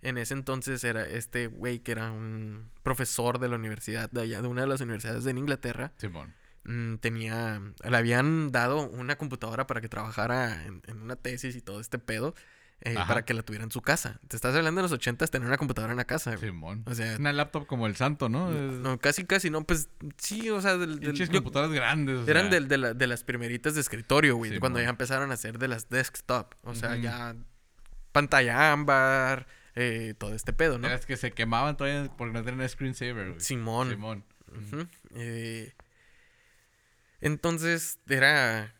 en 0.02 0.18
ese 0.18 0.34
entonces 0.34 0.82
era 0.84 1.06
este 1.06 1.46
güey 1.46 1.80
que 1.80 1.92
era 1.92 2.10
un 2.10 2.70
profesor 2.82 3.38
de 3.38 3.48
la 3.48 3.56
universidad 3.56 4.10
de 4.10 4.22
allá, 4.22 4.42
de 4.42 4.48
una 4.48 4.62
de 4.62 4.66
las 4.66 4.80
universidades 4.80 5.24
de 5.24 5.30
Inglaterra. 5.32 5.92
Simón. 5.96 6.34
Mm, 6.64 6.96
tenía, 6.96 7.60
le 7.88 7.96
habían 7.96 8.52
dado 8.52 8.88
una 8.88 9.16
computadora 9.16 9.66
para 9.66 9.80
que 9.80 9.88
trabajara 9.88 10.64
en, 10.64 10.82
una 11.02 11.16
tesis 11.16 11.56
y 11.56 11.60
todo 11.60 11.80
este 11.80 11.98
pedo. 11.98 12.34
Eh, 12.84 12.94
para 12.94 13.24
que 13.24 13.32
la 13.32 13.42
tuviera 13.42 13.64
en 13.64 13.70
su 13.70 13.80
casa. 13.80 14.18
Te 14.26 14.34
estás 14.34 14.56
hablando 14.56 14.80
de 14.80 14.82
los 14.82 14.92
ochentas 14.92 15.30
tener 15.30 15.46
una 15.46 15.56
computadora 15.56 15.92
en 15.92 15.96
la 15.96 16.04
casa. 16.04 16.36
Simón. 16.36 16.82
O 16.86 16.94
sea, 16.94 17.16
una 17.16 17.32
laptop 17.32 17.66
como 17.66 17.86
el 17.86 17.94
santo, 17.94 18.28
¿no? 18.28 18.50
No, 18.50 18.98
casi, 18.98 19.24
casi, 19.24 19.50
no. 19.50 19.62
Pues 19.64 19.88
sí, 20.16 20.50
o 20.50 20.60
sea, 20.60 20.76
del, 20.76 21.00
computadoras 21.30 21.72
grandes. 21.72 22.26
eran 22.26 22.50
de, 22.50 22.60
de, 22.60 23.06
las 23.06 23.22
primeritas 23.22 23.76
de 23.76 23.80
escritorio, 23.80 24.36
güey. 24.36 24.58
cuando 24.58 24.80
ya 24.80 24.88
empezaron 24.88 25.30
a 25.30 25.34
hacer 25.34 25.58
de 25.58 25.68
las 25.68 25.88
desktop. 25.90 26.54
O 26.64 26.74
sea, 26.74 26.96
ya 26.96 27.36
pantalla 28.10 28.72
ámbar, 28.72 29.46
eh, 29.76 30.14
todo 30.18 30.34
este 30.34 30.52
pedo, 30.52 30.78
¿no? 30.78 30.88
Es 30.88 31.06
que 31.06 31.16
se 31.16 31.30
quemaban 31.30 31.76
todavía 31.76 32.10
porque 32.16 32.32
no 32.34 32.42
tenían 32.42 32.68
screensaver, 32.68 33.28
güey. 33.28 33.40
Simón. 33.40 33.90
Simón. 33.90 34.24
eh, 35.14 35.72
entonces 37.20 38.00
era... 38.08 38.74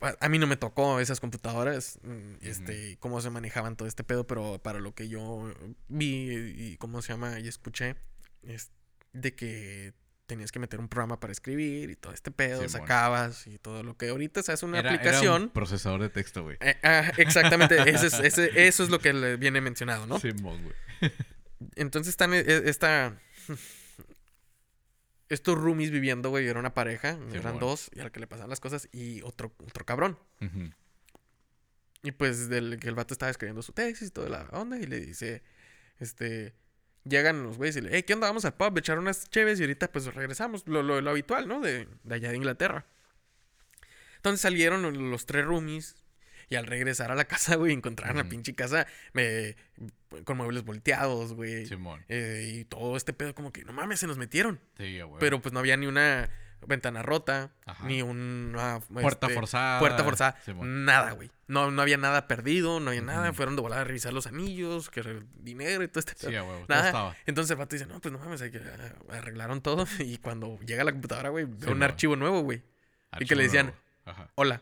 A 0.00 0.28
mí 0.28 0.38
no 0.38 0.46
me 0.46 0.56
tocó 0.56 0.98
esas 1.00 1.20
computadoras, 1.20 1.98
mm, 2.02 2.34
este, 2.40 2.96
cómo 3.00 3.20
se 3.20 3.28
manejaban 3.28 3.76
todo 3.76 3.86
este 3.86 4.02
pedo, 4.02 4.26
pero 4.26 4.58
para 4.62 4.80
lo 4.80 4.94
que 4.94 5.08
yo 5.08 5.52
vi 5.88 6.32
y 6.56 6.76
cómo 6.78 7.02
se 7.02 7.12
llama 7.12 7.38
y 7.38 7.48
escuché, 7.48 7.96
es 8.42 8.70
de 9.12 9.34
que 9.34 9.92
tenías 10.26 10.52
que 10.52 10.60
meter 10.60 10.78
un 10.78 10.88
programa 10.88 11.18
para 11.18 11.32
escribir 11.32 11.90
y 11.90 11.96
todo 11.96 12.12
este 12.12 12.30
pedo, 12.30 12.66
sacabas 12.68 13.46
y 13.46 13.58
todo 13.58 13.82
lo 13.82 13.96
que 13.96 14.08
ahorita 14.08 14.42
se 14.42 14.52
hace 14.52 14.64
una 14.64 14.78
aplicación. 14.78 15.34
Era 15.34 15.44
un 15.44 15.48
procesador 15.50 16.00
de 16.00 16.08
texto, 16.08 16.44
güey. 16.44 16.56
Eh, 16.60 16.78
ah, 16.82 17.10
exactamente, 17.16 17.76
eso, 17.90 18.06
es, 18.06 18.38
eso 18.38 18.84
es 18.84 18.90
lo 18.90 19.00
que 19.00 19.12
le 19.12 19.36
viene 19.36 19.60
mencionado, 19.60 20.06
¿no? 20.06 20.20
Simón, 20.20 20.62
güey. 20.62 21.12
Entonces 21.74 22.10
están 22.10 22.32
e, 22.32 22.44
esta 22.46 23.20
estos 25.30 25.56
roomies 25.56 25.90
viviendo, 25.90 26.28
güey, 26.28 26.46
era 26.46 26.60
una 26.60 26.74
pareja, 26.74 27.18
eran 27.32 27.58
dos, 27.58 27.88
y 27.94 28.00
al 28.00 28.12
que 28.12 28.20
le 28.20 28.26
pasaban 28.26 28.50
las 28.50 28.60
cosas, 28.60 28.88
y 28.92 29.22
otro, 29.22 29.54
otro 29.66 29.86
cabrón. 29.86 30.18
Y 32.02 32.12
pues 32.12 32.48
del 32.48 32.78
que 32.78 32.88
el 32.88 32.94
vato 32.94 33.14
estaba 33.14 33.30
escribiendo 33.30 33.62
su 33.62 33.72
tesis 33.72 34.08
y 34.08 34.10
toda 34.10 34.28
la 34.28 34.42
onda, 34.52 34.76
y 34.78 34.86
le 34.86 35.00
dice, 35.00 35.42
este, 35.98 36.54
llegan 37.04 37.44
los 37.44 37.56
güeyes 37.56 37.76
y 37.76 37.80
le, 37.80 37.90
hey, 37.92 38.02
¿qué 38.02 38.14
onda? 38.14 38.26
Vamos 38.26 38.44
al 38.44 38.54
pub, 38.54 38.76
echar 38.76 38.98
unas 38.98 39.30
cheves 39.30 39.60
y 39.60 39.62
ahorita 39.62 39.90
pues 39.92 40.12
regresamos, 40.12 40.66
lo, 40.66 40.82
lo, 40.82 41.00
lo 41.00 41.10
habitual, 41.10 41.46
¿no? 41.46 41.60
De, 41.60 41.88
de 42.02 42.14
allá 42.14 42.30
de 42.30 42.36
Inglaterra. 42.36 42.86
Entonces 44.16 44.40
salieron 44.40 45.10
los 45.10 45.26
tres 45.26 45.46
roomies 45.46 45.94
y 46.50 46.56
al 46.56 46.66
regresar 46.66 47.12
a 47.12 47.14
la 47.14 47.24
casa, 47.24 47.54
güey, 47.54 47.72
encontraron 47.72 48.16
la 48.16 48.24
pinche 48.24 48.54
casa 48.54 48.86
me, 49.12 49.54
con 50.24 50.36
muebles 50.36 50.64
volteados, 50.64 51.32
güey. 51.32 51.64
Simón. 51.66 52.04
Eh, 52.08 52.54
y 52.54 52.64
todo 52.64 52.96
este 52.96 53.12
pedo, 53.12 53.34
como 53.36 53.52
que 53.52 53.64
no 53.64 53.72
mames, 53.72 54.00
se 54.00 54.08
nos 54.08 54.18
metieron. 54.18 54.60
Sí, 54.76 55.00
güey. 55.00 55.20
Pero 55.20 55.40
pues 55.40 55.54
no 55.54 55.60
había 55.60 55.76
ni 55.76 55.86
una 55.86 56.28
ventana 56.66 57.02
rota, 57.02 57.52
ni 57.84 58.02
una 58.02 58.80
puerta 58.80 59.28
este, 59.28 59.34
forzada. 59.34 59.78
Puerta 59.78 60.02
forzada. 60.02 60.36
Nada, 60.60 61.12
güey. 61.12 61.30
No, 61.46 61.70
no 61.70 61.82
había 61.82 61.96
nada 61.96 62.26
perdido, 62.26 62.80
no 62.80 62.90
había 62.90 63.02
nada. 63.02 63.32
Fueron 63.32 63.54
de 63.54 63.62
volar 63.62 63.78
a 63.78 63.84
revisar 63.84 64.12
los 64.12 64.26
anillos, 64.26 64.90
que 64.90 65.22
dinero 65.36 65.84
y 65.84 65.88
todo 65.88 66.00
este 66.00 66.14
pedo. 66.14 66.30
Sí, 66.30 66.46
güey. 66.46 66.64
Nada. 66.68 66.86
Estaba. 66.86 67.16
Entonces 67.26 67.52
el 67.52 67.56
vato 67.58 67.76
dice, 67.76 67.86
no, 67.86 68.00
pues 68.00 68.10
no 68.10 68.18
mames, 68.18 68.42
hay 68.42 68.50
que, 68.50 68.60
arreglaron 69.10 69.60
todo. 69.62 69.86
Y 70.00 70.18
cuando 70.18 70.58
llega 70.66 70.82
la 70.82 70.90
computadora, 70.90 71.28
güey, 71.28 71.44
ve 71.44 71.70
un 71.70 71.84
archivo 71.84 72.16
nuevo, 72.16 72.40
güey. 72.40 72.60
Y 73.20 73.24
que 73.24 73.36
le 73.36 73.44
decían, 73.44 73.72
hola. 74.34 74.60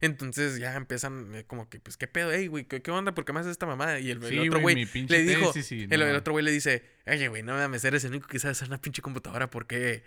Entonces 0.00 0.58
ya 0.58 0.74
empiezan 0.74 1.34
eh, 1.34 1.44
como 1.46 1.68
que, 1.70 1.80
pues, 1.80 1.96
¿qué 1.96 2.06
pedo? 2.06 2.30
Ey, 2.30 2.48
güey, 2.48 2.64
¿qué, 2.64 2.90
onda? 2.90 3.14
¿Por 3.14 3.24
qué 3.24 3.32
me 3.32 3.40
haces 3.40 3.52
esta 3.52 3.66
mamada? 3.66 3.98
Y 3.98 4.10
el, 4.10 4.18
otro 4.18 4.60
güey 4.60 4.74
le 4.74 5.22
dijo, 5.22 5.52
el, 5.54 6.02
otro 6.16 6.32
güey 6.32 6.44
le 6.44 6.50
dice, 6.50 6.82
oye, 7.06 7.28
güey, 7.28 7.42
no 7.42 7.54
mames, 7.54 7.84
eres 7.84 8.04
el 8.04 8.10
único 8.10 8.28
que 8.28 8.38
sabe 8.38 8.52
hacer 8.52 8.68
una 8.68 8.80
pinche 8.80 9.00
computadora, 9.00 9.48
¿por 9.48 9.66
qué? 9.66 10.04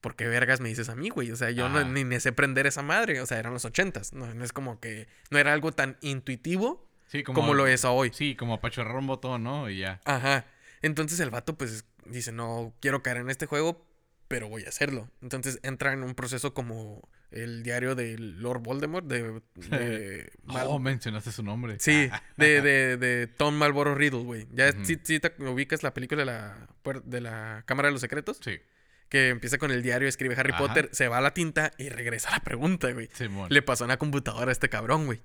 ¿Por 0.00 0.14
qué 0.16 0.28
vergas 0.28 0.60
me 0.60 0.68
dices 0.68 0.88
a 0.88 0.94
mí, 0.94 1.08
güey? 1.08 1.30
O 1.32 1.36
sea, 1.36 1.50
yo 1.50 1.68
no, 1.68 1.82
ni, 1.82 2.04
ni 2.04 2.20
sé 2.20 2.30
prender 2.30 2.66
esa 2.66 2.82
madre. 2.82 3.22
O 3.22 3.26
sea, 3.26 3.38
eran 3.38 3.54
los 3.54 3.64
ochentas. 3.64 4.12
No, 4.12 4.34
no 4.34 4.44
es 4.44 4.52
como 4.52 4.78
que... 4.78 5.08
No 5.30 5.38
era 5.38 5.54
algo 5.54 5.72
tan 5.72 5.96
intuitivo 6.02 6.86
como, 7.24 7.54
lo 7.54 7.66
es 7.66 7.84
hoy. 7.84 8.10
Sí, 8.12 8.34
como 8.34 8.54
apachurrar 8.54 8.96
un 8.96 9.06
botón, 9.06 9.44
¿no? 9.44 9.70
Y 9.70 9.78
ya. 9.78 10.00
Ajá. 10.04 10.46
Entonces 10.82 11.20
el 11.20 11.30
vato, 11.30 11.56
pues, 11.56 11.84
dice, 12.06 12.32
no 12.32 12.74
quiero 12.80 13.02
caer 13.02 13.18
en 13.18 13.30
este 13.30 13.46
juego, 13.46 13.83
pero 14.28 14.48
voy 14.48 14.64
a 14.64 14.68
hacerlo. 14.68 15.08
Entonces 15.22 15.58
entra 15.62 15.92
en 15.92 16.02
un 16.02 16.14
proceso 16.14 16.54
como 16.54 17.08
el 17.30 17.62
diario 17.62 17.94
de 17.94 18.16
Lord 18.18 18.62
Voldemort, 18.62 19.06
de... 19.06 19.40
de 19.56 20.32
oh, 20.66 20.78
mencionaste 20.78 21.32
su 21.32 21.42
nombre. 21.42 21.76
Sí, 21.80 22.08
de, 22.36 22.60
de, 22.62 22.96
de 22.96 23.26
Tom 23.26 23.54
Malboro 23.54 23.94
Riddle, 23.94 24.22
güey. 24.22 24.46
¿Ya 24.52 24.72
si 24.84 24.96
te 24.96 25.20
ubicas 25.44 25.82
la 25.82 25.92
película 25.94 26.20
de 26.20 26.26
la, 26.26 26.68
de 27.04 27.20
la 27.20 27.62
Cámara 27.66 27.88
de 27.88 27.92
los 27.92 28.00
Secretos? 28.00 28.38
Sí. 28.42 28.60
que 29.08 29.28
empieza 29.28 29.58
con 29.58 29.70
el 29.70 29.82
diario, 29.82 30.08
escribe 30.08 30.34
Harry 30.36 30.52
Ajá. 30.52 30.58
Potter, 30.66 30.88
se 30.92 31.08
va 31.08 31.18
a 31.18 31.20
la 31.20 31.34
tinta 31.34 31.72
y 31.78 31.88
regresa 31.88 32.28
a 32.28 32.32
la 32.32 32.40
pregunta, 32.40 32.90
güey. 32.92 33.08
Le 33.48 33.62
pasó 33.62 33.84
una 33.84 33.96
computadora 33.96 34.50
a 34.50 34.52
este 34.52 34.68
cabrón, 34.68 35.06
güey. 35.06 35.20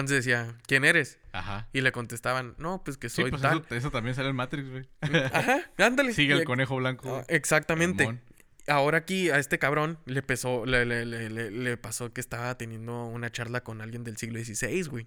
Entonces 0.00 0.24
decía, 0.24 0.54
¿quién 0.66 0.84
eres? 0.84 1.18
Ajá. 1.32 1.68
Y 1.72 1.80
le 1.80 1.90
contestaban, 1.90 2.54
no, 2.58 2.84
pues 2.84 2.98
que 2.98 3.08
Sí, 3.08 3.22
soy 3.22 3.30
pues 3.30 3.40
tal. 3.40 3.62
eso, 3.66 3.74
eso 3.74 3.90
también 3.90 4.14
sale 4.14 4.28
en 4.28 4.36
Matrix, 4.36 4.68
güey. 4.70 4.88
Ajá, 5.32 5.60
ándale. 5.78 6.12
Sigue 6.12 6.34
el 6.34 6.44
conejo 6.44 6.76
blanco. 6.76 7.08
Ah, 7.08 7.12
güey. 7.24 7.24
Exactamente. 7.28 8.20
Ahora 8.68 8.98
aquí 8.98 9.30
a 9.30 9.38
este 9.38 9.58
cabrón 9.58 9.98
le, 10.04 10.22
pesó, 10.22 10.66
le, 10.66 10.84
le- 10.84 11.06
le- 11.06 11.50
le- 11.50 11.76
pasó 11.78 12.12
que 12.12 12.20
estaba 12.20 12.58
teniendo 12.58 13.04
una 13.06 13.30
charla 13.30 13.62
con 13.62 13.80
alguien 13.80 14.04
del 14.04 14.16
siglo 14.18 14.38
XVI, 14.42 14.82
güey. 14.88 15.06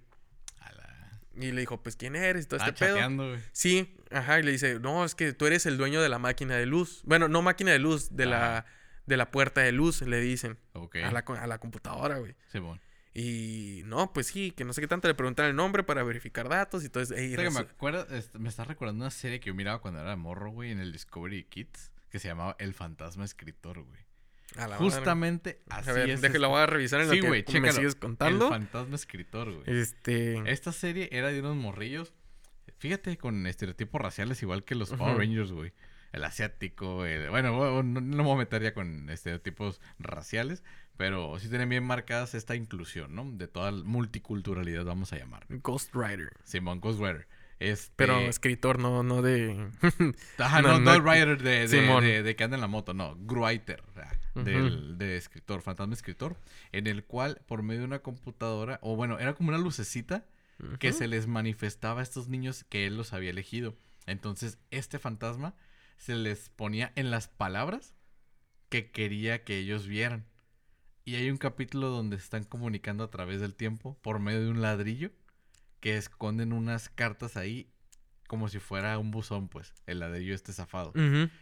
Y 1.35 1.51
le 1.51 1.61
dijo, 1.61 1.81
pues, 1.81 1.95
¿quién 1.95 2.15
eres? 2.17 2.47
Todo 2.47 2.59
Ah, 2.61 2.67
este 2.69 2.85
pedo. 2.85 2.95
chateando, 2.95 3.29
güey. 3.29 3.39
Sí, 3.53 3.95
ajá, 4.11 4.39
y 4.39 4.43
le 4.43 4.51
dice, 4.51 4.79
no, 4.79 5.05
es 5.05 5.13
que 5.15 5.31
tú 5.33 5.45
eres 5.45 5.65
el 5.67 5.77
dueño 5.77 6.01
de 6.01 6.09
la 6.09 6.19
máquina 6.19 6.55
de 6.55 6.65
luz. 6.65 7.01
Bueno, 7.05 7.27
no 7.29 7.41
máquina 7.41 7.71
de 7.71 7.79
luz, 7.79 8.09
de, 8.15 8.25
la, 8.25 8.65
de 9.05 9.15
la 9.17 9.29
puerta 9.31 9.61
de 9.61 9.71
luz, 9.71 10.01
le 10.01 10.19
dicen. 10.19 10.57
Ok. 10.73 10.97
A, 10.97 11.11
la, 11.11 11.19
a 11.19 11.47
la 11.47 11.57
computadora, 11.59 12.17
güey. 12.17 12.35
Simón. 12.51 12.81
Y 13.22 13.82
no, 13.86 14.13
pues 14.13 14.28
sí, 14.28 14.51
que 14.51 14.63
no 14.63 14.72
sé 14.72 14.80
qué 14.82 14.88
tanto 14.88 15.07
le 15.09 15.13
preguntan 15.13 15.45
el 15.47 15.55
nombre 15.55 15.84
para 15.84 16.03
verificar 16.03 16.47
datos 16.47 16.86
y 16.86 16.89
todo 16.89 17.03
eso. 17.03 17.15
Ey, 17.15 17.36
me 17.36 17.59
acuerdo, 17.59 18.07
este, 18.15 18.39
me 18.39 18.47
está 18.47 18.63
recordando 18.63 19.03
una 19.03 19.11
serie 19.11 19.39
que 19.41 19.47
yo 19.47 19.53
miraba 19.55 19.82
cuando 19.82 19.99
era 19.99 20.15
morro, 20.15 20.51
güey, 20.51 20.72
en 20.72 20.80
el 20.80 20.91
Discovery 20.93 21.43
Kids, 21.43 21.91
que 22.09 22.20
se 22.20 22.30
llamaba 22.30 22.55
El 22.59 22.74
Fantasma 22.74 23.26
Escritor, 23.26 23.82
güey. 23.84 23.99
la 24.55 24.67
madre. 24.70 24.78
Justamente 24.78 25.61
así 25.70 25.89
A 25.89 25.93
ver, 25.93 26.09
es. 26.09 26.24
este- 26.24 26.38
voy 26.39 26.59
a 26.61 26.65
revisar 26.65 27.01
en 27.01 27.07
lo 27.07 27.13
Sí, 27.13 27.20
que 27.20 27.28
güey, 27.28 27.41
me 27.41 27.45
chécalo. 27.45 27.74
sigues 27.74 27.95
contando. 27.95 28.45
El 28.45 28.51
Fantasma 28.51 28.95
Escritor, 28.95 29.51
güey. 29.53 29.63
Este... 29.80 30.41
Esta 30.51 30.72
serie 30.72 31.09
era 31.11 31.28
de 31.28 31.41
unos 31.41 31.55
morrillos, 31.57 32.13
fíjate, 32.78 33.17
con 33.17 33.45
estereotipos 33.47 33.99
raciales 34.01 34.41
igual 34.41 34.63
que 34.63 34.76
los 34.76 34.91
Power. 34.91 35.17
Rangers, 35.17 35.51
güey. 35.51 35.74
El 36.13 36.24
asiático, 36.24 37.05
el- 37.05 37.30
bueno, 37.30 37.51
no, 37.84 37.84
no 37.84 38.01
me 38.01 38.24
voy 38.24 38.34
a 38.36 38.38
meter 38.38 38.63
ya 38.63 38.74
con 38.74 39.09
estereotipos 39.11 39.80
raciales, 39.99 40.63
pero 40.99 41.39
sí 41.39 41.47
tienen 41.47 41.69
bien 41.69 41.85
marcadas 41.85 42.35
esta 42.35 42.57
inclusión, 42.57 43.15
¿no? 43.15 43.23
De 43.31 43.47
toda 43.47 43.71
multiculturalidad, 43.71 44.83
vamos 44.83 45.13
a 45.13 45.17
llamar. 45.17 45.45
Ghost 45.47 45.95
Rider. 45.95 46.29
Simón 46.43 46.81
Ghost 46.81 46.99
Rider. 46.99 47.25
Este... 47.57 47.93
Pero 47.95 48.17
escritor, 48.19 48.79
no, 48.79 49.01
no 49.01 49.21
de... 49.21 49.69
Ajá, 50.37 50.61
no, 50.61 50.73
no, 50.73 50.79
no- 50.81 50.99
no, 50.99 51.09
Rider 51.13 51.41
de, 51.41 51.69
de, 51.69 51.81
de- 52.01 52.21
de 52.23 52.35
que 52.35 52.43
anda 52.43 52.57
en 52.57 52.61
la 52.61 52.67
moto, 52.67 52.93
no, 52.93 53.15
Gruiter, 53.17 53.81
del, 54.35 54.97
de 54.97 55.15
escritor, 55.15 55.61
fantasma 55.61 55.93
escritor, 55.93 56.35
en 56.73 56.85
el 56.85 57.05
cual 57.05 57.39
por 57.47 57.63
medio 57.63 57.79
de 57.79 57.85
una 57.87 57.99
computadora, 57.99 58.79
o 58.81 58.97
bueno, 58.97 59.19
era 59.19 59.35
como 59.35 59.49
una 59.49 59.57
lucecita 59.57 60.25
que 60.79 60.91
se 60.91 61.07
les 61.07 61.27
manifestaba 61.27 62.01
a 62.01 62.03
estos 62.03 62.27
niños 62.27 62.65
que 62.65 62.85
él 62.87 62.97
los 62.97 63.13
había 63.13 63.29
elegido. 63.29 63.77
Entonces, 64.05 64.57
este 64.69 64.99
fantasma 64.99 65.55
se 65.97 66.15
les 66.15 66.49
ponía 66.49 66.91
en 66.97 67.09
las 67.09 67.29
palabras 67.29 67.93
que 68.67 68.91
quería 68.91 69.45
que 69.45 69.57
ellos 69.59 69.87
vieran. 69.87 70.25
Y 71.10 71.16
hay 71.16 71.32
un 71.32 71.38
capítulo 71.38 71.89
donde 71.89 72.18
se 72.18 72.24
están 72.26 72.43
comunicando 72.43 73.03
a 73.03 73.10
través 73.10 73.41
del 73.41 73.55
tiempo 73.55 73.97
por 74.03 74.20
medio 74.20 74.41
de 74.41 74.49
un 74.51 74.62
ladrillo 74.62 75.10
que 75.80 75.97
esconden 75.97 76.53
unas 76.53 76.89
cartas 76.89 77.36
ahí 77.36 77.68
como 78.28 78.47
si 78.47 78.60
fuera 78.60 78.95
un 78.99 79.10
buzón, 79.10 79.47
pues, 79.47 79.74
el 79.88 80.01
ladrillo 80.01 80.36
este 80.36 80.53
zafado. 80.53 80.93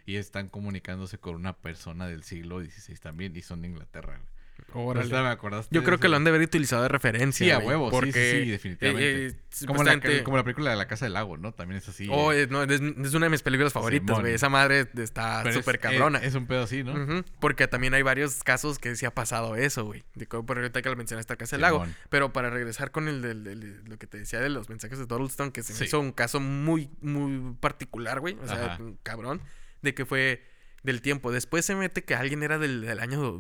Y 0.06 0.16
están 0.16 0.48
comunicándose 0.48 1.18
con 1.18 1.36
una 1.36 1.58
persona 1.58 2.08
del 2.08 2.24
siglo 2.24 2.64
XVI 2.64 2.96
también 2.96 3.36
y 3.36 3.42
son 3.42 3.62
de 3.62 3.68
Inglaterra. 3.68 4.22
güey. 4.24 4.37
Órale. 4.74 5.02
Ahorita 5.06 5.24
me 5.24 5.30
acordaste 5.30 5.74
Yo 5.74 5.84
creo 5.84 6.00
que 6.00 6.08
lo 6.08 6.18
han 6.18 6.24
de 6.24 6.30
haber 6.30 6.42
utilizado 6.42 6.82
de 6.84 6.90
referencia. 6.90 7.46
Sí, 7.46 7.52
a 7.52 7.56
güey, 7.58 7.68
huevo, 7.70 7.90
sí, 7.90 7.96
sí, 7.96 8.00
porque, 8.00 8.42
sí, 8.44 8.50
definitivamente. 8.52 9.26
eh, 9.28 9.28
eh, 9.30 9.66
Como 9.66 9.84
la, 9.84 10.00
como 10.24 10.38
la 10.38 10.44
película 10.44 10.70
de 10.72 10.76
la 10.78 10.88
Casa 10.88 11.06
del 11.06 11.14
Lago, 11.14 11.38
¿no? 11.38 11.54
También 11.54 11.78
es 11.80 11.88
así. 11.90 12.08
Oh, 12.12 12.32
eh. 12.32 12.44
eh, 12.44 12.48
no, 12.50 12.64
es, 12.64 12.82
es 12.82 13.14
una 13.14 13.26
de 13.26 13.30
mis 13.30 13.42
películas 13.42 13.74
favoritas, 13.74 14.20
güey. 14.20 14.34
Esa 14.34 14.50
madre 14.50 14.88
está 14.98 15.52
súper 15.52 15.76
eh, 15.76 15.80
cabrona. 15.80 16.20
Es, 16.20 16.36
un 16.36 16.48
pedo 16.48 16.64
así, 16.64 16.84
¿no? 16.84 17.24
Porque 17.40 17.68
también 17.68 17.94
hay 17.94 18.02
varios 18.02 18.44
casos 18.44 18.78
que 18.80 18.96
sí 18.96 19.06
ha 19.06 19.12
pasado 19.14 19.56
eso, 19.56 19.86
güey. 19.86 20.04
De 20.16 20.28
cómo- 20.28 20.46
Por 20.46 20.58
ahorita 20.58 20.82
que 20.82 20.90
lo 20.90 20.96
mencionaste 20.96 21.34
a 21.34 21.38
Casa 21.38 21.56
del 21.56 21.62
Lago. 21.62 21.86
Pero 22.10 22.34
para 22.34 22.50
regresar 22.50 22.92
con 22.92 23.08
el, 23.08 23.22
del- 23.22 23.44
del- 23.44 23.84
lo 23.86 23.98
que 23.98 24.08
te 24.08 24.18
decía 24.20 24.40
de 24.40 24.50
los 24.50 24.70
mensajes 24.70 25.00
de 25.00 25.06
Doddlestone, 25.06 25.52
que 25.52 25.64
se 25.64 25.74
me 25.80 25.86
hizo 25.86 26.00
un 26.00 26.12
caso 26.12 26.40
muy, 26.40 26.90
muy 27.02 27.56
particular, 27.60 28.20
güey. 28.20 28.36
O 28.44 28.48
sea, 28.48 28.74
Ajá. 28.74 28.84
un 28.84 28.98
cabrón. 29.04 29.42
De 29.82 29.94
que 29.94 30.06
fue 30.06 30.44
del 30.84 31.02
tiempo. 31.02 31.32
Después 31.32 31.66
se 31.66 31.76
mete 31.76 32.04
que 32.04 32.16
alguien 32.16 32.44
era 32.44 32.58
del, 32.58 32.82
del 32.82 33.00
año 33.00 33.40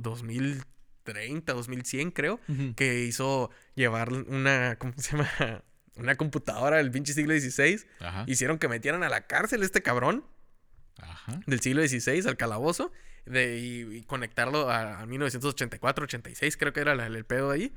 2030, 1.13 1.53
2100, 1.53 2.11
creo. 2.11 2.39
Ujú. 2.47 2.73
Que 2.75 3.03
hizo 3.05 3.49
llevar 3.75 4.11
una. 4.13 4.75
¿Cómo 4.77 4.93
se 4.97 5.11
llama? 5.17 5.29
Una 5.95 6.15
computadora 6.15 6.77
del 6.77 6.91
pinche 6.91 7.13
siglo 7.13 7.33
XVI. 7.33 7.83
Ajá. 8.01 8.23
Hicieron 8.27 8.59
que 8.59 8.67
metieran 8.67 9.01
a 9.03 9.09
la 9.09 9.25
cárcel 9.25 9.63
este 9.63 9.81
cabrón 9.81 10.23
Ajá. 10.99 11.39
del 11.47 11.59
siglo 11.59 11.81
XVI, 11.87 12.27
al 12.27 12.37
calabozo. 12.37 12.91
De, 13.25 13.57
y, 13.57 13.97
y 13.97 14.03
conectarlo 14.03 14.69
a, 14.69 15.01
a 15.01 15.05
1984, 15.07 16.03
86, 16.05 16.55
creo 16.55 16.71
que 16.71 16.79
era 16.81 16.93
la- 16.95 17.07
el 17.07 17.25
pedo 17.25 17.49
ahí 17.51 17.73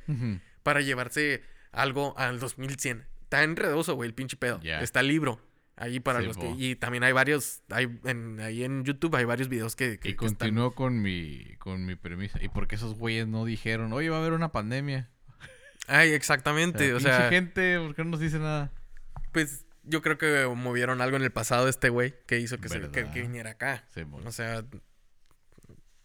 para 0.63 0.81
llevarse 0.83 1.43
algo 1.73 2.15
al 2.19 2.39
2100. 2.41 3.07
Está 3.23 3.43
enredoso, 3.43 3.95
güey, 3.95 4.07
el 4.09 4.15
pinche 4.15 4.37
pedo. 4.37 4.61
Está 4.63 5.01
el 5.01 5.09
libro. 5.09 5.41
Ahí 5.81 5.99
para 5.99 6.21
Sí, 6.21 6.27
los 6.27 6.37
que... 6.37 6.49
Y 6.59 6.77
también 6.77 7.03
hay 7.05 7.13
varios... 7.13 7.63
Hay 7.71 7.89
en, 8.05 8.39
ahí 8.41 8.63
en 8.65 8.85
YouTube 8.85 9.17
hay 9.17 9.25
varios 9.25 9.49
videos 9.49 9.75
que... 9.75 9.99
que- 9.99 10.09
Y 10.09 10.13
están- 10.13 10.29
continúo 10.29 10.75
con 10.75 11.01
mi, 11.03 11.57
con 11.59 11.87
mi 11.87 11.97
premisa. 11.97 12.39
¿Y 12.43 12.49
por 12.49 12.69
qué 12.69 12.75
esos 12.77 12.95
güeyes 12.95 13.27
no 13.27 13.45
dijeron, 13.47 13.93
oye, 13.93 14.11
va 14.11 14.17
a 14.17 14.21
haber 14.21 14.35
una 14.35 14.53
pandemia? 14.53 15.09
Ay, 15.89 16.11
O 16.11 16.15
exactamente. 16.15 16.93
O 16.95 17.01
sea, 17.01 17.31
gente, 17.31 17.79
¿por 17.81 17.95
qué 17.95 18.05
no 18.05 18.11
nos 18.11 18.21
dice 18.21 18.39
nada? 18.39 18.71
pues 19.33 19.65
yo 19.83 20.03
creo 20.03 20.19
que 20.19 20.47
movieron 20.55 21.01
algo 21.01 21.17
en 21.17 21.23
el 21.23 21.33
pasado 21.33 21.67
este 21.69 21.89
güey 21.89 22.15
que 22.27 22.39
hizo 22.39 22.59
que, 22.59 22.69
se, 22.69 22.91
que, 22.91 23.05
viniera 23.23 23.53
acá. 23.53 23.85
Simón. 23.95 24.27
O 24.27 24.33
sea, 24.33 24.65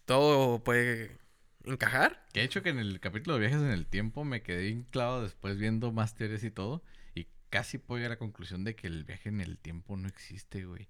todo 0.04 0.62
puede 0.62 1.16
encajar. 1.64 2.24
Que 2.32 2.40
he 2.40 2.44
hecho 2.44 2.62
que 2.62 2.70
en 2.70 2.78
el 2.78 3.00
capítulo 3.00 3.34
de 3.34 3.40
viajes 3.40 3.60
en 3.60 3.70
el 3.70 3.86
tiempo 3.86 4.24
me 4.24 4.42
quedé 4.42 4.62
bien 4.62 4.84
clavado 4.90 5.22
después 5.22 5.58
viendo 5.58 5.92
más 5.92 6.14
teorías 6.14 6.44
y 6.44 6.50
todo. 6.50 6.82
Y 7.14 7.26
casi 7.50 7.78
puedo 7.78 7.98
llegar 7.98 8.12
a 8.12 8.14
la 8.14 8.18
conclusión 8.18 8.64
de 8.64 8.74
que 8.74 8.86
el 8.86 9.04
viaje 9.04 9.28
en 9.28 9.40
el 9.40 9.58
tiempo 9.58 9.96
no 9.96 10.08
existe, 10.08 10.64
güey. 10.64 10.88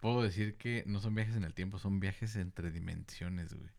Puedo 0.00 0.22
decir 0.22 0.56
que 0.56 0.84
no 0.86 1.00
son 1.00 1.14
viajes 1.14 1.36
en 1.36 1.44
el 1.44 1.54
tiempo, 1.54 1.78
son 1.78 2.00
viajes 2.00 2.36
entre 2.36 2.70
dimensiones, 2.70 3.52
güey. 3.54 3.70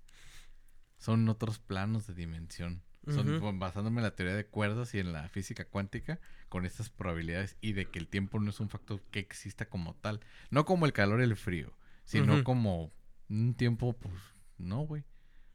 Son 0.97 1.27
otros 1.29 1.59
planos 1.59 2.05
de 2.05 2.13
dimensión. 2.13 2.83
Son 3.07 3.57
basándome 3.57 3.97
en 3.97 4.03
la 4.03 4.15
teoría 4.15 4.35
de 4.35 4.45
cuerdas 4.45 4.93
y 4.93 4.99
en 4.99 5.11
la 5.11 5.27
física 5.27 5.65
cuántica 5.65 6.19
con 6.49 6.67
estas 6.67 6.91
probabilidades 6.91 7.57
y 7.59 7.73
de 7.73 7.85
que 7.85 7.97
el 7.97 8.07
tiempo 8.07 8.39
no 8.39 8.51
es 8.51 8.59
un 8.59 8.69
factor 8.69 9.01
que 9.09 9.17
exista 9.17 9.65
como 9.65 9.95
tal. 9.95 10.19
No 10.51 10.65
como 10.65 10.85
el 10.85 10.93
calor 10.93 11.19
y 11.19 11.23
el 11.23 11.35
frío, 11.35 11.73
sino 12.03 12.43
como 12.43 12.91
un 13.27 13.55
tiempo, 13.55 13.93
pues, 13.93 14.13
no, 14.59 14.81
güey. 14.81 15.03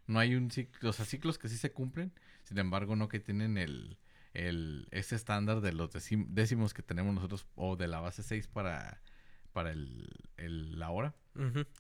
No 0.09 0.19
hay 0.19 0.35
un 0.35 0.51
ciclo, 0.51 0.91
o 0.91 0.93
sea, 0.93 1.05
ciclos 1.05 1.39
que 1.39 1.49
sí 1.49 1.57
se 1.57 1.71
cumplen, 1.71 2.13
sin 2.43 2.59
embargo, 2.59 2.97
no 2.97 3.09
que 3.09 3.21
tienen 3.21 3.59
el, 3.59 3.99
el 4.37 4.89
ese 4.91 5.17
estándar 5.17 5.61
de 5.61 5.73
los 5.73 5.91
décimos 5.93 6.75
que 6.75 6.83
tenemos 6.83 7.15
nosotros 7.15 7.47
o 7.55 7.77
de 7.77 7.89
la 7.89 8.01
base 8.01 8.23
6 8.23 8.47
para, 8.49 9.01
para 9.53 9.71
el, 9.73 10.09
el- 10.37 10.79
la 10.79 10.91
hora 10.91 11.15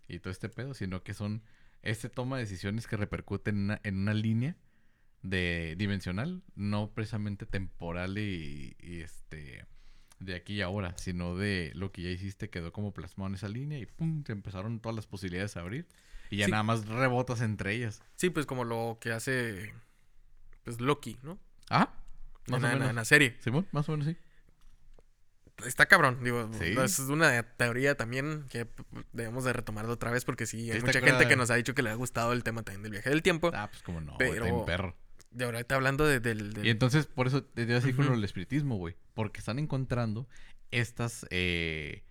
y 0.08 0.18
todo 0.18 0.30
este 0.30 0.48
pedo, 0.48 0.74
sino 0.74 1.02
que 1.02 1.14
son 1.14 1.42
este 1.82 2.08
toma 2.10 2.36
de 2.36 2.42
decisiones 2.44 2.86
que 2.86 2.96
repercuten 2.96 3.56
en 3.56 3.62
una, 3.64 3.80
en 3.84 3.96
una 3.98 4.14
línea 4.14 4.56
de 5.22 5.74
dimensional, 5.78 6.42
no 6.54 6.90
precisamente 6.92 7.46
temporal 7.46 8.18
y, 8.18 8.76
y, 8.80 9.00
este 9.00 9.64
de 10.18 10.34
aquí 10.34 10.54
y 10.54 10.60
ahora, 10.62 10.94
sino 10.96 11.36
de 11.36 11.72
lo 11.74 11.92
que 11.92 12.02
ya 12.02 12.08
hiciste 12.10 12.48
quedó 12.48 12.72
como 12.72 12.92
plasmado 12.94 13.28
en 13.28 13.34
esa 13.34 13.48
línea 13.48 13.78
y 13.78 13.86
pum, 13.86 14.22
te 14.22 14.32
empezaron 14.32 14.80
todas 14.80 14.96
las 14.96 15.06
posibilidades 15.06 15.56
a 15.56 15.60
abrir 15.60 15.86
y 16.30 16.38
ya 16.38 16.46
Sí. 16.46 16.50
nada 16.52 16.62
más 16.62 16.86
rebotas 16.86 17.40
entre 17.42 17.74
ellas. 17.74 18.02
Sí, 18.14 18.30
pues 18.30 18.46
como 18.46 18.64
lo 18.64 18.98
que 19.00 19.12
hace 19.12 19.72
pues 20.64 20.80
Loki, 20.80 21.18
¿no? 21.22 21.38
Ah, 21.70 21.92
más 22.48 22.58
En 22.58 22.64
o 22.64 22.68
la, 22.68 22.72
en 22.72 22.72
la- 22.72 22.78
menos. 22.78 22.90
en 22.90 22.96
la 22.96 23.04
serie. 23.04 23.36
Simón, 23.40 23.66
más 23.72 23.88
o 23.88 23.92
menos 23.92 24.06
sí. 24.08 24.16
Está 25.66 25.86
cabrón, 25.86 26.22
digo, 26.22 26.50
Sí. 26.58 26.74
es 26.78 26.98
una 26.98 27.42
teoría 27.56 27.96
también 27.96 28.44
que 28.50 28.66
debemos 29.12 29.42
de 29.44 29.54
retomarlo 29.54 29.90
otra 29.94 30.10
vez 30.10 30.26
porque 30.26 30.44
sí, 30.44 30.70
hay 30.70 30.76
está 30.78 30.86
mucha 30.86 31.00
gente 31.00 31.26
que 31.26 31.34
nos 31.36 31.50
ha 31.50 31.54
dicho 31.54 31.74
que 31.74 31.82
le 31.82 31.88
ha 31.88 31.94
gustado 31.94 32.34
el 32.34 32.42
tema 32.44 32.62
también 32.62 32.82
del 32.82 32.92
viaje 32.92 33.08
del 33.08 33.22
tiempo. 33.22 33.50
Ah, 33.54 33.68
pues 33.70 33.82
como 33.82 34.02
no, 34.02 34.12
está 34.12 34.24
Pero- 34.30 34.66
perro. 34.66 34.96
Y 35.38 35.42
ahorita 35.42 35.74
hablando 35.74 36.06
de- 36.06 36.20
del... 36.20 36.52
del- 36.52 36.66
Y 36.66 36.70
entonces, 36.70 37.06
por 37.06 37.26
eso 37.26 37.42
te 37.42 37.62
iba 37.62 37.72
a 37.72 37.74
decir 37.76 37.96
con 37.96 38.08
del 38.10 38.22
espiritismo, 38.24 38.76
güey. 38.76 38.96
Porque 39.14 39.38
están 39.40 39.58
encontrando 39.58 40.28
estas, 40.70 41.26
eh, 41.30 42.04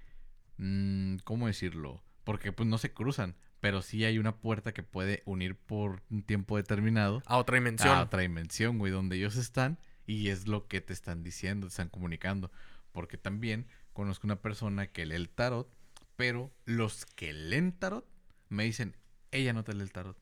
mm, 0.58 1.18
¿cómo 1.24 1.46
decirlo? 1.48 2.04
Porque 2.24 2.52
pues 2.52 2.68
no 2.68 2.78
se 2.80 2.94
cruzan, 2.94 3.36
pero 3.62 3.82
sí 3.84 4.06
hay 4.06 4.18
una 4.18 4.36
puerta 4.38 4.74
que 4.74 4.82
puede 4.84 5.22
unir 5.26 5.56
por 5.56 6.02
un 6.10 6.24
tiempo 6.24 6.58
determinado 6.58 7.22
a 7.28 7.38
otra 7.38 7.56
dimensión. 7.58 7.96
a 7.96 8.02
otra 8.04 8.22
dimensión, 8.22 8.78
güey, 8.80 8.92
donde 8.92 9.18
ellos 9.18 9.36
están 9.38 9.78
y 10.06 10.30
es 10.30 10.48
lo 10.48 10.68
que 10.68 10.82
te 10.82 10.94
están 10.94 11.24
diciendo, 11.24 11.68
te 11.68 11.72
están 11.72 11.90
comunicando. 11.90 12.52
Porque 12.92 13.18
también 13.18 13.68
conozco 13.94 14.28
una 14.28 14.42
persona 14.42 14.88
que 14.88 15.06
lee 15.06 15.16
el 15.16 15.30
tarot, 15.30 15.74
pero 16.16 16.54
los 16.66 17.06
que 17.06 17.34
leen 17.34 17.74
tarot 17.74 18.08
me 18.50 18.64
dicen, 18.64 18.96
ella 19.32 19.54
no 19.54 19.64
te 19.64 19.74
lee 19.74 19.82
el 19.82 19.92
tarot. 19.92 20.18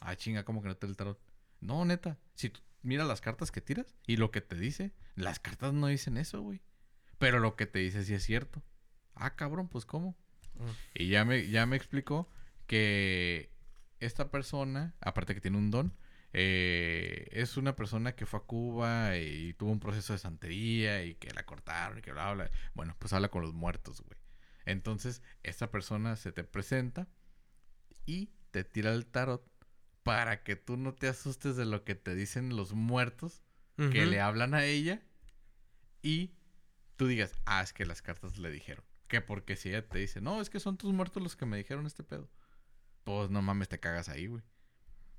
Ah, 0.00 0.16
chinga, 0.16 0.44
¿cómo 0.44 0.62
que 0.62 0.68
no 0.68 0.76
te 0.76 0.86
lee 0.86 0.92
el 0.92 0.96
tarot? 0.96 1.20
No, 1.60 1.84
neta, 1.84 2.18
si 2.34 2.50
tú 2.50 2.60
miras 2.82 3.06
las 3.06 3.20
cartas 3.20 3.50
que 3.50 3.60
tiras 3.60 3.96
y 4.06 4.16
lo 4.16 4.30
que 4.30 4.40
te 4.40 4.56
dice, 4.56 4.92
las 5.14 5.40
cartas 5.40 5.72
no 5.72 5.86
dicen 5.86 6.16
eso, 6.16 6.40
güey. 6.42 6.60
Pero 7.18 7.38
lo 7.38 7.56
que 7.56 7.66
te 7.66 7.78
dice 7.78 8.04
sí 8.04 8.14
es 8.14 8.24
cierto. 8.24 8.62
Ah, 9.14 9.36
cabrón, 9.36 9.68
pues 9.68 9.86
¿cómo? 9.86 10.14
Y 10.94 11.08
ya 11.08 11.24
me, 11.24 11.48
ya 11.48 11.66
me 11.66 11.76
explicó 11.76 12.28
que 12.66 13.50
esta 14.00 14.30
persona, 14.30 14.94
aparte 15.00 15.34
que 15.34 15.40
tiene 15.40 15.58
un 15.58 15.70
don, 15.70 15.94
eh, 16.38 17.28
es 17.32 17.56
una 17.56 17.76
persona 17.76 18.14
que 18.14 18.26
fue 18.26 18.40
a 18.40 18.42
Cuba 18.42 19.16
y 19.16 19.54
tuvo 19.54 19.70
un 19.70 19.80
proceso 19.80 20.12
de 20.12 20.18
santería 20.18 21.02
y 21.02 21.14
que 21.14 21.30
la 21.30 21.46
cortaron 21.46 21.96
y 21.96 22.02
que 22.02 22.12
bla, 22.12 22.34
bla. 22.34 22.50
Bueno, 22.74 22.94
pues 22.98 23.14
habla 23.14 23.30
con 23.30 23.40
los 23.40 23.54
muertos, 23.54 24.02
güey. 24.02 24.18
Entonces, 24.66 25.22
esta 25.44 25.70
persona 25.70 26.14
se 26.14 26.32
te 26.32 26.44
presenta 26.44 27.08
y 28.04 28.34
te 28.50 28.64
tira 28.64 28.92
el 28.92 29.06
tarot 29.06 29.50
para 30.02 30.42
que 30.42 30.56
tú 30.56 30.76
no 30.76 30.94
te 30.94 31.08
asustes 31.08 31.56
de 31.56 31.64
lo 31.64 31.84
que 31.84 31.94
te 31.94 32.14
dicen 32.14 32.54
los 32.54 32.74
muertos 32.74 33.42
que 33.76 34.04
le 34.04 34.20
hablan 34.20 34.52
a 34.52 34.64
ella 34.64 35.02
y 36.02 36.34
tú 36.96 37.06
digas, 37.06 37.32
ah, 37.46 37.62
es 37.62 37.72
que 37.72 37.86
las 37.86 38.02
cartas 38.02 38.36
le 38.36 38.50
dijeron. 38.50 38.84
Que 39.08 39.22
porque 39.22 39.56
si 39.56 39.70
ella 39.70 39.88
te 39.88 40.00
dice, 40.00 40.20
no, 40.20 40.42
es 40.42 40.50
que 40.50 40.60
son 40.60 40.76
tus 40.76 40.92
muertos 40.92 41.22
los 41.22 41.34
que 41.34 41.46
me 41.46 41.56
dijeron 41.56 41.86
este 41.86 42.02
pedo. 42.02 42.30
Pues 43.04 43.30
no 43.30 43.40
mames, 43.40 43.70
te 43.70 43.80
cagas 43.80 44.10
ahí, 44.10 44.26
güey. 44.26 44.42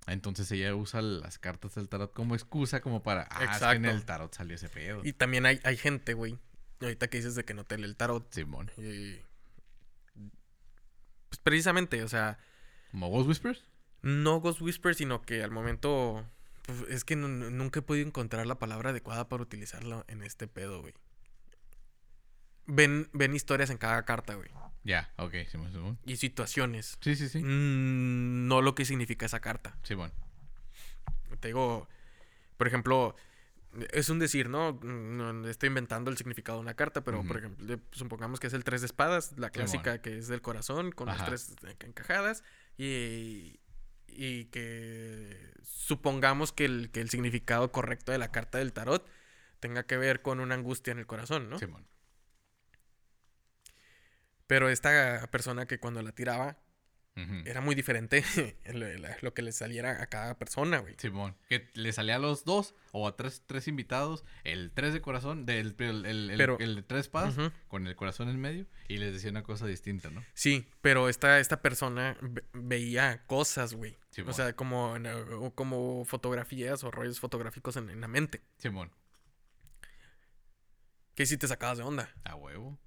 Entonces 0.07 0.49
ella 0.51 0.73
usa 0.73 1.01
las 1.01 1.37
cartas 1.37 1.75
del 1.75 1.89
tarot 1.89 2.13
como 2.13 2.33
excusa, 2.35 2.79
como 2.81 3.03
para, 3.03 3.27
ah, 3.29 3.73
en 3.75 3.85
el 3.85 4.05
tarot 4.05 4.33
salió 4.33 4.55
ese 4.55 4.69
pedo. 4.69 5.01
Y 5.03 5.13
también 5.13 5.45
hay, 5.45 5.59
hay 5.63 5.77
gente, 5.77 6.13
güey. 6.13 6.37
Ahorita 6.81 7.07
que 7.09 7.17
dices 7.17 7.35
de 7.35 7.43
que 7.43 7.53
no 7.53 7.63
te 7.65 7.77
lee 7.77 7.83
el 7.85 7.95
tarot. 7.95 8.31
Simón. 8.33 8.71
eh, 8.77 9.21
pues 11.29 11.39
precisamente, 11.43 12.03
o 12.03 12.07
sea, 12.07 12.37
¿Como 12.91 13.09
Ghost 13.09 13.27
Whispers? 13.27 13.63
no 14.01 14.39
Ghost 14.39 14.61
Whisper, 14.61 14.95
sino 14.95 15.21
que 15.23 15.43
al 15.43 15.51
momento. 15.51 16.25
pues, 16.63 16.83
es 16.89 17.03
que 17.03 17.15
nu- 17.15 17.27
nu- 17.27 17.49
nunca 17.51 17.79
he 17.79 17.83
podido 17.83 18.05
encontrar 18.07 18.45
la 18.47 18.59
palabra 18.59 18.91
adecuada 18.91 19.27
para 19.27 19.43
utilizarlo 19.43 20.05
en 20.07 20.23
este 20.23 20.47
pedo, 20.47 20.81
güey. 20.81 20.93
Ven, 22.67 23.09
ven 23.13 23.33
historias 23.33 23.69
en 23.69 23.77
cada 23.77 24.03
carta, 24.05 24.35
güey. 24.35 24.49
Ya, 24.83 25.11
ok, 25.17 25.33
Simón, 25.49 25.71
Simón. 25.71 25.99
Y 26.05 26.15
situaciones. 26.17 26.97
Sí, 27.01 27.15
sí, 27.15 27.27
sí. 27.27 27.39
Mm, 27.39 28.47
no 28.47 28.61
lo 28.61 28.75
que 28.75 28.85
significa 28.85 29.25
esa 29.25 29.39
carta. 29.39 29.77
Simón. 29.83 30.13
Te 31.41 31.49
digo, 31.49 31.89
por 32.55 32.67
ejemplo, 32.67 33.15
es 33.91 34.09
un 34.09 34.19
decir, 34.19 34.49
¿no? 34.49 34.73
Mm, 34.73 35.17
no 35.17 35.47
estoy 35.49 35.67
inventando 35.67 36.09
el 36.09 36.17
significado 36.17 36.59
de 36.59 36.61
una 36.61 36.73
carta, 36.73 37.03
pero 37.03 37.23
por 37.23 37.37
ejemplo, 37.37 37.79
supongamos 37.91 38.39
que 38.39 38.47
es 38.47 38.53
el 38.53 38.63
tres 38.63 38.81
de 38.81 38.87
espadas, 38.87 39.33
la 39.37 39.49
clásica 39.49 40.01
que 40.01 40.17
es 40.17 40.27
del 40.27 40.41
corazón, 40.41 40.91
con 40.91 41.09
Ajá. 41.09 41.29
las 41.29 41.55
tres 41.55 41.75
encajadas, 41.81 42.43
y, 42.77 43.59
y 44.07 44.45
que 44.45 45.51
supongamos 45.63 46.53
que 46.53 46.65
el, 46.65 46.91
que 46.91 47.01
el 47.01 47.09
significado 47.09 47.71
correcto 47.71 48.11
de 48.11 48.17
la 48.17 48.31
carta 48.31 48.57
del 48.57 48.73
tarot 48.73 49.05
tenga 49.59 49.83
que 49.83 49.97
ver 49.97 50.21
con 50.21 50.39
una 50.39 50.55
angustia 50.55 50.91
en 50.91 50.99
el 50.99 51.07
corazón, 51.07 51.49
¿no? 51.49 51.59
Simón. 51.59 51.85
Pero 54.47 54.69
esta 54.69 55.27
persona 55.31 55.65
que 55.65 55.79
cuando 55.79 56.01
la 56.01 56.11
tiraba 56.13 56.57
era 57.45 57.61
muy 57.61 57.73
diferente 57.73 58.23
lo, 59.23 59.33
que 59.33 59.41
le 59.41 59.51
saliera 59.51 60.03
a 60.03 60.05
cada 60.05 60.37
persona, 60.37 60.77
güey. 60.77 60.93
Simón. 60.99 61.35
Que 61.49 61.67
le 61.73 61.91
salía 61.91 62.17
a 62.17 62.19
los 62.19 62.45
dos 62.45 62.75
o 62.91 63.07
a 63.07 63.15
tres, 63.17 63.41
tres 63.47 63.67
invitados 63.67 64.23
el 64.43 64.69
tres 64.71 64.93
de 64.93 65.01
corazón, 65.01 65.47
del, 65.47 65.75
el, 65.79 66.05
el, 66.05 66.29
el- 66.29 66.37
Pero- 66.37 66.59
el 66.59 66.75
de 66.75 66.83
tres 66.83 67.09
Ujú. 67.11 67.51
con 67.69 67.87
el 67.87 67.95
corazón 67.95 68.29
en 68.29 68.39
medio 68.39 68.67
y 68.87 68.97
les 68.97 69.13
decía 69.13 69.31
una 69.31 69.41
cosa 69.41 69.65
distinta, 69.65 70.11
¿no? 70.11 70.23
Sí, 70.35 70.69
pero 70.81 71.09
esta, 71.09 71.39
esta 71.39 71.59
persona 71.63 72.15
ve- 72.21 72.43
veía 72.53 73.25
cosas, 73.25 73.73
güey. 73.73 73.97
Simón. 74.11 74.29
o 74.29 74.33
sea, 74.33 74.53
como, 74.55 74.95
como 75.55 76.05
fotografías 76.05 76.83
o 76.83 76.91
rollos 76.91 77.19
fotográficos 77.19 77.77
en, 77.77 77.89
en 77.89 77.99
la 77.99 78.07
mente. 78.07 78.43
Simón. 78.59 78.91
Que 81.15 81.25
sí 81.25 81.35
te 81.37 81.47
sacabas 81.47 81.79
de 81.79 81.83
onda. 81.83 82.13
A 82.23 82.35
huevo. 82.35 82.77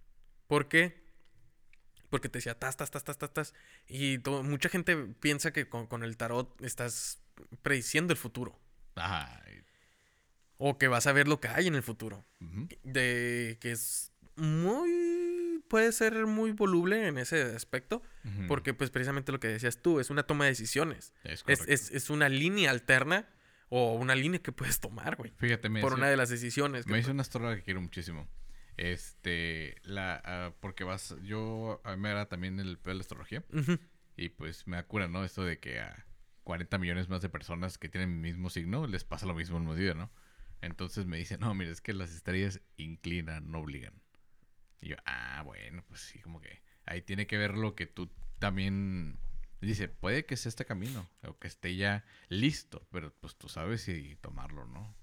¿Por 0.47 0.69
qué? 0.69 1.03
Porque 2.11 2.29
te 2.29 2.39
decía 2.39 2.59
tas, 2.59 2.77
tas, 2.77 2.91
tas, 2.91 3.05
tas, 3.05 3.17
tas, 3.19 3.33
tas. 3.33 3.55
Y 3.89 4.19
mucha 4.45 4.69
gente 4.69 4.97
piensa 5.21 5.53
que 5.53 5.69
con, 5.69 5.87
con 5.87 6.03
el 6.03 6.17
tarot 6.17 6.61
estás 6.63 7.23
prediciendo 7.63 8.13
el 8.13 8.19
futuro. 8.19 8.59
Ajá. 8.97 9.41
O 10.59 10.77
que 10.77 10.89
vas 10.89 11.07
a 11.07 11.13
ver 11.13 11.27
lo 11.29 11.41
que 11.41 11.49
hay 11.49 11.69
en 11.69 11.75
el 11.75 11.83
futuro. 11.83 12.27
De 12.83 13.57
que 13.61 13.71
es 13.73 14.13
muy... 14.37 15.63
Puede 15.69 15.93
ser 15.93 16.27
muy 16.27 16.51
voluble 16.51 17.07
en 17.07 17.17
ese 17.17 17.43
aspecto. 17.55 18.03
Porque 18.49 18.75
pues 18.75 18.91
precisamente 18.91 19.31
lo 19.33 19.39
que 19.41 19.49
decías 19.49 19.81
tú, 19.81 20.01
es 20.01 20.11
una 20.11 20.25
toma 20.25 20.45
de 20.45 20.51
decisiones. 20.51 21.15
Es 21.25 21.45
Es, 21.47 21.61
es, 21.69 21.91
es 21.93 22.11
una 22.11 22.29
línea 22.29 22.71
alterna 22.73 23.29
o 23.69 23.95
una 23.95 24.17
línea 24.17 24.41
que 24.43 24.51
puedes 24.53 24.81
tomar, 24.81 25.15
güey. 25.17 25.33
Fíjate, 25.37 25.69
me 25.69 25.81
Por 25.81 25.93
hizo- 25.93 25.99
una 25.99 26.09
de 26.11 26.17
las 26.17 26.29
decisiones. 26.29 26.85
que 26.85 26.93
Me 26.93 27.03
pu- 27.05 27.11
una 27.11 27.23
astróloga 27.23 27.55
que 27.57 27.63
quiero 27.63 27.81
muchísimo. 27.81 28.29
Este, 28.81 29.77
la, 29.83 30.23
ah, 30.25 30.55
porque 30.59 30.85
vas, 30.85 31.15
yo, 31.23 31.83
a 31.85 31.95
mí 31.97 32.01
me 32.01 32.11
era 32.11 32.31
también 32.31 32.59
el 32.59 32.79
pedo 32.79 32.93
de 32.93 32.95
la 32.95 33.01
astrología. 33.03 33.45
Y 34.17 34.31
pues 34.31 34.67
me 34.67 34.79
acura, 34.79 35.07
¿no? 35.07 35.23
Esto 35.23 35.45
de 35.45 35.59
que 35.59 35.81
a 35.81 36.07
40 36.45 36.79
millones 36.79 37.11
más 37.11 37.21
de 37.21 37.29
personas 37.29 37.77
que 37.77 37.91
tienen 37.91 38.11
el 38.11 38.17
mismo 38.17 38.49
signo 38.49 38.87
les 38.87 39.05
pasa 39.05 39.27
lo 39.27 39.35
mismo 39.35 39.59
en 39.59 39.69
un 39.69 39.77
día, 39.77 39.93
¿no? 39.93 40.11
Entonces 40.63 41.05
me 41.05 41.19
dice, 41.19 41.37
no, 41.37 41.53
mira, 41.53 41.71
es 41.71 41.83
que 41.83 41.93
las 41.93 42.11
estrellas 42.15 42.63
inclinan, 42.79 43.51
no 43.51 43.59
obligan. 43.59 44.01
Y 44.81 44.89
yo, 44.89 44.97
ah, 45.05 45.43
bueno, 45.45 45.85
pues 45.87 46.01
sí, 46.01 46.19
como 46.21 46.41
que 46.41 46.63
ahí 46.87 47.03
tiene 47.03 47.27
que 47.27 47.37
ver 47.37 47.59
lo 47.59 47.75
que 47.75 47.87
tú 47.87 48.11
también... 48.39 49.19
Dice, 49.61 49.89
puede 49.89 50.25
que 50.25 50.39
sea 50.39 50.49
este 50.49 50.65
camino, 50.65 51.07
o 51.23 51.39
que 51.39 51.49
esté 51.49 51.77
ya 51.77 52.03
listo, 52.31 52.89
pero 52.91 53.13
pues 53.21 53.37
tú 53.37 53.51
sabes 53.51 53.83
si 53.83 54.17
tomarlo, 54.23 54.65
¿no? 54.65 54.97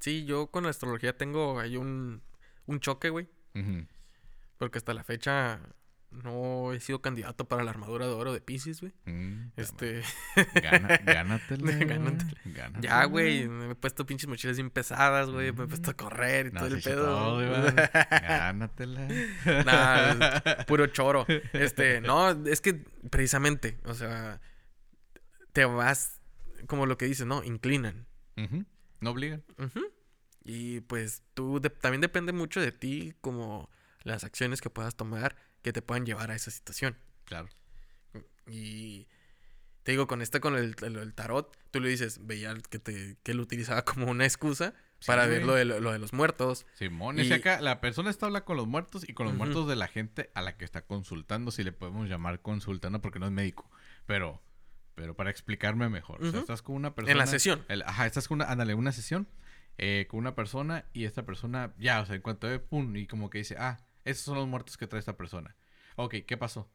Sí, 0.00 0.24
yo 0.24 0.50
con 0.50 0.64
la 0.64 0.70
astrología 0.70 1.18
tengo 1.18 1.60
ahí 1.60 1.76
un, 1.76 2.22
un 2.66 2.80
choque, 2.80 3.10
güey. 3.10 3.28
Porque 4.58 4.78
hasta 4.78 4.94
la 4.94 5.02
fecha 5.04 5.60
no 6.10 6.74
he 6.74 6.80
sido 6.80 7.00
candidato 7.00 7.46
para 7.48 7.64
la 7.64 7.70
armadura 7.70 8.06
de 8.06 8.12
oro 8.12 8.32
de 8.34 8.40
Pisces, 8.42 8.80
güey. 8.82 8.92
Mm, 9.06 9.52
Este, 9.56 10.02
Gana, 10.62 10.98
gánatela. 10.98 11.72
Gánatela. 11.86 12.40
gánatela. 12.44 12.80
ya, 12.80 13.04
güey, 13.06 13.48
me 13.48 13.70
he 13.72 13.74
puesto 13.74 14.04
pinches 14.04 14.28
mochilas 14.28 14.56
bien 14.58 14.68
pesadas, 14.70 15.30
güey. 15.30 15.52
Me 15.52 15.64
he 15.64 15.66
puesto 15.66 15.90
a 15.90 15.94
correr 15.94 16.48
y 16.48 16.50
No, 16.52 16.60
todo 16.60 16.74
el 16.74 16.82
pedo. 16.82 17.04
todo. 17.06 17.38
Gánatela. 18.10 19.08
Nah, 19.64 20.64
puro 20.66 20.86
choro. 20.88 21.24
Este, 21.54 22.00
no, 22.02 22.30
es 22.46 22.60
que 22.60 22.74
precisamente, 23.10 23.78
o 23.84 23.94
sea, 23.94 24.40
te 25.52 25.64
vas, 25.64 26.20
como 26.66 26.86
lo 26.86 26.98
que 26.98 27.06
dices, 27.06 27.26
¿no? 27.26 27.42
Inclinan. 27.42 28.06
No 29.00 29.10
obligan. 29.10 29.42
Ujú. 29.58 29.80
Y 30.44 30.80
pues 30.80 31.22
tú 31.34 31.60
de- 31.60 31.70
también 31.70 32.00
depende 32.00 32.32
mucho 32.32 32.60
de 32.60 32.72
ti, 32.72 33.14
como 33.20 33.70
las 34.02 34.24
acciones 34.24 34.60
que 34.60 34.70
puedas 34.70 34.96
tomar 34.96 35.36
que 35.62 35.72
te 35.72 35.82
puedan 35.82 36.04
llevar 36.04 36.30
a 36.30 36.34
esa 36.34 36.50
situación. 36.50 36.96
Claro. 37.24 37.48
Y 38.46 39.06
te 39.84 39.92
digo, 39.92 40.06
con 40.06 40.22
este, 40.22 40.40
con 40.40 40.56
el, 40.56 40.74
el- 40.82 40.96
el 40.96 41.14
tarot, 41.14 41.56
tú 41.70 41.80
le 41.80 41.88
dices, 41.88 42.26
veía 42.26 42.54
que, 42.70 42.78
te, 42.78 43.16
que 43.22 43.34
lo 43.34 43.42
utilizaba 43.42 43.84
como 43.84 44.10
una 44.10 44.24
excusa 44.24 44.74
Sí, 45.00 45.06
para 45.08 45.26
ver 45.26 45.44
lo 45.44 45.54
de, 45.54 45.64
lo, 45.64 45.80
lo 45.80 45.90
de 45.92 45.98
los 45.98 46.12
muertos. 46.12 46.64
Simón, 46.74 47.18
Y- 47.18 47.22
es 47.22 47.28
que 47.28 47.34
acá 47.34 47.60
la 47.60 47.80
persona 47.80 48.08
está 48.10 48.26
hablando 48.26 48.44
con 48.44 48.56
los 48.56 48.68
muertos 48.68 49.08
y 49.08 49.14
con 49.14 49.26
los 49.26 49.34
muertos 49.34 49.66
de 49.68 49.74
la 49.74 49.88
gente 49.88 50.30
a 50.34 50.42
la 50.42 50.56
que 50.56 50.64
está 50.64 50.82
consultando, 50.82 51.50
si 51.50 51.64
le 51.64 51.72
podemos 51.72 52.08
llamar 52.08 52.40
consulta, 52.40 52.88
no 52.90 53.00
porque 53.00 53.18
no 53.18 53.26
es 53.26 53.32
médico, 53.32 53.68
pero 54.06 54.40
pero 54.94 55.16
para 55.16 55.30
explicarme 55.30 55.88
mejor. 55.88 56.18
O 56.20 56.24
sea, 56.24 56.30
Ujú. 56.30 56.38
estás 56.40 56.60
con 56.62 56.76
una 56.76 56.94
persona 56.94 57.12
En 57.12 57.18
la 57.18 57.26
sesión. 57.26 57.64
el- 57.68 57.82
ajá, 57.82 58.06
estás 58.06 58.28
con 58.28 58.36
una, 58.36 58.44
ándale, 58.50 58.74
una 58.74 58.92
sesión 58.92 59.26
eh, 59.78 60.06
con 60.08 60.18
una 60.20 60.34
persona 60.34 60.84
y 60.92 61.04
esta 61.04 61.24
persona 61.24 61.74
ya, 61.78 62.00
o 62.00 62.06
sea, 62.06 62.14
en 62.16 62.22
cuanto 62.22 62.48
ve 62.48 62.58
pum 62.58 62.94
y 62.96 63.06
como 63.06 63.30
que 63.30 63.38
dice, 63.38 63.56
"Ah, 63.58 63.78
esos 64.04 64.24
son 64.24 64.36
los 64.36 64.46
muertos 64.48 64.76
que 64.76 64.86
trae 64.86 65.00
esta 65.00 65.16
persona." 65.16 65.56
Ok, 65.96 66.16
¿qué 66.26 66.36
pasó? 66.36 66.70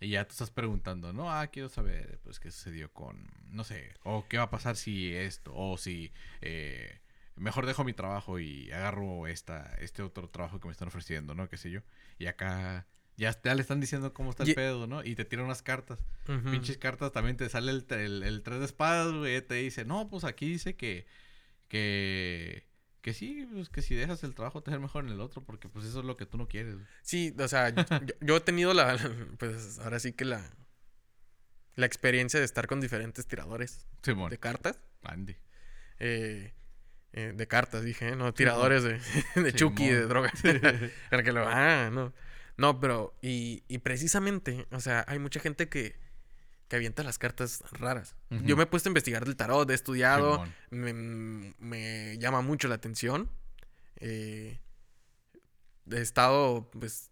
Y 0.00 0.10
ya 0.10 0.26
tú 0.26 0.32
estás 0.32 0.50
preguntando, 0.50 1.12
no, 1.14 1.32
ah, 1.32 1.46
quiero 1.46 1.70
saber, 1.70 2.20
pues, 2.22 2.38
qué 2.38 2.50
sucedió 2.50 2.92
con, 2.92 3.26
no 3.48 3.64
sé, 3.64 3.94
o 4.02 4.26
qué 4.28 4.36
va 4.36 4.44
a 4.44 4.50
pasar 4.50 4.76
si 4.76 5.14
esto, 5.14 5.52
o 5.54 5.78
si, 5.78 6.12
eh, 6.42 7.00
mejor 7.34 7.64
dejo 7.64 7.82
mi 7.82 7.94
trabajo 7.94 8.38
y 8.38 8.70
agarro 8.72 9.26
esta, 9.26 9.74
este 9.78 10.02
otro 10.02 10.28
trabajo 10.28 10.60
que 10.60 10.68
me 10.68 10.72
están 10.72 10.88
ofreciendo, 10.88 11.34
¿no? 11.34 11.48
Qué 11.48 11.56
sé 11.56 11.70
yo. 11.70 11.80
Y 12.18 12.26
acá 12.26 12.86
ya, 13.16 13.34
ya 13.42 13.54
le 13.54 13.62
están 13.62 13.80
diciendo 13.80 14.12
cómo 14.12 14.30
está 14.30 14.42
el 14.42 14.50
Y- 14.50 14.54
pedo, 14.54 14.86
¿no? 14.86 15.02
Y 15.02 15.14
te 15.14 15.24
tiran 15.24 15.46
unas 15.46 15.62
cartas. 15.62 15.98
Pinches 16.50 16.76
cartas 16.76 17.12
también 17.12 17.38
te 17.38 17.48
sale 17.48 17.70
el, 17.72 17.86
el, 17.90 18.22
el 18.22 18.42
tres 18.42 18.58
de 18.58 18.66
espadas, 18.66 19.10
güey. 19.14 19.40
Te 19.40 19.54
dice, 19.54 19.86
no, 19.86 20.10
pues 20.10 20.24
aquí 20.24 20.46
dice 20.50 20.76
que, 20.76 21.06
que, 21.68 22.66
que 23.02 23.12
sí, 23.14 23.48
pues 23.52 23.68
que 23.70 23.82
si 23.82 23.94
dejas 23.94 24.22
el 24.24 24.34
trabajo 24.34 24.62
te 24.62 24.76
mejor 24.78 25.04
en 25.04 25.10
el 25.12 25.20
otro, 25.20 25.44
porque 25.44 25.68
pues 25.68 25.84
eso 25.86 26.00
es 26.00 26.04
lo 26.06 26.16
que 26.16 26.26
tú 26.26 26.38
no 26.38 26.48
quieres. 26.48 26.76
Sí, 27.02 27.34
o 27.38 27.48
sea, 27.48 27.70
yo, 27.70 28.14
yo 28.20 28.36
he 28.36 28.40
tenido 28.40 28.74
la, 28.74 28.96
pues 29.38 29.78
ahora 29.80 29.98
sí 30.00 30.12
que 30.12 30.24
la, 30.24 30.50
la 31.74 31.86
experiencia 31.86 32.40
de 32.40 32.46
estar 32.46 32.66
con 32.66 32.80
diferentes 32.80 33.26
tiradores 33.26 33.86
Simón, 34.02 34.30
de 34.30 34.38
cartas. 34.38 34.80
Andy. 35.02 35.36
eh, 35.98 36.52
eh, 37.12 37.32
de 37.34 37.46
cartas, 37.48 37.82
dije, 37.84 38.08
¿eh? 38.08 38.16
no 38.16 38.34
tiradores 38.34 38.82
de, 38.82 39.00
de 39.42 39.52
Chucky, 39.52 39.88
de 39.88 39.94
Simón. 39.94 40.08
droga. 40.08 40.32
Para 41.10 41.22
que 41.22 41.32
lo, 41.32 41.46
ah, 41.48 41.90
no. 41.92 42.12
No, 42.58 42.80
pero, 42.80 43.16
y, 43.22 43.64
y 43.68 43.78
precisamente, 43.78 44.66
o 44.70 44.80
sea, 44.80 45.04
hay 45.08 45.18
mucha 45.18 45.40
gente 45.40 45.68
que, 45.68 45.98
que 46.68 46.76
avienta 46.76 47.02
las 47.04 47.18
cartas 47.18 47.62
raras. 47.72 48.16
Yo 48.44 48.56
me 48.56 48.64
he 48.64 48.66
puesto 48.66 48.88
a 48.88 48.90
investigar 48.90 49.24
del 49.24 49.36
tarot, 49.36 49.70
he 49.70 49.74
estudiado, 49.74 50.38
me, 50.70 51.54
me 51.58 52.18
llama 52.18 52.40
mucho 52.42 52.66
la 52.68 52.74
atención. 52.76 53.30
Eh, 53.96 54.60
he 55.90 56.00
estado, 56.00 56.68
pues, 56.72 57.10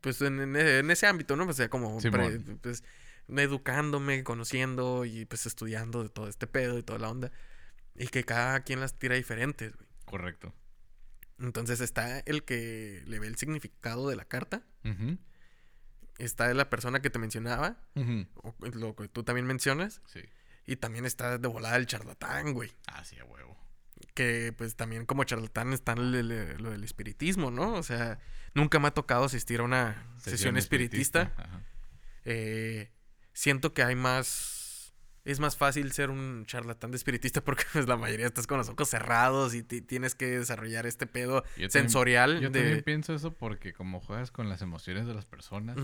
pues 0.00 0.20
en, 0.22 0.40
en- 0.40 0.56
en 0.56 0.90
ese 0.90 1.06
ámbito, 1.06 1.36
¿no? 1.36 1.46
O 1.46 1.52
sea, 1.52 1.68
como 1.68 2.00
pre- 2.10 2.38
pues, 2.62 2.82
educándome, 3.28 4.24
conociendo 4.24 5.04
y 5.04 5.24
pues 5.26 5.46
estudiando 5.46 6.02
de 6.02 6.08
todo 6.08 6.28
este 6.28 6.46
pedo 6.46 6.78
y 6.78 6.82
toda 6.82 6.98
la 6.98 7.10
onda. 7.10 7.32
Y 7.94 8.08
que 8.08 8.24
cada 8.24 8.60
quien 8.60 8.80
las 8.80 8.98
tira 8.98 9.16
diferentes, 9.16 9.74
güey. 9.76 9.88
Correcto. 10.04 10.54
Entonces 11.38 11.80
está 11.80 12.20
el 12.20 12.44
que 12.44 13.02
le 13.06 13.18
ve 13.18 13.26
el 13.26 13.36
significado 13.36 14.08
de 14.08 14.16
la 14.16 14.24
carta. 14.24 14.62
Ujú, 14.84 15.18
Está 16.18 16.52
la 16.54 16.70
persona 16.70 17.00
que 17.00 17.10
te 17.10 17.18
mencionaba, 17.18 17.76
o 18.42 18.54
lo 18.72 18.96
que 18.96 19.08
tú 19.08 19.22
también 19.22 19.46
mencionas. 19.46 20.00
Sí. 20.06 20.20
Y 20.66 20.76
también 20.76 21.04
está 21.04 21.38
de 21.38 21.48
volada 21.48 21.76
el 21.76 21.86
charlatán, 21.86 22.52
güey. 22.52 22.72
Ah, 22.86 23.04
sí, 23.04 23.18
a 23.18 23.24
huevo. 23.24 23.56
Que 24.14 24.52
pues 24.56 24.76
también 24.76 25.06
como 25.06 25.24
charlatán 25.24 25.72
está 25.72 25.94
lo 25.94 26.10
del 26.10 26.84
espiritismo, 26.84 27.50
¿no? 27.50 27.74
O 27.74 27.82
sea, 27.82 28.18
nunca 28.54 28.78
me 28.78 28.88
ha 28.88 28.90
tocado 28.90 29.24
asistir 29.24 29.60
a 29.60 29.62
una 29.62 30.06
sesión, 30.18 30.56
espiritista. 30.56 31.32
Ajá. 31.36 31.60
Eh, 32.24 32.90
siento 33.32 33.72
que 33.74 33.82
hay 33.82 33.94
más... 33.94 34.65
Es 35.26 35.40
más 35.40 35.56
fácil 35.56 35.92
ser 35.92 36.08
un 36.10 36.44
charlatán 36.46 36.90
de 36.92 36.96
espiritista 36.96 37.42
porque 37.44 37.64
pues 37.72 37.86
la 37.88 37.96
mayoría 37.96 38.26
estás 38.26 38.46
con 38.46 38.58
los 38.58 38.68
ojos 38.68 38.88
cerrados 38.88 39.54
y 39.54 39.62
ti- 39.62 39.82
tienes 39.82 40.14
que 40.14 40.26
desarrollar 40.38 40.86
este 40.86 41.06
pedo 41.06 41.42
Yo 41.42 41.50
también- 41.50 41.70
sensorial 41.70 42.40
Yo 42.40 42.48
de... 42.50 42.60
también 42.60 42.82
pienso 42.84 43.12
eso 43.14 43.32
porque 43.34 43.72
como 43.74 44.00
juegas 44.00 44.30
con 44.30 44.48
las 44.48 44.62
emociones 44.62 45.06
de 45.06 45.14
las 45.14 45.26
personas, 45.26 45.76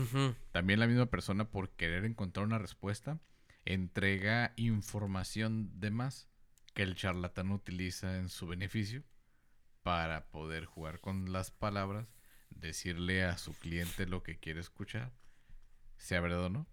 también 0.51 0.79
la 0.79 0.87
misma 0.87 1.05
persona 1.07 1.49
por 1.51 1.69
querer 1.71 2.05
encontrar 2.05 2.45
una 2.45 2.57
respuesta 2.57 3.19
entrega 3.65 4.53
información 4.55 5.79
de 5.79 5.91
más 5.91 6.27
que 6.73 6.83
el 6.83 6.95
charlatán 6.95 7.51
utiliza 7.51 8.17
en 8.17 8.29
su 8.29 8.47
beneficio 8.47 9.03
para 9.83 10.25
poder 10.31 10.65
jugar 10.65 10.99
con 11.01 11.31
las 11.33 11.51
palabras, 11.51 12.13
decirle 12.49 13.23
a 13.23 13.37
su 13.37 13.53
cliente 13.59 14.05
lo 14.05 14.23
que 14.23 14.37
quiere 14.39 14.59
escuchar, 14.61 15.11
sea 15.97 16.21
verdad 16.21 16.45
o 16.45 16.49
no, 16.49 16.67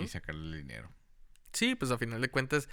y 0.00 0.08
sacarle 0.08 0.44
el 0.56 0.62
dinero. 0.62 0.90
Sí, 1.52 1.74
pues 1.74 1.90
a 1.90 1.98
final 1.98 2.20
de 2.20 2.30
cuentas 2.30 2.68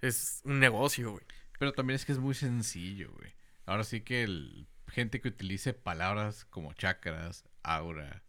es 0.00 0.40
un 0.44 0.60
negocio, 0.60 1.12
güey. 1.12 1.24
Pero 1.58 1.72
también 1.72 1.96
es 1.96 2.04
que 2.04 2.12
es 2.12 2.18
muy 2.18 2.34
sencillo, 2.34 3.12
güey. 3.12 3.34
Ahora 3.64 3.84
sí 3.84 4.02
que 4.02 4.22
el 4.22 4.68
gente 4.88 5.20
que 5.20 5.28
utilice 5.28 5.72
palabras 5.72 6.44
como 6.44 6.72
chakras, 6.72 7.44
aura, 7.62 8.22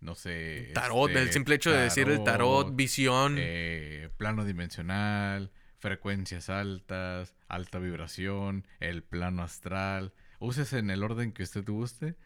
no 0.00 0.14
sé. 0.14 0.70
Tarot, 0.74 1.08
este, 1.10 1.22
el 1.22 1.32
simple 1.32 1.56
hecho 1.56 1.70
de 1.70 1.82
decir 1.82 2.08
el 2.08 2.22
tarot, 2.22 2.74
visión. 2.74 3.36
eh, 3.38 4.10
plano 4.16 4.44
dimensional, 4.44 5.50
frecuencias 5.78 6.48
altas, 6.50 7.34
alta 7.48 7.78
vibración, 7.78 8.66
el 8.80 9.02
plano 9.02 9.42
astral. 9.42 10.12
Uses 10.38 10.72
en 10.74 10.90
el 10.90 11.02
orden 11.02 11.32
que 11.32 11.42
usted 11.42 11.64
guste, 11.64 12.16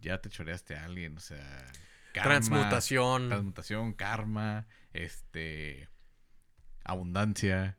ya 0.00 0.18
te 0.20 0.30
choreaste 0.30 0.76
a 0.76 0.84
alguien, 0.84 1.16
o 1.16 1.20
sea. 1.20 1.66
karma, 2.12 2.30
Transmutación. 2.30 3.28
Transmutación, 3.28 3.92
karma, 3.94 4.66
este. 4.92 5.88
Abundancia. 6.84 7.76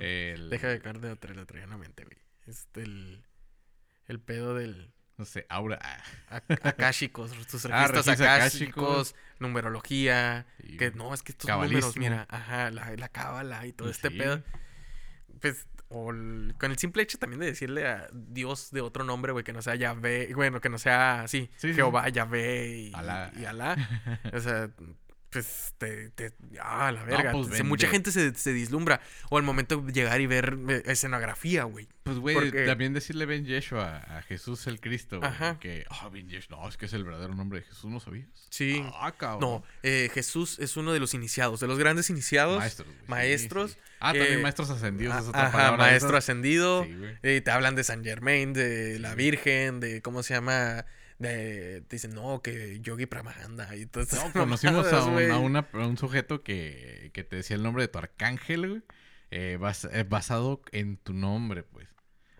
El, 0.00 0.50
Deja 0.50 0.68
de 0.68 0.80
caer 0.80 1.00
de 1.00 1.10
otra, 1.10 1.34
la 1.34 1.44
traía 1.46 1.64
en 1.64 1.70
la 1.70 1.76
mente, 1.78 2.04
güey. 2.04 2.16
Este, 2.46 2.82
el, 2.82 3.24
el 4.06 4.20
pedo 4.20 4.54
del 4.54 4.92
No 5.16 5.24
sé, 5.24 5.46
aura. 5.48 5.78
ah, 6.28 6.42
akáshicos, 6.62 7.32
tus 7.48 7.64
Ah, 7.66 7.86
registros 7.88 8.08
akáshicos, 8.08 8.28
akáshicos. 8.28 9.14
numerología. 9.40 10.46
Que 10.78 10.90
no, 10.92 11.12
es 11.14 11.22
que 11.22 11.32
estos 11.32 11.50
números, 11.50 11.96
mira, 11.96 12.26
ajá, 12.28 12.70
la, 12.70 12.94
la 12.96 13.08
cábala 13.08 13.66
y 13.66 13.72
todo 13.72 13.90
este 13.90 14.10
pedo. 14.10 14.42
Pues, 15.40 15.66
o 15.88 16.10
el- 16.12 16.54
con 16.58 16.70
el 16.70 16.78
simple 16.78 17.02
hecho 17.02 17.18
también 17.18 17.40
de 17.40 17.46
decirle 17.46 17.86
a 17.86 18.08
Dios 18.12 18.70
de 18.70 18.80
otro 18.80 19.04
nombre, 19.04 19.32
güey, 19.32 19.44
que 19.44 19.52
no 19.52 19.60
sea 19.60 19.74
Yahvé, 19.74 20.32
bueno, 20.34 20.60
que 20.60 20.68
no 20.70 20.78
sea 20.78 21.22
así, 21.22 21.50
Sí, 21.56 21.68
sí, 21.68 21.74
Jehová, 21.74 22.08
Yahvé 22.08 22.68
y 22.78 22.92
Alá. 22.94 23.30
y 23.36 23.44
Alá. 23.44 23.76
O 24.32 24.38
sea, 24.40 24.70
pues 25.32 25.74
te, 25.78 26.10
te 26.10 26.32
ah, 26.60 26.92
la 26.92 27.02
verga. 27.04 27.32
pues, 27.32 27.48
Se- 27.56 27.62
mucha 27.62 27.88
gente 27.88 28.12
se, 28.12 28.34
se 28.34 28.52
vislumbra. 28.52 29.00
O 29.30 29.38
al 29.38 29.42
momento 29.42 29.78
de 29.78 29.92
llegar 29.92 30.20
y 30.20 30.26
ver 30.26 30.58
eh, 30.68 30.82
escenografía, 30.86 31.64
güey. 31.64 31.88
Pues, 32.02 32.18
güey, 32.18 32.34
Porque- 32.34 32.66
también 32.66 32.92
decirle 32.92 33.24
Ben 33.26 33.44
Yeshua 33.46 33.96
a 33.98 34.22
Jesús 34.22 34.66
el 34.66 34.80
Cristo, 34.80 35.18
güey. 35.18 35.30
Ajá. 35.30 35.58
Que, 35.58 35.86
ah, 35.88 36.08
Ben 36.12 36.28
Yeshua, 36.28 36.58
no, 36.58 36.68
es 36.68 36.76
que 36.76 36.86
es 36.86 36.92
el 36.92 37.02
verdadero 37.04 37.34
nombre 37.34 37.60
de 37.60 37.66
Jesús, 37.66 37.90
¿no 37.90 37.98
sabías? 37.98 38.28
Sí. 38.50 38.84
Ah, 38.94 39.12
cabrón. 39.16 39.40
No, 39.40 39.64
eh, 39.82 40.10
Jesús 40.12 40.58
es 40.58 40.76
uno 40.76 40.92
de 40.92 41.00
los 41.00 41.14
iniciados, 41.14 41.60
de 41.60 41.66
los 41.66 41.78
grandes 41.78 42.10
iniciados. 42.10 42.58
Maestros, 42.58 42.88
güey, 42.88 43.08
maestros, 43.08 43.70
sí. 43.72 43.78
Ah, 44.00 44.12
también 44.12 44.42
maestros 44.42 44.68
ascendidos 44.70 45.16
es 45.16 45.28
otra 45.28 45.42
Ajá, 45.46 45.52
palabra. 45.52 45.78
maestro 45.78 46.10
esa. 46.10 46.18
ascendido. 46.18 46.84
Sí, 46.84 46.94
güey. 46.94 47.16
Eh, 47.22 47.40
te 47.40 47.50
hablan 47.50 47.74
de 47.76 47.84
San 47.84 48.04
Germain, 48.04 48.52
de 48.52 48.98
la. 48.98 49.14
Virgen, 49.14 49.80
de 49.80 50.02
cómo 50.02 50.22
se 50.22 50.34
llama. 50.34 50.84
De, 51.22 51.82
te 51.82 51.96
dicen, 51.96 52.14
no, 52.14 52.42
que 52.42 52.80
Yogi 52.80 53.06
Pramahanda. 53.06 53.74
Y 53.76 53.86
todo 53.86 54.04
No, 54.12 54.32
conocimos 54.32 54.92
a 54.92 55.04
un, 55.04 55.30
a 55.30 55.38
una- 55.38 55.68
a 55.72 55.86
un 55.86 55.96
sujeto 55.96 56.42
que, 56.42 57.10
que 57.14 57.24
te 57.24 57.36
decía 57.36 57.56
el 57.56 57.62
nombre 57.62 57.84
de 57.84 57.88
tu 57.88 57.98
arcángel, 57.98 58.68
güey. 58.68 58.82
eh, 59.30 59.56
bas- 59.60 59.88
eh, 59.92 60.02
basado 60.04 60.60
en 60.72 60.96
tu 60.98 61.14
nombre, 61.14 61.62
pues. 61.62 61.88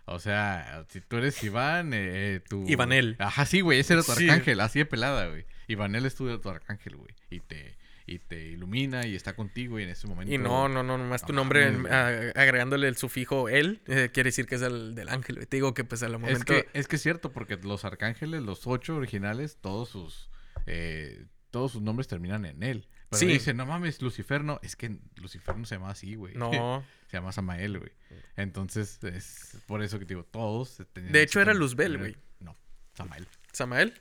O 0.04 0.18
sea, 0.18 0.84
si 0.90 1.00
tú 1.00 1.16
eres 1.16 1.42
Iván, 1.42 1.94
eh, 1.94 2.34
eh, 2.34 2.40
tu... 2.40 2.68
Ivanel. 2.68 3.16
Ajá, 3.18 3.46
sí, 3.46 3.60
güey, 3.62 3.78
ese 3.80 3.94
era 3.94 4.02
tu 4.02 4.12
Sí. 4.12 4.28
arcángel, 4.28 4.60
así 4.60 4.80
de 4.80 4.84
pelada, 4.86 5.28
güey. 5.28 5.46
Ivanel 5.68 6.04
es 6.04 6.16
tu, 6.16 6.38
tu 6.40 6.48
arcángel, 6.50 6.96
güey. 6.96 7.14
Y 7.30 7.40
te, 7.40 7.76
y 8.12 8.18
te 8.18 8.42
ilumina 8.48 9.06
y 9.06 9.14
está 9.16 9.34
contigo 9.34 9.78
y 9.78 9.82
en 9.82 9.88
ese 9.90 10.06
momento... 10.06 10.32
Y 10.32 10.38
no, 10.38 10.68
no, 10.68 10.82
no, 10.82 10.98
nomás 10.98 11.24
tu 11.26 11.32
No 11.32 11.40
nombre 11.40 11.64
a- 11.90 12.30
agregándole 12.40 12.88
el 12.88 12.96
sufijo 12.96 13.48
él, 13.48 13.80
eh, 13.86 14.10
quiere 14.12 14.28
decir 14.28 14.46
que 14.46 14.54
es 14.56 14.62
el 14.62 14.94
del 14.94 15.08
ángel. 15.08 15.46
Te 15.48 15.56
digo 15.56 15.74
que 15.74 15.84
pues 15.84 16.02
al 16.02 16.14
Es 16.14 16.20
momento... 16.20 16.44
que, 16.52 16.68
es 16.72 16.88
que 16.88 16.96
es 16.96 17.02
cierto, 17.02 17.32
porque 17.32 17.56
los 17.56 17.84
arcángeles, 17.84 18.42
los 18.42 18.66
ocho 18.66 18.96
originales, 18.96 19.58
todos 19.60 19.88
sus... 19.88 20.28
eh, 20.66 21.26
todos 21.50 21.72
sus 21.72 21.82
nombres 21.82 22.08
terminan 22.08 22.46
en 22.46 22.62
él. 22.62 22.88
Pero 23.10 23.20
Sí. 23.20 23.26
dicen, 23.26 23.58
no 23.58 23.66
mames, 23.66 24.00
Lucifer 24.00 24.42
no. 24.42 24.58
Es 24.62 24.74
que 24.74 24.96
Lucifer 25.16 25.54
no 25.58 25.66
se 25.66 25.74
llama 25.74 25.90
así, 25.90 26.14
güey. 26.14 26.34
No. 26.34 26.82
Se 27.08 27.18
llama 27.18 27.30
Samael, 27.30 27.78
güey. 27.78 27.90
Entonces, 28.36 29.04
es 29.04 29.58
por 29.66 29.82
eso 29.82 29.98
que 29.98 30.06
te 30.06 30.14
digo, 30.14 30.24
todos. 30.24 30.82
De 30.94 31.20
hecho, 31.22 31.42
era 31.42 31.52
Luzbel, 31.52 31.98
güey. 31.98 32.16
No, 32.40 32.56
Samael. 32.94 33.26
Samael. 33.52 33.92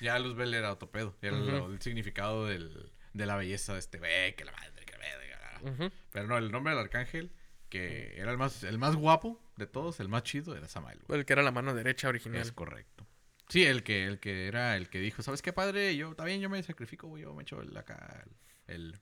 Ya 0.00 0.18
Luzbel 0.18 0.54
era 0.54 0.72
otro 0.72 0.90
pedo. 0.90 1.14
Era 1.20 1.36
lo- 1.36 1.70
el 1.70 1.82
significado 1.82 2.46
del, 2.46 2.90
de 3.16 3.26
la 3.26 3.36
belleza 3.36 3.72
de 3.72 3.78
este 3.78 3.98
ve, 3.98 4.34
que 4.36 4.44
la 4.44 4.52
madre, 4.52 4.84
que 4.84 4.92
la 4.92 4.98
verga. 4.98 5.60
Ujú. 5.84 5.92
Pero 6.12 6.26
no, 6.26 6.38
el 6.38 6.50
nombre 6.52 6.72
del 6.74 6.82
arcángel, 6.82 7.32
que 7.68 8.14
era 8.20 8.30
el 8.30 8.38
más, 8.38 8.62
el 8.64 8.78
más 8.78 8.94
guapo 8.96 9.42
de 9.56 9.66
todos, 9.66 10.00
el 10.00 10.08
más 10.08 10.22
chido, 10.22 10.56
era 10.56 10.68
Samael, 10.68 11.00
güey. 11.06 11.20
El 11.20 11.26
que 11.26 11.32
era 11.32 11.42
la 11.42 11.50
mano 11.52 11.74
derecha 11.74 12.08
original. 12.08 12.40
Es 12.40 12.52
correcto. 12.52 13.06
Sí, 13.48 13.64
el 13.64 13.82
que, 13.82 14.04
el 14.06 14.18
que 14.18 14.48
era 14.48 14.76
el 14.76 14.88
que 14.90 14.98
dijo, 15.00 15.22
¿sabes 15.22 15.40
qué, 15.40 15.52
padre? 15.52 15.96
Yo 15.96 16.14
también 16.14 16.40
yo 16.40 16.48
me 16.50 16.62
sacrifico, 16.62 17.06
güey. 17.08 17.22
Yo 17.22 17.32
me 17.34 17.42
echo 17.42 17.60
el 17.62 17.76
acá, 17.76 18.24
el, 18.66 18.74
el- 18.74 19.00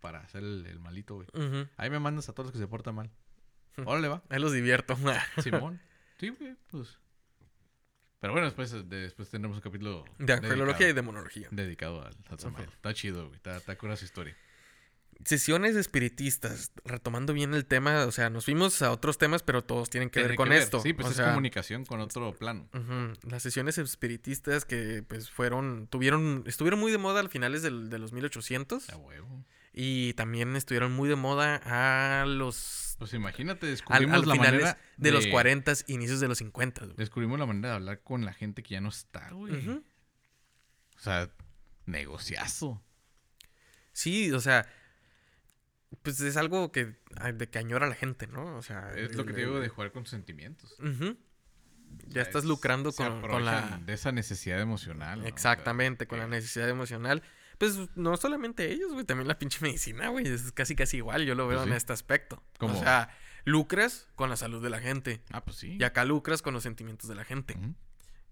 para 0.00 0.20
hacer 0.20 0.42
el, 0.42 0.66
el 0.66 0.78
malito, 0.78 1.14
güey. 1.16 1.26
Ahí 1.76 1.90
me 1.90 1.98
mandas 1.98 2.28
a 2.28 2.32
todos 2.34 2.46
los 2.48 2.52
que 2.52 2.58
se 2.58 2.68
portan 2.68 2.94
mal. 2.94 3.10
Órale, 3.84 4.08
va. 4.08 4.22
Ahí 4.28 4.38
los 4.38 4.52
divierto. 4.52 4.96
Simón. 5.42 5.80
Sí, 6.20 6.28
güey, 6.28 6.54
pues. 6.68 6.98
Pero 8.20 8.32
bueno, 8.32 8.46
después, 8.46 8.72
de- 8.72 8.82
después 9.02 9.28
tendremos 9.30 9.56
un 9.58 9.62
capítulo 9.62 10.04
De 10.18 10.32
angelología 10.32 10.88
y 10.88 10.92
demonología. 10.92 11.48
dedicado 11.50 12.02
al, 12.04 12.14
al 12.30 12.38
Samael. 12.38 12.68
Está 12.70 12.94
chido, 12.94 13.24
güey. 13.26 13.36
Está, 13.36 13.56
está 13.58 13.76
cura 13.76 13.96
su 13.96 14.04
historia. 14.04 14.36
Sesiones 15.24 15.76
espiritistas, 15.76 16.72
retomando 16.84 17.32
bien 17.32 17.54
el 17.54 17.64
tema, 17.64 18.04
o 18.04 18.12
sea, 18.12 18.28
nos 18.28 18.44
fuimos 18.44 18.82
a 18.82 18.90
otros 18.92 19.16
temas, 19.16 19.42
pero 19.42 19.64
todos 19.64 19.88
tienen 19.88 20.10
que 20.10 20.20
Tiene 20.20 20.28
ver 20.28 20.36
con 20.36 20.50
ver. 20.50 20.58
esto. 20.60 20.80
Sí, 20.80 20.92
pues 20.92 21.06
o 21.08 21.10
es 21.10 21.16
sea, 21.16 21.28
comunicación 21.28 21.86
con 21.86 22.00
otro 22.00 22.34
plano. 22.34 22.68
Las 23.22 23.42
sesiones 23.42 23.78
espiritistas 23.78 24.66
que 24.66 25.02
pues 25.08 25.30
fueron, 25.30 25.86
tuvieron, 25.88 26.44
estuvieron 26.46 26.78
muy 26.78 26.92
de 26.92 26.98
moda 26.98 27.20
a 27.22 27.28
finales 27.28 27.62
del- 27.62 27.88
de 27.88 27.98
los 27.98 28.12
1800 28.12 28.90
A 28.90 28.98
huevo. 28.98 29.42
y 29.72 30.12
también 30.14 30.54
estuvieron 30.54 30.92
muy 30.92 31.08
de 31.08 31.16
moda 31.16 31.62
a 31.64 32.26
los 32.26 32.85
Pues 32.98 33.12
imagínate, 33.12 33.66
descubrimos 33.66 34.22
al 34.22 34.28
la 34.28 34.34
finales 34.34 34.52
manera 34.62 34.78
de, 34.96 35.10
los 35.10 35.26
40, 35.26 35.72
inicios 35.88 36.18
de 36.20 36.28
los 36.28 36.38
50. 36.38 36.84
güey. 36.86 36.96
Descubrimos 36.96 37.38
la 37.38 37.44
manera 37.46 37.68
de 37.70 37.74
hablar 37.74 38.00
con 38.02 38.24
la 38.24 38.32
gente 38.32 38.62
que 38.62 38.70
ya 38.74 38.80
no 38.80 38.88
está, 38.88 39.28
güey. 39.32 39.68
O 39.68 39.82
sea, 40.98 41.30
negociazo. 41.84 42.82
Sí, 43.92 44.32
o 44.32 44.40
sea, 44.40 44.66
pues 46.02 46.20
es 46.20 46.36
algo 46.36 46.72
que 46.72 46.96
de 47.34 47.48
que 47.50 47.58
añora 47.58 47.86
la 47.86 47.94
gente, 47.94 48.26
¿no? 48.26 48.56
O 48.56 48.62
sea, 48.62 48.90
Es 48.94 49.14
lo 49.14 49.24
que 49.26 49.32
te 49.34 49.40
digo 49.40 49.60
de 49.60 49.68
jugar 49.68 49.92
con 49.92 50.04
tus 50.04 50.10
sentimientos. 50.10 50.74
O 50.80 50.84
Ya 52.08 52.12
sea, 52.12 52.22
estás 52.22 52.42
es- 52.44 52.48
lucrando 52.48 52.92
se 52.92 53.02
con, 53.04 53.20
con 53.22 53.44
la 53.44 53.80
de 53.84 53.92
esa 53.92 54.10
necesidad 54.12 54.60
emocional. 54.60 55.18
¿no? 55.18 55.20
O 55.20 55.22
sea, 55.24 55.28
Exactamente, 55.34 56.06
con 56.06 56.18
la 56.18 56.26
necesidad 56.26 56.68
emocional. 56.68 57.22
Pues 57.58 57.78
no 57.96 58.16
solamente 58.16 58.70
ellos, 58.70 58.92
güey, 58.92 59.04
también 59.06 59.28
la 59.28 59.38
pinche 59.38 59.58
medicina, 59.62 60.08
güey, 60.08 60.26
es 60.28 60.52
casi 60.52 60.76
casi 60.76 60.98
igual, 60.98 61.24
yo 61.24 61.34
lo 61.34 61.46
veo 61.48 61.58
Pues 61.58 61.68
en 61.68 61.74
este 61.74 61.92
aspecto. 61.92 62.42
¿Cómo? 62.58 62.74
O 62.76 62.80
sea, 62.82 63.08
lucras 63.44 64.08
con 64.14 64.28
la 64.28 64.36
salud 64.36 64.62
de 64.62 64.68
la 64.70 64.80
gente 64.80 65.22
Ah, 65.30 65.44
pues 65.44 65.56
sí. 65.56 65.76
y 65.80 65.84
acá 65.84 66.04
lucras 66.04 66.42
con 66.42 66.52
los 66.54 66.62
sentimientos 66.62 67.08
de 67.08 67.14
la 67.14 67.24
gente. 67.24 67.56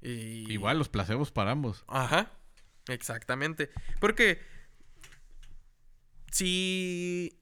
Y 0.02 0.50
Igual 0.52 0.78
los 0.78 0.88
placebos 0.90 1.30
para 1.30 1.52
ambos. 1.52 1.84
Ajá, 1.88 2.32
exactamente. 2.88 3.70
Porque 4.00 4.42
sí 6.30 7.40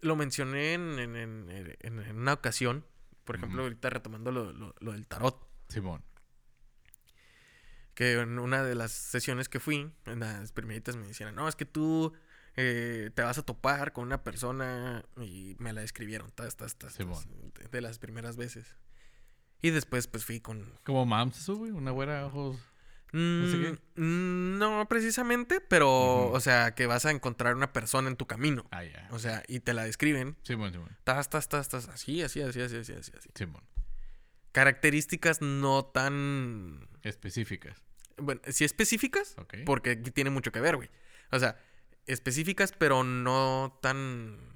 lo 0.00 0.16
mencioné 0.16 0.74
en, 0.74 0.98
en- 0.98 1.16
en- 1.16 1.76
en- 1.80 2.16
una 2.16 2.32
ocasión, 2.34 2.84
por 3.24 3.36
ejemplo, 3.36 3.62
ahorita 3.62 3.90
retomando 3.90 4.30
lo, 4.32 4.52
lo- 4.52 4.74
lo 4.80 4.92
del 4.92 5.06
tarot. 5.06 5.40
Simón. 5.68 6.02
Que 7.94 8.12
en 8.14 8.38
una 8.38 8.62
de 8.62 8.74
las 8.74 8.92
sesiones 8.92 9.48
que 9.48 9.60
fui, 9.60 9.90
en 10.06 10.20
las 10.20 10.52
primeritas 10.52 10.96
me 10.96 11.06
decían, 11.06 11.34
no, 11.34 11.48
es 11.48 11.56
que 11.56 11.64
tú 11.64 12.12
eh, 12.56 13.10
te 13.14 13.22
vas 13.22 13.38
a 13.38 13.42
topar 13.42 13.92
con 13.92 14.04
una 14.04 14.22
persona 14.22 15.04
y 15.16 15.56
me 15.58 15.72
la 15.72 15.82
describieron, 15.82 16.30
tas, 16.30 16.56
tas, 16.56 16.76
tas, 16.76 16.96
tas, 16.96 17.28
de, 17.28 17.68
de 17.70 17.80
las 17.80 17.98
primeras 17.98 18.36
veces. 18.36 18.76
Y 19.62 19.70
después 19.70 20.08
pues 20.08 20.24
fui 20.24 20.40
con... 20.40 20.72
Como 20.84 21.06
Mams 21.06 21.38
eso, 21.38 21.56
güey. 21.56 21.70
Una 21.70 21.92
güera 21.92 22.26
ojos. 22.26 22.56
Mm, 23.12 23.50
sé 23.50 23.60
qué. 23.60 24.00
mm, 24.00 24.58
no 24.58 24.86
precisamente, 24.88 25.60
pero, 25.60 26.30
o 26.30 26.40
sea, 26.40 26.74
que 26.74 26.86
vas 26.86 27.04
a 27.04 27.10
encontrar 27.10 27.54
una 27.54 27.72
persona 27.72 28.08
en 28.08 28.16
tu 28.16 28.26
camino. 28.26 28.64
Ah, 28.70 28.84
ya. 28.84 29.06
O 29.12 29.18
sea, 29.18 29.42
y 29.46 29.60
te 29.60 29.74
la 29.74 29.84
describen, 29.84 30.36
Simón, 30.42 30.72
Simón. 30.72 30.96
tas, 31.04 31.28
tas, 31.28 31.48
tas, 31.48 31.68
tas, 31.68 31.88
así, 31.88 32.22
así, 32.22 32.40
así, 32.40 32.60
así, 32.62 32.76
así, 32.76 32.92
así. 32.94 33.12
así. 33.16 33.28
Simón. 33.34 33.62
Características 34.52 35.40
no 35.40 35.84
tan... 35.86 36.88
Específicas. 37.02 37.82
Bueno, 38.18 38.40
sí 38.48 38.64
específicas, 38.64 39.34
Ok. 39.38 39.54
porque 39.66 39.90
aquí 39.92 40.10
tiene 40.10 40.30
mucho 40.30 40.52
que 40.52 40.60
ver, 40.60 40.76
güey. 40.76 40.90
O 41.30 41.38
sea, 41.38 41.56
específicas, 42.06 42.72
pero 42.72 43.02
no 43.04 43.78
tan 43.82 44.52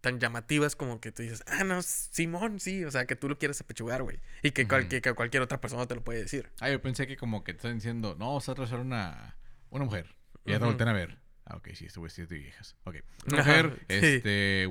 tan 0.00 0.18
llamativas 0.18 0.74
como 0.74 1.00
que 1.00 1.12
tú 1.12 1.22
dices, 1.22 1.44
ah, 1.46 1.62
no, 1.62 1.80
Simón, 1.80 2.58
sí, 2.58 2.84
o 2.84 2.90
sea, 2.90 3.06
que 3.06 3.14
tú 3.14 3.28
lo 3.28 3.38
quieres 3.38 3.60
apechugar, 3.60 4.02
güey. 4.02 4.18
Y 4.42 4.50
que, 4.50 4.66
cual- 4.66 4.80
Ujú. 4.82 4.88
que- 4.90 5.00
que 5.00 5.12
cualquier 5.12 5.44
otra 5.44 5.60
persona 5.60 5.86
te 5.86 5.94
lo 5.94 6.02
puede 6.02 6.18
decir. 6.22 6.50
Ah, 6.58 6.68
yo 6.70 6.82
pensé 6.82 7.06
que 7.06 7.16
como 7.16 7.44
que 7.44 7.52
te 7.52 7.58
están 7.58 7.74
diciendo, 7.76 8.16
no, 8.18 8.34
vas 8.34 8.48
a 8.48 8.52
atrasar 8.52 8.80
una, 8.80 9.36
una 9.70 9.84
mujer. 9.84 10.16
Y 10.44 10.50
ya 10.50 10.58
te 10.58 10.64
Ujú. 10.64 10.72
voltean 10.72 10.88
a 10.88 10.92
ver. 10.92 11.18
Ah, 11.44 11.56
ok, 11.56 11.68
sí, 11.74 11.86
este 11.86 11.98
güey 11.98 12.08
es 12.16 12.28
de 12.28 12.38
viejas. 12.38 12.76
Ok. 12.84 12.96
Mujer, 13.30 13.80
sí. 13.88 13.96
este, 13.96 14.68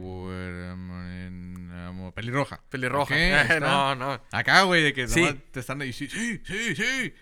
pelirroja. 2.16 2.62
Pelirroja. 2.70 3.16
No, 3.60 3.96
no. 3.96 4.22
Acá, 4.32 4.64
güey, 4.64 4.84
de 4.84 4.94
que 4.94 5.08
Sí. 5.08 5.28
te 5.52 5.60
están 5.60 5.82
ahí, 5.82 5.92
sí, 5.94 6.08
sí, 6.08 6.42
sí, 6.46 6.76
sí. 6.76 7.14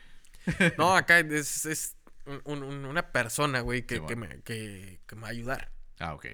No, 0.77 0.95
acá 0.95 1.19
es, 1.19 1.65
es 1.65 1.95
un- 2.25 2.63
un- 2.63 2.85
una 2.85 3.11
persona, 3.11 3.61
güey, 3.61 3.83
que, 3.85 3.95
Sí, 3.97 4.01
que, 4.07 4.15
me, 4.15 4.41
que, 4.41 4.99
que 5.07 5.15
me 5.15 5.21
va 5.23 5.27
a 5.29 5.31
ayudar. 5.31 5.71
Ah, 5.99 6.13
ok. 6.13 6.27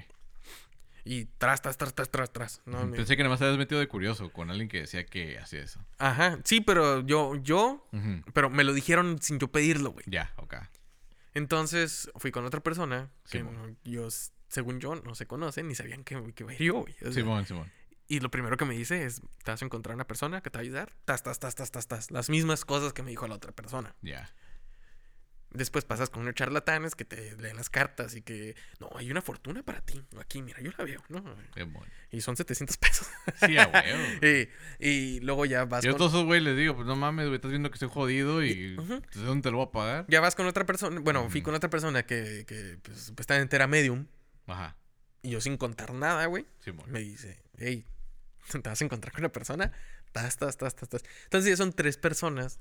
Y 1.07 1.26
tras, 1.38 1.61
tras, 1.61 1.78
tras, 1.78 1.93
tras, 1.93 2.09
tras, 2.09 2.34
tras. 2.34 2.61
No, 2.66 2.86
me- 2.86 2.97
Pensé 2.97 3.16
que 3.16 3.24
nada 3.24 3.30
más 3.30 3.39
te 3.39 3.45
habías 3.45 3.59
metido 3.59 3.80
de 3.80 3.88
curioso 3.88 4.32
con 4.32 4.49
alguien 4.49 4.68
que 4.68 4.82
decía 4.82 5.05
que 5.05 5.38
hacía 5.38 5.61
eso. 5.61 5.80
Ajá, 5.99 6.39
sí, 6.43 6.61
pero 6.61 7.01
yo, 7.05 7.36
yo, 7.36 7.88
pero 8.34 8.49
me 8.49 8.63
lo 8.63 8.74
dijeron 8.74 9.22
sin 9.22 9.38
yo 9.39 9.47
pedirlo, 9.49 9.91
güey. 9.91 10.03
Ya, 10.07 10.34
ok. 10.38 10.55
Entonces 11.36 12.09
fui 12.15 12.31
con 12.31 12.45
otra 12.45 12.61
persona 12.61 13.11
que 13.29 13.39
Simón. 13.39 13.77
yo, 13.83 14.07
según 14.47 14.79
yo, 14.79 14.95
no 14.95 15.13
se 15.13 15.27
conocen 15.27 15.67
ni 15.67 15.75
sabían 15.75 16.03
que, 16.03 16.15
que 16.33 16.43
iba 16.43 16.51
a 16.51 16.55
ir 16.55 16.61
yo. 16.61 16.79
O 16.79 16.88
sea, 16.99 17.11
Simón, 17.11 17.45
Simón. 17.45 17.71
Y 18.07 18.19
lo 18.19 18.31
primero 18.31 18.55
que 18.57 18.65
me 18.65 18.75
dice 18.75 19.05
es, 19.05 19.21
te 19.43 19.51
vas 19.51 19.61
a 19.61 19.65
encontrar 19.65 19.95
una 19.95 20.07
persona 20.07 20.41
que 20.41 20.49
te 20.49 20.57
va 20.57 20.61
a 20.61 20.63
ayudar. 20.63 20.93
Tas, 21.05 21.23
tas, 21.23 21.39
tas, 21.39 21.55
tas, 21.55 21.71
tas, 21.71 21.88
tas. 21.88 22.11
Las 22.11 22.29
mismas 22.29 22.63
cosas 22.63 22.93
que 22.93 23.03
me 23.03 23.09
dijo 23.09 23.27
la 23.27 23.36
otra 23.36 23.51
persona. 23.51 23.95
Ya. 24.01 24.29
Después 25.56 25.86
pasas 25.86 26.10
con 26.10 26.24
unos 26.24 26.36
charlatanes 26.36 26.95
que 26.95 27.06
te 27.06 27.36
leen 27.38 27.56
las 27.56 27.70
cartas 27.70 28.16
y 28.16 28.22
que, 28.22 28.56
no, 28.80 28.89
hay 28.95 29.10
una 29.12 29.22
fortuna 29.22 29.64
para 29.64 29.82
ti. 29.82 30.01
Aquí, 30.20 30.41
mira, 30.41 30.62
yo 30.62 30.72
la 30.78 30.84
veo, 30.84 31.03
¿no? 31.10 31.24
Simón. 31.53 31.88
Y 32.12 32.22
son 32.22 32.36
700 32.36 32.78
pesos. 32.78 33.08
Sí, 33.45 33.58
a 33.58 33.68
huevo. 33.68 34.03
y, 34.80 34.88
y 34.88 35.20
luego 35.22 35.45
ya 35.45 35.66
vas 35.66 35.84
Yo 35.84 35.91
a 35.91 35.93
con... 35.93 35.99
todos 35.99 36.14
esos 36.14 36.26
güey 36.26 36.41
les 36.41 36.58
digo, 36.58 36.76
pues 36.76 36.88
no 36.88 36.95
mames, 36.95 37.26
güey, 37.26 37.36
estás 37.36 37.51
viendo 37.51 37.70
que 37.70 37.76
estoy 37.76 37.89
jodido 37.89 38.43
y. 38.43 38.76
¿de 38.76 39.03
dónde 39.14 39.43
te 39.43 39.51
lo 39.51 39.58
voy 39.58 39.68
a 39.68 39.72
pagar? 39.72 40.06
Ya 40.08 40.22
vas 40.22 40.36
con 40.36 40.45
otra 40.45 40.66
persona, 40.66 40.99
bueno, 40.99 41.30
fui 41.30 41.41
con 41.41 41.56
otra 41.56 41.70
persona 41.70 42.03
que, 42.03 42.45
que 42.47 42.78
pues, 42.82 42.99
supuestamente 43.01 43.56
era 43.56 43.68
medium. 43.68 44.08
Ajá. 44.47 44.78
Y 45.22 45.32
yo 45.32 45.41
sin 45.41 45.58
contar 45.58 45.93
nada, 45.93 46.26
güey, 46.28 46.45
Simón. 46.60 46.91
me 46.91 46.99
dice, 46.99 47.43
hey, 47.58 47.86
¿te 48.51 48.60
vas 48.60 48.82
a 48.82 48.86
encontrar 48.86 49.12
con 49.14 49.22
una 49.22 49.32
persona? 49.32 49.72
Tas, 50.12 50.38
tas, 50.38 50.58
tas, 50.58 50.76
tas, 50.76 50.89
tas. 50.89 51.03
Entonces 51.24 51.49
ya 51.49 51.58
son 51.58 51.74
tres 51.74 51.97
personas 51.97 52.60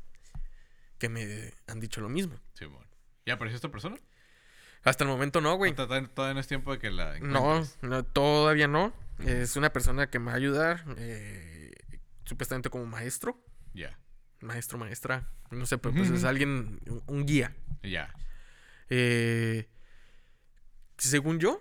que 0.98 1.08
me 1.08 1.52
han 1.66 1.80
dicho 1.80 2.00
lo 2.00 2.08
mismo. 2.08 2.38
Simón. 2.54 2.86
¿Ya 3.26 3.34
apareció 3.34 3.56
esta 3.56 3.70
persona? 3.70 3.96
Hasta 4.82 5.04
el 5.04 5.08
momento 5.10 5.40
no, 5.40 5.54
güey. 5.56 5.74
Todavía 5.74 6.10
no 6.34 6.40
es 6.40 6.46
tiempo 6.46 6.72
de 6.72 6.78
que 6.78 6.90
la 6.90 7.18
No, 7.20 7.56
encuentres. 7.56 7.78
no, 7.82 8.04
todavía 8.04 8.68
no. 8.68 8.92
Es 9.18 9.56
una 9.56 9.72
persona 9.72 10.10
que 10.10 10.18
me 10.18 10.26
va 10.26 10.32
a 10.32 10.36
ayudar, 10.36 10.84
eh, 10.98 11.70
supuestamente 12.24 12.68
como 12.68 12.84
maestro, 12.84 13.40
Ya. 13.72 13.98
maestro, 14.40 14.76
maestra, 14.76 15.30
no 15.50 15.66
sé, 15.66 15.78
pero 15.78 15.94
pues 15.94 16.08
Ujú. 16.08 16.18
es 16.18 16.24
alguien, 16.24 16.80
un, 17.06 17.24
guía. 17.24 17.54
Ya. 17.82 18.12
Eh, 18.90 19.68
según 20.98 21.38
yo, 21.38 21.60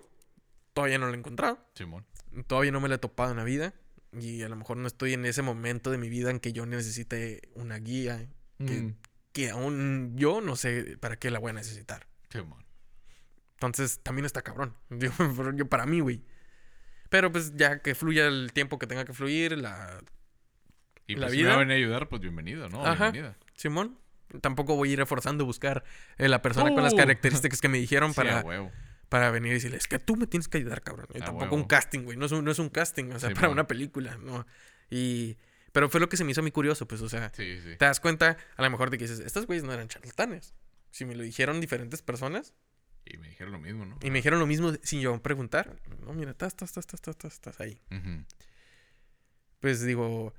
todavía 0.72 0.98
no 0.98 1.06
lo 1.06 1.14
he 1.14 1.16
encontrado, 1.16 1.58
Simón. 1.74 2.04
todavía 2.46 2.72
no 2.72 2.80
me 2.80 2.88
lo 2.88 2.96
he 2.96 2.98
topado 2.98 3.30
en 3.30 3.36
la 3.36 3.44
vida 3.44 3.72
y 4.12 4.42
a 4.42 4.48
lo 4.48 4.56
mejor 4.56 4.76
no 4.76 4.86
estoy 4.86 5.14
en 5.14 5.24
ese 5.24 5.42
momento 5.42 5.90
de 5.90 5.98
mi 5.98 6.08
vida 6.08 6.30
en 6.30 6.40
que 6.40 6.52
yo 6.52 6.66
necesite 6.66 7.48
una 7.54 7.78
guía, 7.78 8.26
que, 8.58 8.64
Mm, 8.82 8.96
que 9.34 9.50
aún 9.50 10.12
yo 10.16 10.40
no 10.40 10.56
sé 10.56 10.96
para 11.00 11.16
qué 11.16 11.30
la 11.30 11.38
voy 11.40 11.50
a 11.50 11.54
necesitar. 11.54 12.06
Simón. 12.30 12.64
Entonces, 13.54 14.00
también 14.02 14.24
está 14.26 14.42
cabrón. 14.42 14.74
Yo 15.56 15.66
para 15.68 15.86
mí, 15.86 16.00
güey. 16.00 16.22
Pero 17.08 17.30
pues 17.32 17.54
ya 17.56 17.80
que 17.80 17.94
fluya 17.94 18.26
el 18.26 18.52
tiempo 18.52 18.78
que 18.78 18.86
tenga 18.86 19.04
que 19.04 19.12
fluir, 19.12 19.56
la... 19.58 20.00
Y 21.06 21.14
La 21.16 21.26
pues 21.26 21.32
si 21.32 21.38
me 21.38 21.42
vida- 21.44 21.56
va 21.56 21.62
a 21.62 21.66
ayudar, 21.76 22.08
pues 22.08 22.20
bienvenido, 22.22 22.68
¿no? 22.68 22.84
Ajá. 22.84 23.10
Bienvenida. 23.10 23.38
Simón, 23.54 23.98
tampoco 24.40 24.76
voy 24.76 24.90
a 24.90 24.92
ir 24.94 25.06
forzando 25.06 25.44
a 25.44 25.46
buscar 25.46 25.84
eh, 26.18 26.28
la 26.28 26.42
persona 26.42 26.72
con 26.74 26.82
las 26.82 26.92
Uh. 26.94 26.96
características 26.96 27.60
que 27.60 27.68
me 27.68 27.78
dijeron 27.78 28.10
Sí, 28.14 28.16
para, 28.16 28.44
para 29.08 29.30
venir 29.30 29.52
y 29.52 29.54
decirle, 29.54 29.76
es 29.78 29.86
que 29.88 29.98
tú 29.98 30.16
me 30.16 30.26
tienes 30.26 30.48
que 30.48 30.58
ayudar, 30.58 30.82
cabrón. 30.82 31.06
Y 31.14 31.18
tampoco 31.20 31.54
un 31.54 31.60
huevo. 31.62 31.68
casting, 31.68 32.00
güey. 32.00 32.16
No 32.16 32.26
es 32.26 32.32
un, 32.32 32.44
no 32.44 32.50
es 32.50 32.58
un 32.58 32.68
casting, 32.68 33.12
o 33.12 33.18
sea, 33.18 33.30
para 33.30 33.48
una 33.48 33.66
película, 33.66 34.16
¿no? 34.18 34.46
Y... 34.90 35.36
Pero 35.74 35.90
fue 35.90 35.98
lo 36.00 36.08
que 36.08 36.16
se 36.16 36.22
me 36.24 36.30
hizo 36.30 36.40
a 36.40 36.44
mí 36.44 36.50
curioso, 36.52 36.86
pues, 36.88 37.02
o 37.02 37.08
sea, 37.08 37.30
Sí, 37.34 37.58
sí. 37.60 37.76
te 37.76 37.84
das 37.84 37.98
cuenta 38.00 38.36
a 38.56 38.62
lo 38.62 38.70
mejor 38.70 38.90
de 38.90 38.96
que 38.96 39.04
dices, 39.08 39.18
estos 39.20 39.44
güeyes 39.46 39.64
no 39.64 39.72
eran 39.72 39.88
charlatanes. 39.88 40.54
Si 40.92 41.04
me 41.04 41.14
lo 41.16 41.24
dijeron 41.24 41.60
diferentes 41.60 42.00
personas 42.00 42.54
Y 43.04 43.18
me 43.18 43.28
dijeron 43.28 43.52
lo 43.52 43.58
mismo, 43.58 43.84
¿no? 43.84 43.98
y 44.00 44.10
me 44.10 44.18
dijeron 44.18 44.38
lo 44.38 44.46
mismo 44.46 44.72
sin 44.84 45.00
yo 45.00 45.20
preguntar, 45.20 45.76
no, 46.06 46.14
mira, 46.14 46.30
estás, 46.30 46.52
estás, 46.52 46.70
estás, 46.70 46.84
estás, 46.94 47.10
estás, 47.16 47.32
estás 47.34 47.60
ahí. 47.60 47.82
Pues 49.60 49.82
digo, 49.82 50.32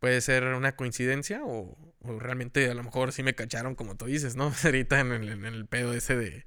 puede 0.00 0.20
ser 0.20 0.44
una 0.44 0.74
coincidencia 0.76 1.44
o, 1.44 1.94
o 2.00 2.18
realmente 2.18 2.68
a 2.70 2.74
lo 2.74 2.82
mejor 2.82 3.12
sí 3.12 3.22
me 3.22 3.34
cacharon 3.34 3.74
como 3.76 3.96
tú 3.96 4.06
dices, 4.06 4.34
¿no? 4.36 4.52
Ahorita 4.64 5.00
en 5.00 5.12
el, 5.12 5.28
en 5.28 5.44
el 5.44 5.66
pedo 5.66 5.92
ese 5.94 6.16
de, 6.16 6.46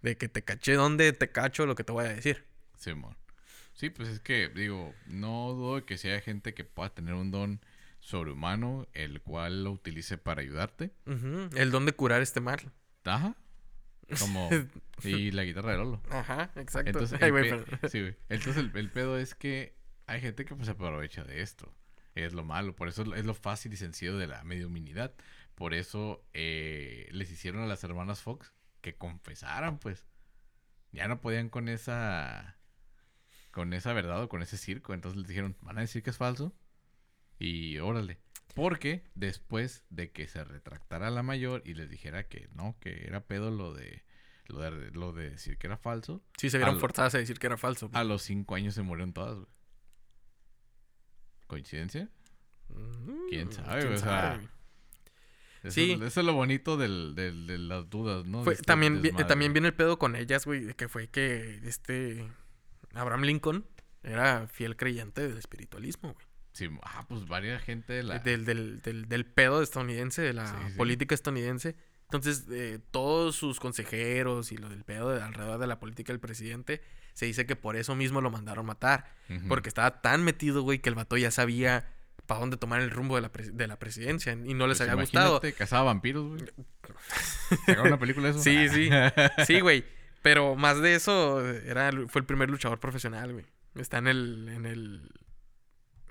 de 0.00 0.16
que 0.16 0.28
te 0.28 0.42
caché, 0.42 0.72
¿dónde 0.74 1.12
te 1.12 1.30
cacho 1.30 1.66
lo 1.66 1.74
que 1.74 1.84
te 1.84 1.92
voy 1.92 2.06
a 2.06 2.08
decir? 2.08 2.46
Simón. 2.78 3.16
Sí, 3.74 3.90
pues 3.90 4.08
es 4.08 4.20
que, 4.20 4.48
digo, 4.48 4.94
no 5.06 5.52
dudo 5.54 5.84
que 5.86 5.96
si 5.98 6.08
hay 6.08 6.20
gente 6.20 6.54
que 6.54 6.64
pueda 6.64 6.90
tener 6.94 7.14
un 7.14 7.30
don 7.30 7.60
sobrehumano, 8.00 8.86
el 8.92 9.20
cual 9.22 9.64
lo 9.64 9.70
utilice 9.72 10.18
para 10.18 10.42
ayudarte. 10.42 10.92
El 11.56 11.70
don 11.70 11.86
de 11.86 11.92
curar 11.92 12.20
este 12.22 12.40
mal. 12.40 12.60
Ajá. 13.04 13.34
Como... 14.18 14.50
y 15.04 15.30
la 15.30 15.44
guitarra 15.44 15.72
de 15.72 15.78
Lolo. 15.78 16.02
Ajá, 16.10 16.50
exacto. 16.56 16.90
Entonces, 16.90 17.18
Ay, 17.22 17.30
el, 17.30 17.34
pe- 17.34 17.64
pero- 17.78 17.88
sí. 17.88 18.14
Entonces 18.28 18.56
el, 18.58 18.76
el 18.76 18.90
pedo 18.90 19.16
es 19.18 19.34
que 19.34 19.74
hay 20.06 20.20
gente 20.20 20.44
que 20.44 20.54
pues 20.54 20.66
se 20.66 20.72
aprovecha 20.72 21.24
de 21.24 21.40
esto. 21.40 21.72
Es 22.14 22.34
lo 22.34 22.44
malo. 22.44 22.76
Por 22.76 22.88
eso 22.88 23.14
es 23.14 23.24
lo 23.24 23.34
fácil 23.34 23.72
y 23.72 23.76
sencillo 23.76 24.18
de 24.18 24.26
la 24.26 24.44
mediominidad. 24.44 25.14
Por 25.54 25.72
eso 25.72 26.24
eh, 26.34 27.08
les 27.12 27.30
hicieron 27.30 27.62
a 27.62 27.66
las 27.66 27.82
hermanas 27.84 28.20
Fox 28.20 28.52
que 28.82 28.94
confesaran, 28.96 29.78
pues. 29.78 30.06
Ya 30.90 31.08
no 31.08 31.20
podían 31.22 31.48
con 31.48 31.68
esa... 31.70 32.58
Con 33.52 33.72
esa 33.74 33.92
verdad 33.92 34.22
o 34.22 34.28
con 34.28 34.42
ese 34.42 34.56
circo. 34.56 34.92
Entonces 34.94 35.18
les 35.18 35.28
dijeron, 35.28 35.56
van 35.60 35.78
a 35.78 35.82
decir 35.82 36.02
que 36.02 36.10
es 36.10 36.16
falso. 36.16 36.52
Y 37.38 37.78
órale. 37.78 38.18
Porque 38.54 39.04
después 39.14 39.84
de 39.90 40.10
que 40.10 40.26
se 40.28 40.42
retractara 40.44 41.10
la 41.10 41.22
mayor 41.22 41.62
y 41.64 41.74
les 41.74 41.88
dijera 41.88 42.28
que 42.28 42.48
no, 42.54 42.76
que 42.80 43.06
era 43.06 43.20
pedo 43.26 43.50
lo 43.50 43.72
de 43.72 44.02
lo 44.48 44.58
de, 44.60 44.90
lo 44.90 45.12
de 45.12 45.30
decir 45.30 45.56
que 45.56 45.66
era 45.68 45.78
falso, 45.78 46.22
Sí, 46.36 46.50
se 46.50 46.58
vieron 46.58 46.78
forzadas 46.80 47.14
a 47.14 47.18
decir 47.18 47.38
que 47.38 47.46
era 47.46 47.56
falso. 47.56 47.88
a 47.94 48.04
los 48.04 48.22
cinco 48.22 48.54
años 48.56 48.74
se 48.74 48.82
murieron 48.82 49.12
todas, 49.14 49.36
güey. 49.36 49.46
¿Coincidencia? 51.46 52.08
Mm, 52.68 53.28
quién 53.28 53.52
sabe, 53.52 53.86
o 53.86 53.96
sea. 53.98 54.40
Eso, 55.62 55.70
Sí. 55.74 55.92
es, 55.92 56.00
eso 56.00 56.20
es 56.20 56.26
lo 56.26 56.32
bonito 56.34 56.76
del, 56.76 57.14
del- 57.14 57.46
de 57.46 57.56
las 57.58 57.88
dudas, 57.88 58.26
¿no? 58.26 58.42
Fue- 58.42 58.52
De 58.54 58.60
este 58.60 58.64
también, 58.66 59.00
vi- 59.00 59.12
también 59.12 59.52
viene 59.52 59.68
el 59.68 59.74
pedo 59.74 59.98
con 59.98 60.16
ellas, 60.16 60.44
güey, 60.44 60.74
que 60.74 60.88
fue 60.88 61.08
que 61.08 61.60
este 61.64 62.26
Abraham 62.94 63.22
Lincoln 63.22 63.66
era 64.02 64.46
fiel 64.48 64.76
creyente 64.76 65.26
del 65.28 65.38
espiritualismo, 65.38 66.12
güey. 66.14 66.26
Sí, 66.52 66.68
ah, 66.82 67.06
pues 67.08 67.26
varias 67.26 67.62
gente 67.62 67.94
de 67.94 68.02
la... 68.02 68.18
del, 68.18 68.44
del, 68.44 68.80
del, 68.82 69.08
del 69.08 69.24
pedo 69.24 69.62
estadounidense, 69.62 70.20
de 70.20 70.34
la 70.34 70.46
Sí, 70.46 70.54
sí. 70.68 70.76
política 70.76 71.14
estadounidense. 71.14 71.76
Entonces, 72.04 72.44
eh, 72.50 72.78
todos 72.90 73.36
sus 73.36 73.58
consejeros 73.58 74.52
y 74.52 74.58
lo 74.58 74.68
del 74.68 74.84
pedo 74.84 75.10
de 75.14 75.22
alrededor 75.22 75.58
de 75.58 75.66
la 75.66 75.78
política 75.80 76.12
del 76.12 76.20
presidente, 76.20 76.82
se 77.14 77.24
dice 77.24 77.46
que 77.46 77.56
por 77.56 77.74
eso 77.76 77.94
mismo 77.96 78.20
lo 78.20 78.30
mandaron 78.30 78.66
matar. 78.66 79.06
Porque 79.48 79.70
estaba 79.70 80.02
tan 80.02 80.22
metido, 80.22 80.60
güey, 80.62 80.78
que 80.80 80.90
el 80.90 80.94
vato 80.94 81.16
ya 81.16 81.30
sabía 81.30 81.88
para 82.26 82.40
dónde 82.40 82.58
tomar 82.58 82.82
el 82.82 82.90
rumbo 82.90 83.16
de 83.16 83.22
la, 83.22 83.32
pres- 83.32 83.52
de 83.52 83.66
la 83.66 83.78
presidencia 83.78 84.32
y 84.34 84.52
no 84.52 84.66
les 84.66 84.76
Pues 84.78 84.90
había 84.90 85.00
gustado. 85.02 85.40
cazaba 85.56 85.84
vampiros, 85.84 86.26
güey. 86.28 86.44
Una 87.82 87.98
película 87.98 88.26
de 88.26 88.32
eso. 88.32 88.42
Sí, 88.42 88.68
sí. 88.68 88.90
Sí, 89.46 89.60
güey. 89.60 89.84
Pero 90.22 90.54
más 90.54 90.80
de 90.80 90.94
eso, 90.94 91.46
era, 91.48 91.90
fue 92.08 92.20
el 92.20 92.26
primer 92.26 92.48
luchador 92.48 92.78
profesional, 92.80 93.32
güey. 93.32 93.44
Está 93.74 93.98
en 93.98 94.06
el, 94.06 94.48
en 94.48 94.66
el, 94.66 95.10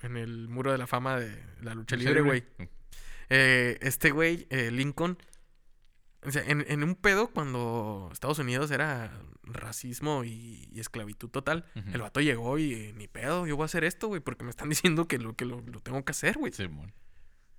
en 0.01 0.17
el 0.17 0.47
muro 0.49 0.71
de 0.71 0.77
la 0.77 0.87
fama 0.87 1.17
de 1.19 1.43
la 1.61 1.73
lucha 1.73 1.95
libre, 1.95 2.21
güey. 2.21 2.43
Eh, 3.29 3.77
este 3.81 4.11
güey, 4.11 4.47
eh, 4.49 4.69
Lincoln, 4.71 5.17
O 6.23 6.31
sea, 6.31 6.43
en, 6.45 6.65
en 6.67 6.83
un 6.83 6.95
pedo 6.95 7.29
cuando 7.31 8.09
Estados 8.11 8.39
Unidos 8.39 8.69
era 8.71 9.17
racismo 9.43 10.23
y, 10.23 10.67
y 10.71 10.79
esclavitud 10.79 11.29
total, 11.29 11.65
el 11.93 12.01
vato 12.01 12.19
llegó 12.19 12.57
y 12.59 12.73
eh, 12.73 12.93
ni 12.93 13.07
pedo, 13.07 13.47
yo 13.47 13.55
voy 13.55 13.63
a 13.63 13.65
hacer 13.65 13.83
esto, 13.85 14.07
güey, 14.07 14.19
porque 14.21 14.43
me 14.43 14.49
están 14.49 14.67
diciendo 14.69 15.07
que 15.07 15.17
lo, 15.19 15.35
que 15.35 15.45
lo, 15.45 15.61
lo 15.61 15.79
tengo 15.79 16.03
que 16.03 16.11
hacer, 16.11 16.37
güey. 16.37 16.51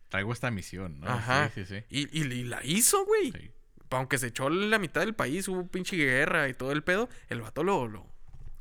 Traigo 0.09 0.32
esta 0.32 0.50
misión, 0.50 1.00
¿no? 1.00 1.09
Ajá. 1.09 1.50
Sí, 1.55 1.64
sí, 1.64 1.76
sí. 1.78 1.84
Y, 1.88 2.20
y, 2.20 2.30
y 2.30 2.44
la 2.44 2.61
hizo, 2.64 3.07
güey. 3.07 3.32
Sí. 3.32 3.50
Aunque 3.93 4.18
se 4.18 4.28
echó 4.28 4.49
la 4.49 4.78
mitad 4.78 5.03
del 5.03 5.14
país, 5.14 5.49
hubo 5.49 5.66
pinche 5.66 5.97
guerra 5.97 6.49
y 6.49 6.55
todo 6.55 6.72
el 6.72 6.82
pedo, 6.82 7.09
el 7.28 7.40
vato 7.40 7.62
lo, 7.62 7.86
lo, 7.88 8.07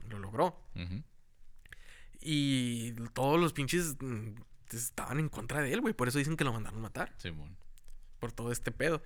lo 0.10 0.20
logró. 0.20 0.60
Y 2.20 2.92
todos 3.14 3.40
los 3.40 3.54
pinches 3.54 3.98
mm, 4.00 4.36
estaban 4.72 5.20
en 5.20 5.30
contra 5.30 5.62
de 5.62 5.74
él, 5.74 5.82
güey. 5.82 5.94
Por 5.94 6.08
eso 6.08 6.20
dicen 6.20 6.38
que 6.38 6.44
lo 6.44 6.54
mandaron 6.54 6.80
a 6.80 6.84
matar. 6.84 7.14
Simón. 7.18 7.58
por 8.20 8.32
todo 8.32 8.52
este 8.52 8.72
pedo. 8.72 9.02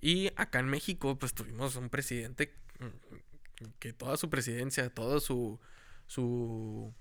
Y 0.00 0.28
acá 0.36 0.60
en 0.60 0.68
México, 0.68 1.18
pues 1.18 1.34
tuvimos 1.34 1.74
un 1.76 1.90
presidente 1.90 2.54
mm, 2.78 3.66
que 3.78 3.92
toda 3.92 4.16
su 4.16 4.30
presidencia, 4.30 4.88
toda 4.90 5.18
su, 5.18 5.58
su 6.06 6.94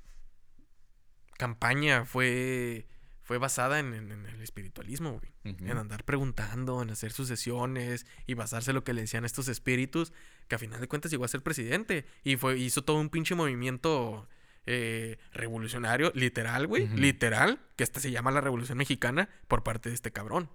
campaña 1.38 2.06
fue, 2.06 2.88
fue 3.28 3.38
basada 3.38 3.80
en, 3.80 3.94
en- 3.94 4.12
en 4.12 4.26
el 4.26 4.42
espiritualismo, 4.42 5.20
güey. 5.20 5.32
En 5.70 5.78
andar 5.78 6.04
preguntando, 6.06 6.82
en 6.82 6.90
hacer 6.90 7.12
sucesiones 7.12 8.06
y 8.26 8.34
basarse 8.34 8.72
en 8.72 8.76
lo 8.76 8.84
que 8.84 8.94
le 8.94 9.02
decían 9.02 9.26
estos 9.26 9.50
espíritus, 9.50 10.14
que 10.48 10.56
a 10.56 10.58
final 10.58 10.80
de 10.82 10.88
cuentas 10.88 11.12
llegó 11.12 11.26
a 11.26 11.28
ser 11.28 11.42
presidente. 11.44 12.06
Y 12.24 12.38
fue, 12.38 12.58
hizo 12.58 12.84
todo 12.84 12.98
un 13.00 13.10
pinche 13.10 13.36
movimiento 13.36 14.28
eh, 14.66 15.18
revolucionario, 15.34 16.12
literal, 16.16 16.68
güey, 16.68 16.88
literal, 16.96 17.60
que 17.76 17.84
hasta 17.84 18.00
se 18.00 18.12
llama 18.12 18.32
la 18.32 18.42
Revolución 18.42 18.78
Mexicana 18.78 19.30
por 19.48 19.62
parte 19.64 19.90
de 19.90 19.96
este 19.96 20.12
cabrón 20.12 20.50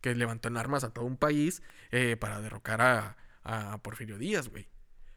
que 0.00 0.14
levantó 0.14 0.48
en 0.48 0.56
armas 0.56 0.84
a 0.84 0.90
todo 0.90 1.04
un 1.04 1.16
país 1.16 1.62
eh, 1.90 2.16
para 2.16 2.40
derrocar 2.40 2.80
a, 2.80 3.16
a 3.42 3.78
Porfirio 3.82 4.18
Díaz, 4.18 4.48
güey. 4.48 4.68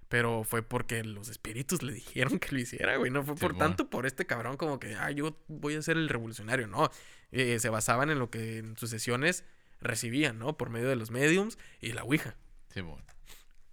Pero 0.09 0.43
fue 0.45 0.61
porque 0.63 1.03
los 1.03 1.27
espíritus 1.29 1.83
le 1.83 1.91
dijeron 1.93 2.39
que 2.39 2.49
lo 2.53 2.59
hiciera, 2.59 2.95
güey. 2.97 3.11
No 3.11 3.23
fue 3.23 3.35
por 3.35 3.57
tanto 3.57 3.89
por 3.89 4.05
este 4.05 4.25
cabrón 4.25 4.55
como 4.55 4.79
que, 4.79 4.95
ah, 4.95 5.11
yo 5.11 5.37
voy 5.47 5.75
a 5.75 5.81
ser 5.81 5.97
el 5.97 6.07
revolucionario. 6.09 6.67
No, 6.67 6.89
Eh, 7.31 7.59
se 7.59 7.67
basaban 7.69 8.09
en 8.09 8.19
lo 8.19 8.29
que 8.29 8.59
en 8.59 8.77
sus 8.77 8.89
sesiones 8.89 9.43
recibían, 9.81 10.39
¿no? 10.39 10.55
Por 10.57 10.69
medio 10.69 10.87
de 10.87 10.95
los 10.95 11.11
mediums 11.11 11.57
y 11.81 11.91
la 11.91 12.03
Ouija. 12.03 12.37
Simón. 12.69 13.03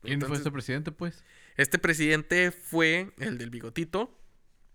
¿Quién 0.03 0.21
fue 0.21 0.37
este 0.37 0.51
presidente, 0.51 0.91
pues? 0.91 1.23
Este 1.57 1.79
presidente 1.79 2.51
fue 2.51 3.13
el 3.19 3.39
del 3.39 3.51
bigotito. 3.51 4.19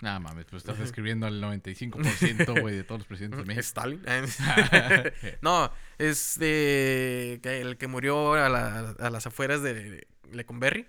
Nada 0.01 0.19
mames, 0.21 0.45
pues 0.45 0.61
estás 0.63 0.79
escribiendo 0.79 1.27
al 1.27 1.41
95%, 1.43 2.61
güey, 2.61 2.73
de 2.73 2.85
todos 2.85 2.99
los 3.01 3.07
presidentes 3.07 3.39
de 3.39 3.45
México. 3.45 3.59
Stalin. 3.59 4.01
no, 5.41 5.71
es 5.97 6.39
de, 6.39 7.41
el 7.43 7.75
que 7.77 7.87
murió 7.87 8.33
a, 8.35 8.47
la- 8.47 8.91
a 8.97 9.09
las 9.09 9.27
afueras 9.27 9.61
de 9.61 10.07
Lecumberri. 10.31 10.87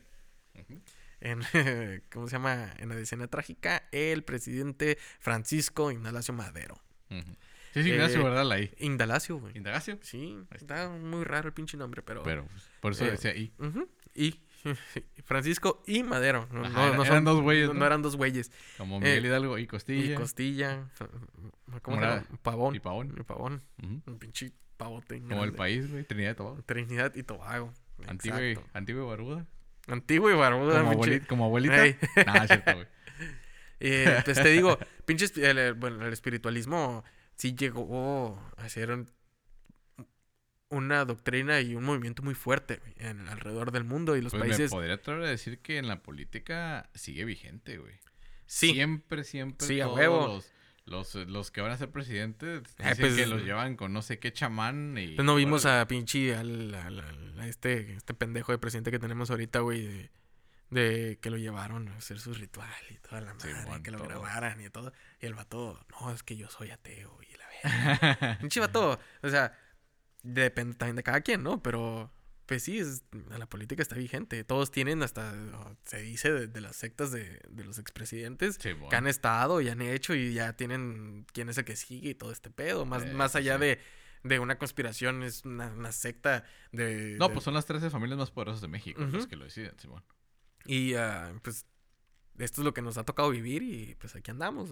En, 1.21 1.41
¿cómo 2.13 2.27
se 2.29 2.33
llama? 2.37 2.73
En 2.79 2.89
la 2.89 2.99
escena 2.99 3.27
trágica, 3.29 3.89
el 3.93 4.25
presidente 4.25 4.99
Francisco 5.19 5.91
Indalacio 5.91 6.33
Madero. 6.35 6.81
Ujú. 7.11 7.37
Sí, 7.75 7.83
sí, 7.85 7.91
Ignacio, 7.91 8.21
Eh, 8.21 8.25
¿verdad? 8.25 8.51
Ahí. 8.51 8.73
Indalacio, 8.79 9.37
güey. 9.39 9.57
Indagacio. 9.57 9.99
Sí, 10.03 10.37
está. 10.53 10.89
muy 10.89 11.23
raro 11.25 11.49
el 11.49 11.55
pinche 11.55 11.77
nombre, 11.77 12.03
pero... 12.03 12.23
Pero 12.25 12.45
pues, 12.47 12.69
por 12.81 12.93
eso 12.93 13.05
Eh, 13.05 13.13
decía 13.13 13.31
ahí. 13.31 13.53
Ujú, 13.59 13.89
Y 14.15 14.41
Francisco 15.25 15.83
y 15.87 16.03
Madero. 16.03 16.49
No, 16.53 16.65
Ajá, 16.65 16.73
no- 16.73 16.87
era- 16.89 16.97
no 16.97 17.03
eran 17.05 17.17
son- 17.17 17.25
dos 17.25 17.41
güeyes, 17.43 17.69
no- 17.69 17.75
¿no? 17.75 17.81
no 17.81 17.87
eran 17.87 18.03
dos 18.03 18.17
güeyes. 18.17 18.51
Como 18.77 18.99
Miguel 18.99 19.25
eh, 19.25 19.29
Hidalgo 19.29 19.57
y 19.59 19.67
Costilla. 19.67 20.13
Y 20.13 20.15
Costilla. 20.17 20.91
¿Cómo 21.83 21.97
se 21.99 22.03
llama? 22.03 22.25
Pavón. 22.43 22.75
Y 22.75 22.81
Pavón. 22.81 23.15
Y 23.19 23.23
Pavón. 23.23 23.63
Un 23.83 24.19
pinche 24.19 24.53
pavote. 24.77 25.21
Como 25.23 25.45
el 25.45 25.53
país, 25.53 25.91
güey. 25.91 26.05
Trinidad 26.05 26.33
y 26.33 26.37
Tobago. 26.37 26.63
Trinidad 26.65 27.15
y 27.15 27.23
Tobago. 27.23 27.73
Antigua. 28.07 28.41
Antigua 28.73 29.03
y 29.03 29.07
Barbuda. 29.07 29.47
Antigua 29.91 30.33
y 30.33 30.35
barbuda. 30.37 30.79
Como, 30.79 30.91
abuelita, 30.93 31.27
como 31.27 31.45
abuelita. 31.47 31.85
Ey. 31.87 31.97
Nah, 32.27 32.43
es 32.45 32.47
cierto, 32.49 32.75
güey. 32.75 32.87
Eh, 33.83 34.21
pues 34.27 34.43
te 34.43 34.49
digo, 34.51 34.79
pinche 35.07 35.25
espi- 35.25 35.43
el, 35.43 35.73
bueno, 35.73 36.07
el 36.07 36.13
espiritualismo 36.13 37.03
sí 37.37 37.55
llegó 37.55 38.39
a 38.59 38.69
ser 38.69 38.91
un- 38.91 39.09
una 40.69 41.05
doctrina 41.05 41.61
y 41.61 41.75
un 41.75 41.85
movimiento 41.85 42.23
muy 42.23 42.35
fuerte 42.35 42.81
en, 42.99 43.27
alrededor 43.29 43.73
del 43.73 43.85
mundo 43.85 44.17
y 44.17 44.21
los 44.21 44.33
Pues 44.33 44.43
me 44.43 44.49
países. 44.51 44.71
podría 44.71 44.95
atrever 44.95 45.25
a 45.25 45.29
decir 45.31 45.59
que 45.61 45.79
en 45.79 45.89
la 45.89 46.03
política 46.03 46.91
sigue 46.95 47.25
vigente, 47.25 47.79
güey. 47.79 47.95
Sí, 48.47 48.73
Siempre, 48.75 49.25
siempre. 49.25 49.67
Sí, 49.67 49.81
a 49.81 49.89
huevo. 49.89 50.27
Los, 50.27 50.53
los, 50.91 51.15
los 51.15 51.51
que 51.51 51.61
van 51.63 51.71
a 51.73 51.77
ser 51.79 51.91
presidentes 51.91 52.63
Eh, 52.79 52.95
pues, 52.99 53.15
que 53.17 53.27
los 53.27 53.43
llevan 53.43 53.77
con 53.77 53.93
no 53.93 54.03
sé 54.03 54.19
qué 54.19 54.33
chamán 54.33 54.99
y... 54.99 55.15
pues 55.15 55.25
no 55.25 55.35
vimos 55.37 55.65
a 55.65 55.87
pinche 55.89 56.35
al, 56.37 56.75
al- 56.75 57.01
al- 57.01 57.41
a 57.41 57.47
este, 57.47 57.95
este 57.95 58.13
pendejo 58.13 58.53
de 58.53 58.59
presidente 58.59 58.91
que 58.91 58.99
tenemos 58.99 59.31
ahorita, 59.31 59.61
güey, 59.61 59.87
de, 59.87 60.11
de 60.71 61.19
que 61.23 61.31
lo 61.31 61.37
llevaron 61.39 61.89
a 61.89 61.97
hacer 61.97 62.19
su 62.21 62.35
ritual 62.35 62.69
y 62.91 62.95
toda 62.99 63.21
la 63.23 63.33
madre, 63.35 63.55
Simón, 63.63 63.83
que 63.83 63.91
lo 63.91 63.99
grabaran 64.03 64.61
y 64.61 64.69
todo. 64.69 64.93
Y 65.21 65.27
el 65.27 65.35
vato, 65.35 65.81
no, 66.01 66.13
es 66.13 66.23
que 66.23 66.37
yo 66.37 66.49
soy 66.51 66.71
ateo 66.71 67.19
y 67.23 67.37
la 67.37 67.47
verga. 68.11 68.39
Pinche 68.41 68.61
vato, 68.61 68.99
o 69.23 69.29
sea, 69.31 69.57
depende 70.23 70.75
también 70.77 70.97
de 70.97 71.03
cada 71.03 71.21
quien, 71.23 71.43
¿no? 71.43 71.63
Pero, 71.63 72.13
pues 72.51 72.65
sí, 72.65 72.81
es- 72.81 73.05
la 73.39 73.47
política 73.49 73.81
está 73.81 73.95
vigente. 73.95 74.43
Todos 74.43 74.73
tienen 74.73 75.05
hasta, 75.05 75.33
se 75.85 76.03
dice, 76.03 76.33
de, 76.33 76.47
de 76.49 76.61
las 76.61 76.75
sectas 76.75 77.13
de, 77.13 77.41
de 77.49 77.63
los 77.63 77.79
expresidentes 77.79 78.59
que 78.59 78.97
han 78.97 79.07
estado 79.07 79.61
y 79.61 79.69
han 79.69 79.81
hecho 79.81 80.17
y 80.17 80.35
ya 80.35 80.55
tienen 80.57 81.27
quién 81.33 81.49
es 81.49 81.59
el 81.59 81.65
que 81.65 81.77
sigue 81.77 82.11
y 82.11 82.15
todo 82.17 82.33
este 82.33 82.51
pedo. 82.51 82.85
Más, 82.87 83.05
Eh, 83.05 83.13
más 83.15 83.37
allá 83.37 83.55
sí. 83.55 83.61
de, 83.61 83.79
de 84.25 84.39
una 84.41 84.59
conspiración, 84.59 85.23
es 85.23 85.45
una, 85.45 85.69
una 85.69 85.93
secta 85.93 86.43
de... 86.73 87.15
No, 87.21 87.31
pues 87.31 87.45
son 87.45 87.55
las 87.55 87.67
13 87.67 87.89
familias 87.89 88.19
más 88.19 88.33
poderosas 88.33 88.61
de 88.63 88.67
México 88.67 89.01
Ujú. 89.01 89.13
los 89.13 89.29
que 89.29 89.37
lo 89.37 89.45
deciden, 89.45 89.79
Simón. 89.79 90.03
Y 90.67 90.95
ah, 90.95 91.33
pues 91.45 91.67
esto 92.37 92.63
es 92.63 92.65
lo 92.65 92.75
que 92.75 92.83
nos 92.83 92.99
ha 92.99 93.05
tocado 93.05 93.31
vivir 93.31 93.63
y 93.63 93.95
pues 94.01 94.17
aquí 94.17 94.33
andamos. 94.33 94.71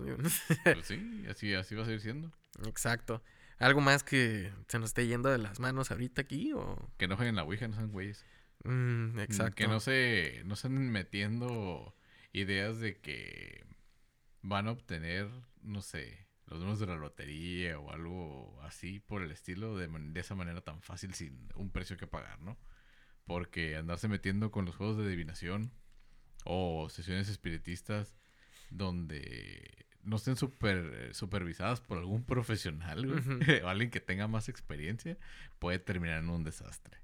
Pues 0.65 0.85
sí, 0.85 1.25
así, 1.31 1.55
así 1.55 1.77
va 1.77 1.83
a 1.83 1.85
seguir 1.85 2.01
siendo. 2.01 2.33
Exacto. 2.67 3.23
¿Algo 3.59 3.81
más 3.81 4.05
que 4.05 4.53
se 4.69 4.79
nos 4.79 4.91
esté 4.91 5.07
yendo 5.07 5.29
de 5.29 5.39
las 5.39 5.59
manos 5.59 5.91
ahorita 5.91 6.23
aquí 6.23 6.53
o...? 6.53 6.91
Que 6.97 7.09
no 7.09 7.17
jueguen 7.17 7.37
la 7.37 7.43
Ouija, 7.43 7.67
no 7.67 7.75
sean 7.75 7.91
güeyes. 7.91 8.25
Mm, 8.65 9.19
exacto. 9.19 9.57
Que 9.57 9.67
no 9.67 9.81
se, 9.81 10.43
no 10.45 10.55
anden 10.63 10.91
metiendo 10.91 11.95
ideas 12.33 12.79
de 12.79 12.99
que 13.01 13.65
van 14.43 14.69
a 14.69 14.73
obtener, 14.73 15.29
no 15.63 15.83
sé, 15.83 16.27
los 16.47 16.61
números 16.61 16.79
de 16.79 16.87
la 16.87 16.97
lotería 16.97 17.79
o 17.79 17.91
algo 17.91 18.61
así 18.63 19.01
por 19.01 19.23
el 19.23 19.31
estilo 19.33 19.77
de, 19.77 19.89
de 19.89 20.21
esa 20.21 20.35
manera 20.35 20.61
tan 20.61 20.81
fácil 20.83 21.15
sin 21.15 21.49
un 21.55 21.71
precio 21.71 21.97
que 21.97 22.07
pagar, 22.07 22.41
¿no? 22.41 22.57
Porque 23.27 23.77
andarse 23.77 24.09
metiendo 24.09 24.51
con 24.51 24.65
los 24.65 24.77
juegos 24.77 24.97
de 24.97 25.05
adivinación 25.05 25.73
o 26.45 26.89
sesiones 26.89 27.29
espiritistas 27.29 28.15
donde 28.71 29.87
no 30.05 30.17
estén 30.17 30.37
super, 30.37 31.11
supervisadas 31.15 31.81
por 31.81 31.99
algún 31.99 32.25
profesional 32.25 33.07
güey, 33.07 33.21
o 33.63 33.69
alguien 33.69 33.91
que 33.91 34.01
tenga 34.01 34.27
más 34.29 34.49
experiencia, 34.49 35.17
puede 35.59 35.79
terminar 35.79 36.19
en 36.19 36.31
un 36.31 36.45
desastre 36.45 36.99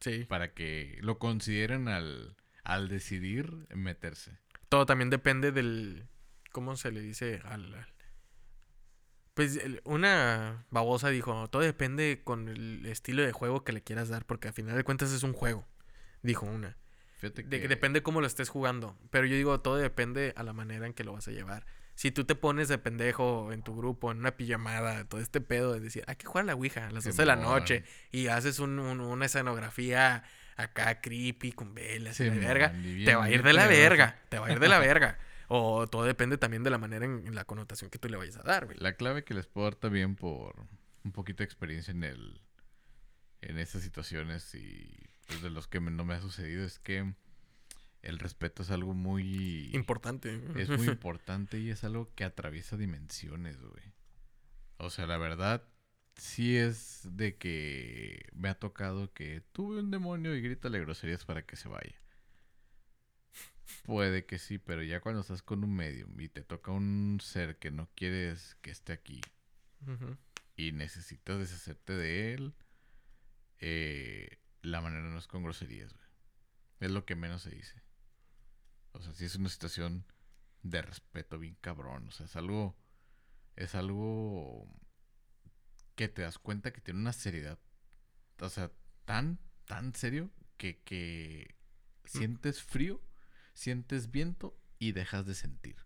Sí. 0.00 0.24
para 0.28 0.52
que 0.52 0.98
lo 1.00 1.18
consideren 1.18 1.88
al, 1.88 2.36
al 2.62 2.88
decidir 2.88 3.50
meterse. 3.74 4.36
Todo 4.68 4.84
también 4.86 5.08
depende 5.10 5.50
del... 5.52 6.06
¿Cómo 6.52 6.76
se 6.76 6.92
le 6.92 7.00
dice? 7.00 7.40
Al... 7.44 7.72
al- 7.74 7.86
Pues 9.34 9.56
el- 9.56 9.80
una 9.84 10.66
babosa 10.70 11.08
dijo, 11.08 11.48
todo 11.48 11.62
depende 11.62 12.20
con 12.22 12.48
el 12.48 12.84
estilo 12.86 13.22
de 13.22 13.32
juego 13.32 13.64
que 13.64 13.72
le 13.72 13.82
quieras 13.82 14.08
dar, 14.08 14.26
porque 14.26 14.48
al 14.48 14.54
final 14.54 14.76
de 14.76 14.84
cuentas 14.84 15.10
es 15.12 15.22
un 15.22 15.32
juego, 15.32 15.66
dijo 16.22 16.44
una. 16.46 16.76
Fíjate 17.18 17.42
De, 17.44 17.60
que... 17.62 17.68
Depende 17.68 18.02
cómo 18.02 18.20
lo 18.20 18.26
estés 18.26 18.48
jugando. 18.50 18.98
Pero 19.10 19.26
yo 19.26 19.36
digo, 19.36 19.60
todo 19.60 19.76
depende 19.76 20.34
a 20.36 20.42
la 20.42 20.52
manera 20.52 20.86
en 20.86 20.92
que 20.92 21.04
lo 21.04 21.12
vas 21.14 21.26
a 21.28 21.32
llevar. 21.32 21.64
Si 21.94 22.10
tú 22.10 22.24
te 22.24 22.34
pones 22.34 22.68
de 22.68 22.78
pendejo 22.78 23.52
en 23.52 23.62
tu 23.62 23.76
grupo, 23.76 24.10
en 24.10 24.18
una 24.18 24.36
pijamada, 24.36 25.04
todo 25.04 25.20
este 25.20 25.40
pedo 25.40 25.72
de 25.72 25.80
decir, 25.80 26.02
hay 26.08 26.16
que 26.16 26.26
jugar 26.26 26.42
a 26.42 26.46
la 26.46 26.54
Ouija 26.54 26.86
a 26.88 26.90
las 26.90 27.04
12 27.10 27.22
de 27.22 27.26
la 27.26 27.36
noche 27.36 27.84
y 28.10 28.26
haces 28.26 28.58
un- 28.58 28.78
un- 28.78 29.00
una 29.00 29.26
escenografía 29.26 30.24
acá 30.56 31.00
creepy 31.00 31.52
con 31.52 31.74
velas 31.74 32.18
y 32.20 32.24
la 32.30 32.34
verga, 32.48 32.72
te 33.04 33.14
va 33.16 33.24
a 33.24 33.30
ir 33.30 33.42
de 33.42 33.52
la 33.52 33.66
verga, 33.80 34.22
te 34.28 34.38
va 34.38 34.46
a 34.48 34.52
ir 34.52 34.60
de 34.60 34.68
la 34.68 34.78
verga. 34.78 35.18
O 35.48 35.86
todo 35.86 36.04
depende 36.04 36.38
también 36.38 36.62
de 36.64 36.70
la 36.70 36.78
manera 36.78 37.04
en, 37.04 37.26
en 37.26 37.34
la 37.34 37.44
connotación 37.44 37.90
que 37.90 37.98
tú 37.98 38.08
le 38.08 38.16
vayas 38.16 38.36
a 38.38 38.42
dar, 38.42 38.64
güey. 38.66 38.78
La 38.80 38.94
clave 38.94 39.24
que 39.24 39.34
les 39.34 39.46
puedo 39.46 39.66
dar 39.66 39.74
también 39.76 40.16
por 40.16 40.54
un 41.04 41.12
poquito 41.12 41.38
de 41.38 41.44
experiencia 41.44 41.92
en 41.92 42.02
el 42.04 42.40
en 43.42 43.58
estas 43.58 43.82
situaciones 43.82 44.54
y 44.54 44.90
pues, 45.26 45.42
de 45.42 45.50
los 45.50 45.68
que 45.68 45.78
me- 45.80 45.90
no 45.90 46.04
me 46.04 46.14
ha 46.14 46.20
sucedido 46.20 46.64
es 46.64 46.78
que 46.78 47.12
el 48.04 48.18
respeto 48.18 48.62
es 48.62 48.70
algo 48.70 48.94
muy 48.94 49.70
Importante. 49.74 50.40
es 50.56 50.68
muy 50.68 50.88
importante 50.88 51.58
y 51.58 51.70
es 51.70 51.84
algo 51.84 52.12
que 52.14 52.24
atraviesa 52.24 52.76
dimensiones, 52.76 53.60
güey. 53.60 53.92
O 54.76 54.90
sea, 54.90 55.06
la 55.06 55.16
verdad 55.16 55.66
sí 56.16 56.56
es 56.56 57.00
de 57.10 57.36
que 57.36 58.28
me 58.34 58.48
ha 58.48 58.54
tocado 58.58 59.12
que 59.12 59.40
tuve 59.52 59.80
un 59.80 59.90
demonio 59.90 60.34
y 60.36 60.42
grítale 60.42 60.78
groserías 60.80 61.24
para 61.24 61.44
que 61.46 61.56
se 61.56 61.68
vaya. 61.68 62.00
Puede 63.84 64.26
que 64.26 64.38
sí, 64.38 64.58
pero 64.58 64.82
ya 64.82 65.00
cuando 65.00 65.22
estás 65.22 65.42
con 65.42 65.64
un 65.64 65.74
medium 65.74 66.20
y 66.20 66.28
te 66.28 66.42
toca 66.42 66.70
un 66.70 67.18
ser 67.22 67.58
que 67.58 67.70
no 67.70 67.88
quieres 67.94 68.56
que 68.60 68.70
esté 68.70 68.92
aquí 68.92 69.20
y 70.56 70.72
necesitas 70.72 71.38
deshacerte 71.38 71.94
de 71.94 72.34
él, 72.34 72.54
eh, 73.58 74.38
la 74.62 74.80
manera 74.80 75.02
no 75.08 75.18
es 75.18 75.26
con 75.26 75.42
groserías, 75.42 75.92
güey. 75.94 76.06
Es 76.80 76.90
lo 76.90 77.06
que 77.06 77.16
menos 77.16 77.42
se 77.42 77.50
dice. 77.50 77.82
O 78.94 79.02
sea, 79.02 79.12
sí 79.12 79.24
es 79.24 79.36
una 79.36 79.48
situación 79.48 80.04
de 80.62 80.82
respeto 80.82 81.38
bien 81.38 81.56
cabrón. 81.60 82.08
O 82.08 82.10
sea, 82.10 82.26
es 82.26 82.36
algo. 82.36 82.76
Es 83.56 83.74
algo 83.74 84.66
que 85.94 86.08
te 86.08 86.22
das 86.22 86.38
cuenta 86.38 86.72
que 86.72 86.80
tiene 86.80 87.00
una 87.00 87.12
seriedad. 87.12 87.58
O 88.40 88.48
sea, 88.48 88.72
tan, 89.04 89.38
tan 89.64 89.94
serio 89.94 90.30
que, 90.56 90.82
que 90.82 91.54
sientes 92.04 92.62
frío, 92.62 93.00
sientes 93.52 94.10
viento 94.10 94.58
y 94.78 94.92
dejas 94.92 95.26
de 95.26 95.34
sentir. 95.34 95.76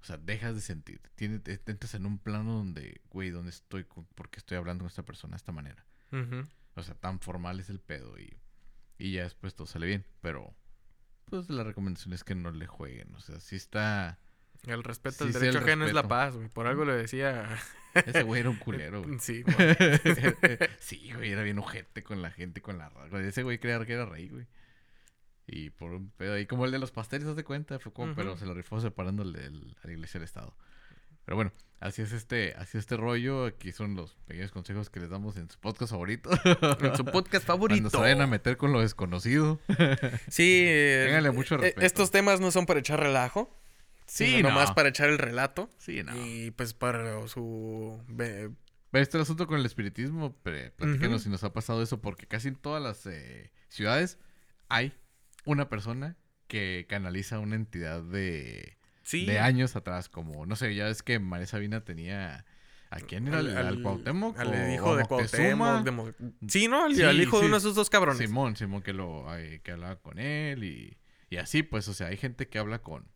O 0.00 0.04
sea, 0.04 0.16
dejas 0.16 0.54
de 0.54 0.60
sentir. 0.60 1.02
Tienes, 1.14 1.42
entras 1.66 1.94
en 1.94 2.06
un 2.06 2.18
plano 2.18 2.54
donde, 2.54 3.00
güey, 3.10 3.30
¿dónde 3.30 3.50
estoy? 3.50 3.84
¿Por 3.84 4.30
qué 4.30 4.38
estoy 4.38 4.56
hablando 4.56 4.82
con 4.82 4.88
esta 4.88 5.04
persona 5.04 5.32
de 5.32 5.38
esta 5.38 5.52
manera? 5.52 5.84
O 6.74 6.82
sea, 6.82 6.94
tan 6.94 7.20
formal 7.20 7.60
es 7.60 7.70
el 7.70 7.80
pedo 7.80 8.18
y, 8.18 8.38
y 8.98 9.12
ya 9.12 9.24
después 9.24 9.54
todo 9.54 9.66
sale 9.66 9.86
bien. 9.86 10.06
Pero, 10.20 10.54
pues 11.26 11.48
la 11.50 11.64
recomendación 11.64 12.12
es 12.14 12.24
que 12.24 12.34
no 12.34 12.50
le 12.50 12.66
jueguen. 12.66 13.14
O 13.14 13.20
sea, 13.20 13.40
sí 13.40 13.56
está... 13.56 14.18
El 14.64 14.82
respeto 14.82 15.24
al 15.24 15.32
sí, 15.32 15.38
derecho 15.38 15.58
ajeno 15.58 15.86
es 15.86 15.92
la 15.92 16.08
paz, 16.08 16.34
güey. 16.34 16.48
Por 16.48 16.66
algo 16.66 16.84
le 16.84 16.94
decía. 16.94 17.46
Ese 17.94 18.24
güey 18.24 18.40
era 18.40 18.50
un 18.50 18.56
culero, 18.56 19.02
güey. 19.02 19.18
Sí, 19.20 19.42
güey. 19.44 19.56
sí, 20.80 21.12
güey, 21.14 21.30
era 21.30 21.42
bien 21.42 21.58
ojete 21.58 22.02
con 22.02 22.20
la 22.20 22.30
gente, 22.30 22.60
con 22.60 22.78
la. 22.78 22.90
Ese 23.20 23.42
güey 23.44 23.58
creía 23.58 23.84
que 23.84 23.92
era 23.92 24.06
rey, 24.06 24.28
güey. 24.28 24.46
Y 25.46 25.70
por 25.70 25.92
un 25.92 26.10
pedo 26.10 26.34
ahí, 26.34 26.46
como 26.46 26.64
el 26.64 26.72
de 26.72 26.80
los 26.80 26.90
pasteles, 26.90 27.28
haz 27.28 27.36
de 27.36 27.44
cuenta, 27.44 27.78
fue 27.78 27.92
como, 27.92 28.14
pero 28.16 28.36
se 28.36 28.46
lo 28.46 28.54
rifó 28.54 28.80
separándole 28.80 29.46
el- 29.46 29.76
a 29.84 29.86
la 29.86 29.92
iglesia 29.92 30.18
del 30.18 30.24
Estado. 30.24 30.56
Pero 31.26 31.36
bueno, 31.36 31.52
así 31.80 32.00
es 32.02 32.12
este, 32.12 32.54
así 32.54 32.78
es 32.78 32.84
este 32.84 32.96
rollo. 32.96 33.44
Aquí 33.44 33.72
son 33.72 33.94
los 33.96 34.14
pequeños 34.26 34.50
consejos 34.52 34.88
que 34.88 35.00
les 35.00 35.10
damos 35.10 35.36
en 35.36 35.50
su 35.50 35.58
podcast 35.60 35.90
favorito. 35.92 36.30
En 36.32 36.96
su 36.96 37.04
podcast 37.04 37.44
Cuando 37.46 37.66
favorito. 37.66 37.90
se 37.90 37.96
vayan 37.98 38.22
a 38.22 38.26
meter 38.26 38.56
con 38.56 38.72
lo 38.72 38.80
desconocido. 38.80 39.60
Sí, 40.30 40.64
Ténganle 41.04 41.30
mucho 41.32 41.56
eh, 41.56 41.58
respeto. 41.58 41.86
Estos 41.86 42.10
temas 42.10 42.40
no 42.40 42.50
son 42.50 42.64
para 42.64 42.80
echar 42.80 42.98
relajo. 43.00 43.54
Sí, 44.06 44.40
no. 44.40 44.48
nomás 44.50 44.72
para 44.72 44.88
echar 44.88 45.08
el 45.10 45.18
relato. 45.18 45.68
Sí, 45.78 46.02
no. 46.02 46.16
Y 46.16 46.52
pues 46.52 46.72
para 46.74 47.26
su. 47.28 48.00
ve- 48.08 48.50
Pero 48.92 49.02
este 49.02 49.18
asunto 49.20 49.46
con 49.48 49.58
el 49.58 49.66
espiritismo, 49.66 50.26
Ujú. 50.80 51.18
si 51.18 51.28
nos 51.28 51.42
ha 51.44 51.52
pasado 51.52 51.82
eso, 51.82 52.00
porque 52.00 52.26
casi 52.28 52.48
en 52.48 52.54
todas 52.54 52.80
las 52.82 53.04
eh, 53.06 53.50
ciudades 53.68 54.18
hay 54.68 54.92
una 55.44 55.68
persona 55.68 56.16
que 56.46 56.86
canaliza 56.88 57.40
una 57.40 57.56
entidad 57.56 58.00
de, 58.02 58.78
Sí. 59.06 59.24
de 59.24 59.38
años 59.38 59.76
atrás, 59.76 60.08
como, 60.08 60.46
no 60.46 60.56
sé, 60.56 60.74
ya 60.74 60.88
es 60.88 61.02
que 61.04 61.20
María 61.20 61.46
Sabina 61.46 61.84
tenía... 61.84 62.44
¿A 62.90 63.00
quién 63.00 63.26
era? 63.28 63.38
¿Al, 63.38 63.56
al 63.56 63.82
Cuauhtémoc? 63.82 64.38
Al 64.38 64.72
hijo 64.72 64.96
de? 64.96 65.04
Cuauhtémoc. 65.04 65.84
de 65.84 65.90
Mo- 65.90 66.12
Sí, 66.48 66.66
¿no? 66.68 66.84
Al, 66.84 66.94
Sí, 66.94 67.02
al 67.02 67.20
hijo 67.20 67.38
de 67.40 67.46
uno 67.46 67.54
de 67.56 67.58
esos 67.58 67.74
dos 67.74 67.88
cabrones. 67.90 68.18
Simón, 68.18 68.56
Simón 68.56 68.82
que 68.82 68.92
lo 68.92 69.28
ay, 69.28 69.58
que 69.60 69.72
hablaba 69.72 69.96
con 69.96 70.18
él 70.18 70.62
y, 70.64 70.96
y 71.30 71.36
así, 71.38 71.62
pues, 71.64 71.88
o 71.88 71.94
sea, 71.94 72.08
hay 72.08 72.16
gente 72.16 72.48
que 72.48 72.58
habla 72.60 72.80
con, 72.80 73.08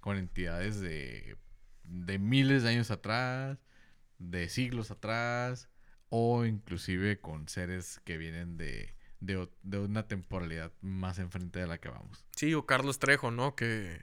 con 0.00 0.16
entidades 0.16 0.80
de, 0.80 1.36
de 1.84 2.18
miles 2.18 2.62
de 2.62 2.70
años 2.70 2.90
atrás, 2.90 3.58
de 4.18 4.48
siglos 4.48 4.90
atrás, 4.90 5.68
o 6.08 6.46
inclusive 6.46 7.20
con 7.20 7.48
seres 7.48 8.00
que 8.04 8.16
vienen 8.16 8.56
de, 8.56 8.94
de, 9.20 9.48
de 9.62 9.78
una 9.78 10.06
temporalidad 10.06 10.72
más 10.80 11.18
enfrente 11.18 11.58
de 11.58 11.66
la 11.66 11.78
que 11.78 11.88
vamos. 11.88 12.24
Sí, 12.36 12.54
o 12.54 12.66
Carlos 12.66 12.98
Trejo, 12.98 13.30
¿no? 13.30 13.54
Que, 13.54 14.00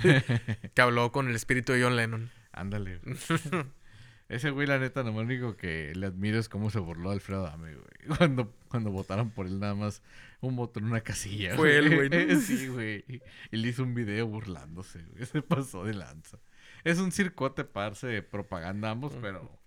que 0.74 0.82
habló 0.82 1.12
con 1.12 1.28
el 1.28 1.34
espíritu 1.36 1.72
de 1.72 1.82
John 1.82 1.96
Lennon. 1.96 2.30
Ándale. 2.52 3.00
Ese 4.28 4.50
güey, 4.50 4.66
la 4.66 4.78
neta, 4.78 5.02
lo 5.02 5.12
único 5.12 5.56
que 5.56 5.92
le 5.94 6.06
admiro 6.06 6.38
es 6.38 6.48
cómo 6.48 6.70
se 6.70 6.78
burló 6.78 7.10
Alfredo 7.10 7.46
Adame, 7.46 7.74
güey. 7.74 7.86
Cuando, 8.18 8.54
cuando 8.68 8.90
votaron 8.90 9.30
por 9.30 9.46
él 9.46 9.60
nada 9.60 9.74
más 9.74 10.02
un 10.40 10.56
voto 10.56 10.78
en 10.78 10.86
una 10.86 11.00
casilla, 11.02 11.56
Fue 11.56 11.76
él, 11.76 11.94
güey, 11.94 12.08
¿no? 12.10 12.40
sí, 12.40 12.68
güey. 12.68 13.04
Y 13.50 13.56
le 13.56 13.68
hizo 13.68 13.82
un 13.82 13.94
video 13.94 14.26
burlándose, 14.26 15.02
güey. 15.04 15.24
Se 15.26 15.42
pasó 15.42 15.84
de 15.84 15.94
lanza. 15.94 16.38
Es 16.84 16.98
un 16.98 17.12
circote 17.12 17.64
parse 17.64 18.06
de 18.06 18.22
propaganda 18.22 18.90
ambos, 18.90 19.16
pero... 19.20 19.58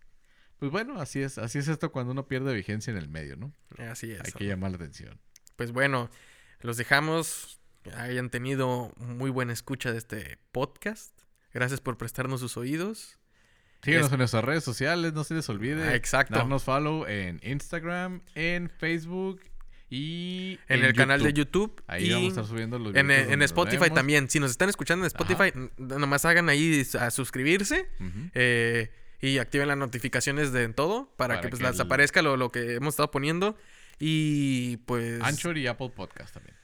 Pues 0.60 0.72
bueno, 0.72 1.00
así 1.00 1.22
es. 1.22 1.38
Así 1.38 1.60
es 1.60 1.68
esto 1.68 1.92
cuando 1.92 2.12
uno 2.14 2.28
pierde 2.28 2.54
vigencia 2.54 2.92
en 2.92 2.98
el 2.98 3.10
medio, 3.10 3.36
¿no? 3.36 3.54
Así 3.90 4.12
es. 4.12 4.22
Hay 4.26 4.32
que 4.32 4.46
llamar 4.46 4.72
la 4.72 4.78
atención. 4.78 5.20
Pues 5.56 5.72
bueno, 5.72 6.10
los 6.62 6.78
dejamos. 6.78 7.60
Hayan 7.96 8.30
tenido 8.30 8.92
muy 8.98 9.30
buena 9.30 9.54
escucha 9.54 9.92
de 9.92 9.98
este 9.98 10.40
podcast. 10.52 11.14
Gracias 11.54 11.80
por 11.80 11.98
prestarnos 11.98 12.40
sus 12.42 12.58
oídos. 12.58 13.18
Síguenos 13.84 14.08
Es- 14.08 14.14
en 14.14 14.18
nuestras 14.20 14.44
redes 14.44 14.64
sociales, 14.64 15.14
no 15.14 15.24
se 15.24 15.36
les 15.36 15.48
olvide. 15.50 15.84
Ah, 15.84 15.96
exacto. 15.96 16.36
Darnos 16.36 16.64
follow 16.64 17.06
en 17.08 17.40
Instagram, 17.44 18.22
en 18.36 18.70
Facebook 18.70 19.42
y 19.90 20.60
En, 20.68 20.84
el 20.84 20.94
canal 20.94 21.24
de 21.24 21.32
YouTube. 21.32 21.82
Ahí 21.88 22.08
y 22.08 22.12
vamos 22.12 22.26
a 22.26 22.30
estar 22.30 22.46
subiendo 22.46 22.78
los 22.80 22.94
en, 22.96 23.08
videos 23.08 23.32
en 23.32 23.40
nos 23.40 23.46
Spotify 23.46 23.90
también. 23.92 24.30
Si 24.30 24.40
nos 24.40 24.52
están 24.52 24.68
escuchando 24.70 25.06
en 25.06 25.08
Spotify, 25.08 25.52
n- 25.56 25.70
nomás 25.78 26.26
hagan 26.26 26.50
ahí 26.50 26.86
a 27.00 27.10
suscribirse. 27.12 27.88
Eh, 28.34 28.90
y 29.22 29.38
activen 29.40 29.68
las 29.68 29.78
notificaciones 29.78 30.52
de 30.52 30.68
todo 30.70 31.12
para, 31.18 31.36
Para 31.36 31.42
que 31.42 31.50
pues 31.50 31.62
que 31.62 31.68
les 31.68 31.76
el- 31.76 31.82
aparezca 31.82 32.22
lo, 32.22 32.38
lo 32.38 32.52
que 32.52 32.76
hemos 32.76 32.94
estado 32.94 33.12
poniendo. 33.12 33.56
Y 34.00 34.78
pues... 34.86 35.22
Anchor 35.24 35.58
y 35.58 35.66
Apple 35.68 35.92
Podcast 35.96 36.34
también. 36.34 36.56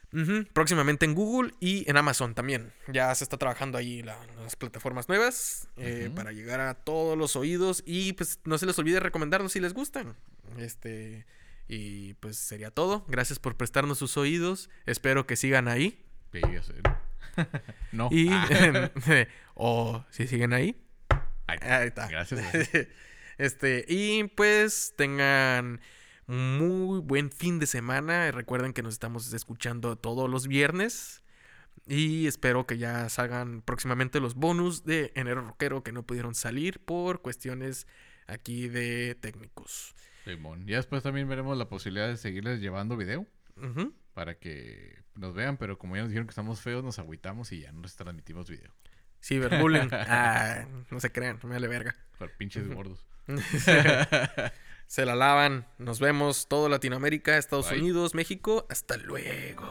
Próximamente 0.54 1.06
en 1.06 1.16
Google 1.16 1.54
y 1.60 1.90
en 1.90 1.98
Amazon 1.98 2.36
también. 2.36 2.72
Ya 2.88 3.14
se 3.16 3.24
está 3.24 3.38
trabajando 3.38 3.80
ahí 3.80 4.04
la- 4.04 4.24
las 4.44 4.56
plataformas 4.56 5.10
nuevas 5.10 5.68
eh, 5.78 6.12
para 6.16 6.32
llegar 6.32 6.60
a 6.60 6.76
todos 6.76 7.18
los 7.18 7.36
oídos 7.36 7.82
y 7.88 8.14
pues 8.14 8.40
no 8.46 8.60
se 8.60 8.68
les 8.68 8.78
olvide 8.78 9.00
recomendarnos 9.00 9.54
si 9.54 9.60
les 9.60 9.74
gustan. 9.74 10.16
Este 10.60 11.26
y 11.68 12.14
pues 12.16 12.38
sería 12.38 12.70
todo. 12.70 13.06
Gracias 13.08 13.40
por 13.40 13.58
prestarnos 13.58 13.98
sus 13.98 14.16
oídos. 14.18 14.70
Espero 14.86 15.26
que 15.26 15.36
sigan 15.36 15.68
ahí 15.68 16.00
no. 17.92 18.10
y 18.12 18.30
Ah. 18.30 18.92
o 19.56 20.06
si 20.12 20.28
siguen 20.28 20.54
ahí. 20.54 20.76
Ahí 21.48 21.58
Ahí 21.62 21.88
está. 21.88 22.08
Gracias. 22.10 22.42
Este, 23.38 23.86
y 23.88 24.26
pues 24.26 24.94
tengan 24.96 25.82
muy 26.28 27.00
buen 27.00 27.32
fin 27.32 27.60
de 27.60 27.66
semana. 27.66 28.32
Recuerden 28.32 28.74
que 28.74 28.84
nos 28.84 28.94
estamos 28.94 29.32
escuchando 29.34 29.96
todos 29.98 30.30
los 30.30 30.48
viernes. 30.48 31.24
Y 31.86 32.28
espero 32.28 32.66
que 32.66 32.78
ya 32.78 33.10
salgan 33.10 33.62
próximamente 33.62 34.20
los 34.20 34.36
bonus 34.36 34.86
de 34.86 35.12
Enero 35.16 35.42
Rockero 35.42 35.84
que 35.84 35.92
no 35.92 36.04
pudieron 36.04 36.34
salir 36.34 36.80
por 36.80 37.22
cuestiones 37.22 37.88
aquí 38.28 38.70
de 38.70 39.16
técnicos. 39.16 39.94
Simón. 40.24 40.66
Ya 40.66 40.78
después 40.78 41.04
también 41.04 41.28
veremos 41.28 41.58
la 41.58 41.68
posibilidad 41.68 42.08
de 42.08 42.16
seguirles 42.16 42.62
llevando 42.62 42.96
video 42.96 43.28
para 44.14 44.36
que 44.36 45.04
nos 45.16 45.34
vean, 45.34 45.58
pero 45.58 45.78
como 45.78 45.96
ya 45.96 46.04
nos 46.04 46.10
dijeron 46.10 46.28
que 46.28 46.32
estamos 46.32 46.62
feos, 46.62 46.84
nos 46.84 47.00
agüitamos 47.00 47.52
y 47.52 47.62
ya 47.62 47.72
no 47.72 47.82
les 47.82 47.96
transmitimos 47.96 48.50
video. 48.50 48.74
Cyberbullying. 49.24 49.90
ah, 49.92 50.66
no 50.92 51.00
se 51.00 51.12
crean, 51.12 51.40
me 51.44 51.50
vale 51.50 51.68
verga. 51.68 51.96
Por 52.20 52.32
pinches 52.32 52.68
gordos. 52.68 53.06
Se 54.88 55.06
la 55.06 55.16
lavan. 55.16 55.66
Nos 55.80 56.00
vemos 56.00 56.48
todo 56.48 56.70
Latinoamérica, 56.70 57.38
Estados 57.38 57.70
Bye. 57.70 57.80
Unidos, 57.80 58.14
México. 58.14 58.68
Hasta 58.70 58.98
luego. 58.98 59.64